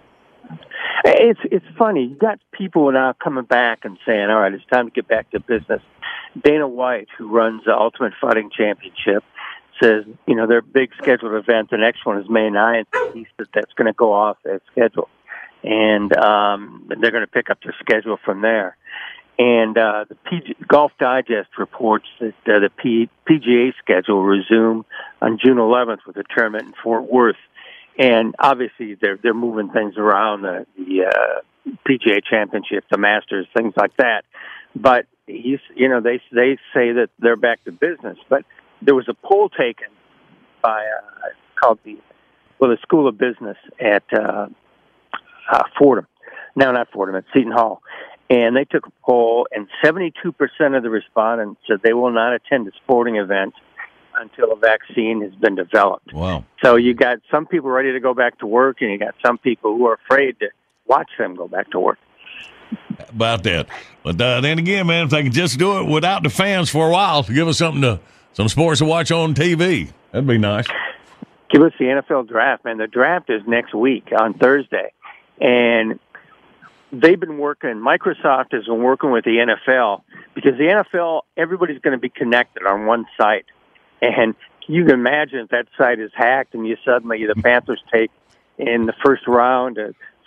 [1.06, 2.06] It's it's funny.
[2.06, 5.30] You got people now coming back and saying, "All right, it's time to get back
[5.32, 5.82] to business."
[6.44, 9.24] Dana White, who runs the Ultimate Fighting Championship,
[9.82, 13.14] says, you know, their big scheduled event, the next one is May 9th.
[13.14, 15.10] He said that's going to go off as scheduled.
[15.64, 18.78] And um, they're going to pick up their schedule from there.
[19.40, 24.86] And uh, the PG, Golf Digest reports that uh, the P, PGA schedule will resume
[25.22, 27.36] on June 11th with a tournament in Fort Worth.
[28.00, 33.74] And obviously, they're they're moving things around the, the uh, PGA Championship, the Masters, things
[33.76, 34.24] like that.
[34.76, 38.18] But he's, you know, they they say that they're back to business.
[38.30, 38.46] But
[38.82, 39.88] there was a poll taken
[40.62, 41.28] by uh,
[41.60, 41.98] called the
[42.60, 44.48] well the School of Business at uh,
[45.52, 46.08] uh, Fordham.
[46.56, 47.16] No, not Fordham.
[47.16, 47.82] At Seton Hall,
[48.30, 50.14] and they took a poll, and 72%
[50.76, 53.54] of the respondents said they will not attend a sporting event
[54.20, 56.12] until a vaccine has been developed.
[56.12, 56.44] Wow.
[56.64, 59.38] So you got some people ready to go back to work, and you got some
[59.38, 60.48] people who are afraid to
[60.88, 62.00] watch them go back to work.
[63.10, 63.68] About that,
[64.04, 66.90] but uh, then again, man, if they can just do it without the fans for
[66.90, 68.00] a while, to give us something to
[68.38, 70.68] some sports to watch on TV, that'd be nice.
[71.50, 72.78] Give us the NFL draft, man.
[72.78, 74.92] The draft is next week on Thursday,
[75.42, 76.00] and
[76.92, 77.78] they've been working.
[77.78, 80.04] Microsoft has been working with the NFL
[80.36, 83.46] because the NFL, everybody's going to be connected on one site,
[84.04, 84.36] and
[84.68, 88.12] you can imagine if that site is hacked and you suddenly the Panthers take
[88.60, 89.80] in the first round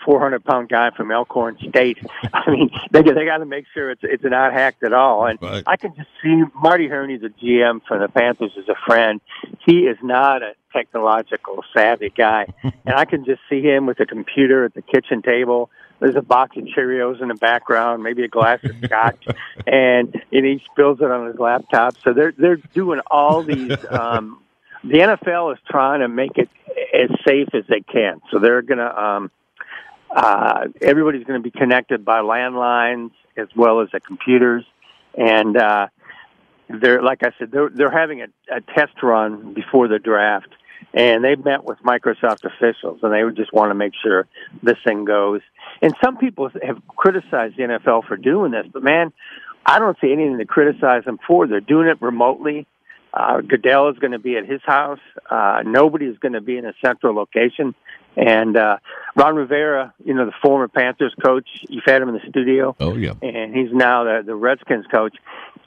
[0.05, 1.99] 400 pound guy from Elkhorn State.
[2.33, 5.27] I mean, they they got to make sure it's it's not hacked at all.
[5.27, 5.63] And Right.
[5.67, 9.21] I can just see Marty Hurney, the GM for the Panthers, is a friend.
[9.67, 14.07] He is not a technological savvy guy, and I can just see him with a
[14.07, 15.71] computer at the kitchen table.
[16.01, 19.27] There's a box of Cheerios in the background, maybe a glass of scotch,
[19.67, 21.97] and and he spills it on his laptop.
[22.03, 23.77] So they're they're doing all these.
[23.91, 24.41] Um,
[24.83, 26.49] the NFL is trying to make it
[26.95, 28.23] as safe as they can.
[28.31, 29.31] So they're going to um,
[30.15, 34.65] uh, everybody's going to be connected by landlines as well as the computers,
[35.17, 35.87] and uh,
[36.69, 40.49] they're like I said, they're they're having a, a test run before the draft,
[40.93, 44.27] and they've met with Microsoft officials, and they just want to make sure
[44.63, 45.41] this thing goes.
[45.81, 49.13] And some people have criticized the NFL for doing this, but man,
[49.65, 51.47] I don't see anything to criticize them for.
[51.47, 52.67] They're doing it remotely.
[53.13, 55.01] Uh, Goodell is going to be at his house.
[55.29, 57.75] Uh, nobody is going to be in a central location.
[58.17, 58.79] And uh,
[59.17, 62.75] Ron Rivera, you know, the former Panthers coach, you've had him in the studio.
[62.81, 63.15] Oh, yeah.
[63.23, 65.17] And he's now the, the Redskins coach.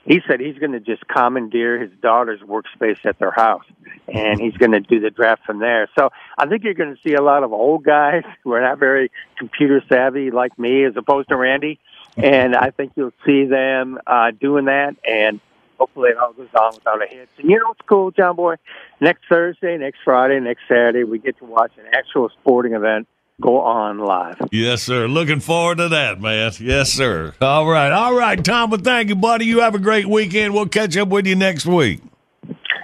[0.04, 3.64] He said he's going to just commandeer his daughter's workspace at their house.
[4.06, 5.88] And he's going to do the draft from there.
[5.98, 8.78] So I think you're going to see a lot of old guys who are not
[8.78, 11.80] very computer savvy like me, as opposed to Randy.
[12.16, 14.96] And I think you'll see them uh, doing that.
[15.08, 15.40] And
[15.84, 17.28] hopefully it all goes on without a hitch.
[17.38, 18.54] And you know what's cool, John Boy?
[19.00, 23.06] Next Thursday, next Friday, next Saturday, we get to watch an actual sporting event
[23.40, 24.36] go on live.
[24.50, 25.06] Yes, sir.
[25.08, 26.52] Looking forward to that, man.
[26.58, 27.34] Yes, sir.
[27.40, 27.92] All right.
[27.92, 28.70] All right, Tom.
[28.70, 29.44] Well, thank you, buddy.
[29.44, 30.54] You have a great weekend.
[30.54, 32.00] We'll catch up with you next week.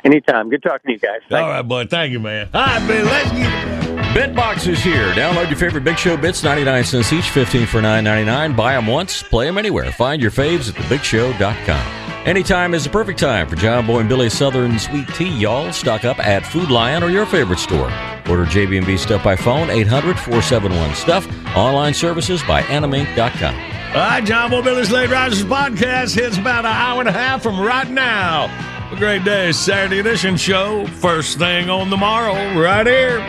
[0.04, 0.50] Anytime.
[0.50, 1.20] Good talking to you guys.
[1.30, 1.88] All right, bud.
[1.88, 2.50] Thank you, man.
[2.52, 3.04] All right, man.
[3.06, 3.80] Let's get.
[4.10, 5.12] Bitbox is here.
[5.12, 8.56] Download your favorite Big Show bits, 99 cents each, 15 for 9.99.
[8.56, 9.92] Buy them once, play them anywhere.
[9.92, 11.99] Find your faves at thebigshow.com.
[12.26, 15.72] Anytime is the perfect time for John Boy and Billy's Southern Sweet Tea, y'all.
[15.72, 17.90] Stock up at Food Lion or your favorite store.
[18.28, 21.56] Order JB&B Stuff by phone, 800-471-STUFF.
[21.56, 23.54] Online services by animink.com.
[23.54, 27.42] All right, John Boy Billy's Late Risers podcast hits about an hour and a half
[27.42, 28.44] from right now.
[28.92, 30.86] A great day, Saturday edition show.
[30.88, 33.20] First thing on the morrow, right here.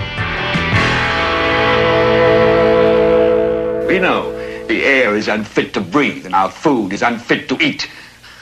[3.88, 4.34] We know
[4.68, 7.90] the air is unfit to breathe and our food is unfit to eat.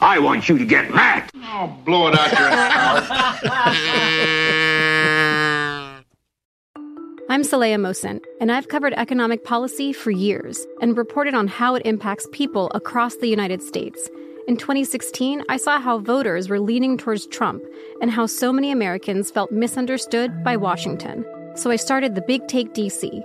[0.00, 1.30] I want you to get mad.
[1.36, 2.48] Oh, blow it out your
[7.28, 11.84] I'm Saleha Mohsin, and I've covered economic policy for years and reported on how it
[11.84, 14.08] impacts people across the United States.
[14.46, 17.64] In 2016, I saw how voters were leaning towards Trump
[18.00, 21.24] and how so many Americans felt misunderstood by Washington.
[21.56, 23.24] So I started the Big Take DC.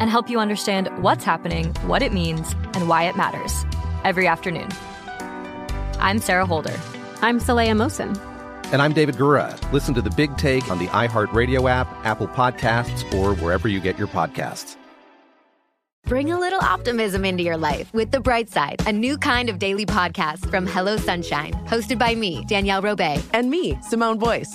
[0.00, 3.64] And help you understand what's happening, what it means, and why it matters
[4.04, 4.68] every afternoon.
[5.98, 6.78] I'm Sarah Holder.
[7.22, 8.18] I'm Saleha Mohsin.
[8.72, 9.56] And I'm David Gura.
[9.72, 13.98] Listen to The Big Take on the iHeartRadio app, Apple Podcasts, or wherever you get
[13.98, 14.76] your podcasts.
[16.06, 19.58] Bring a little optimism into your life with The Bright Side, a new kind of
[19.58, 23.22] daily podcast from Hello Sunshine, hosted by me, Danielle Robay.
[23.32, 24.54] And me, Simone Boyce.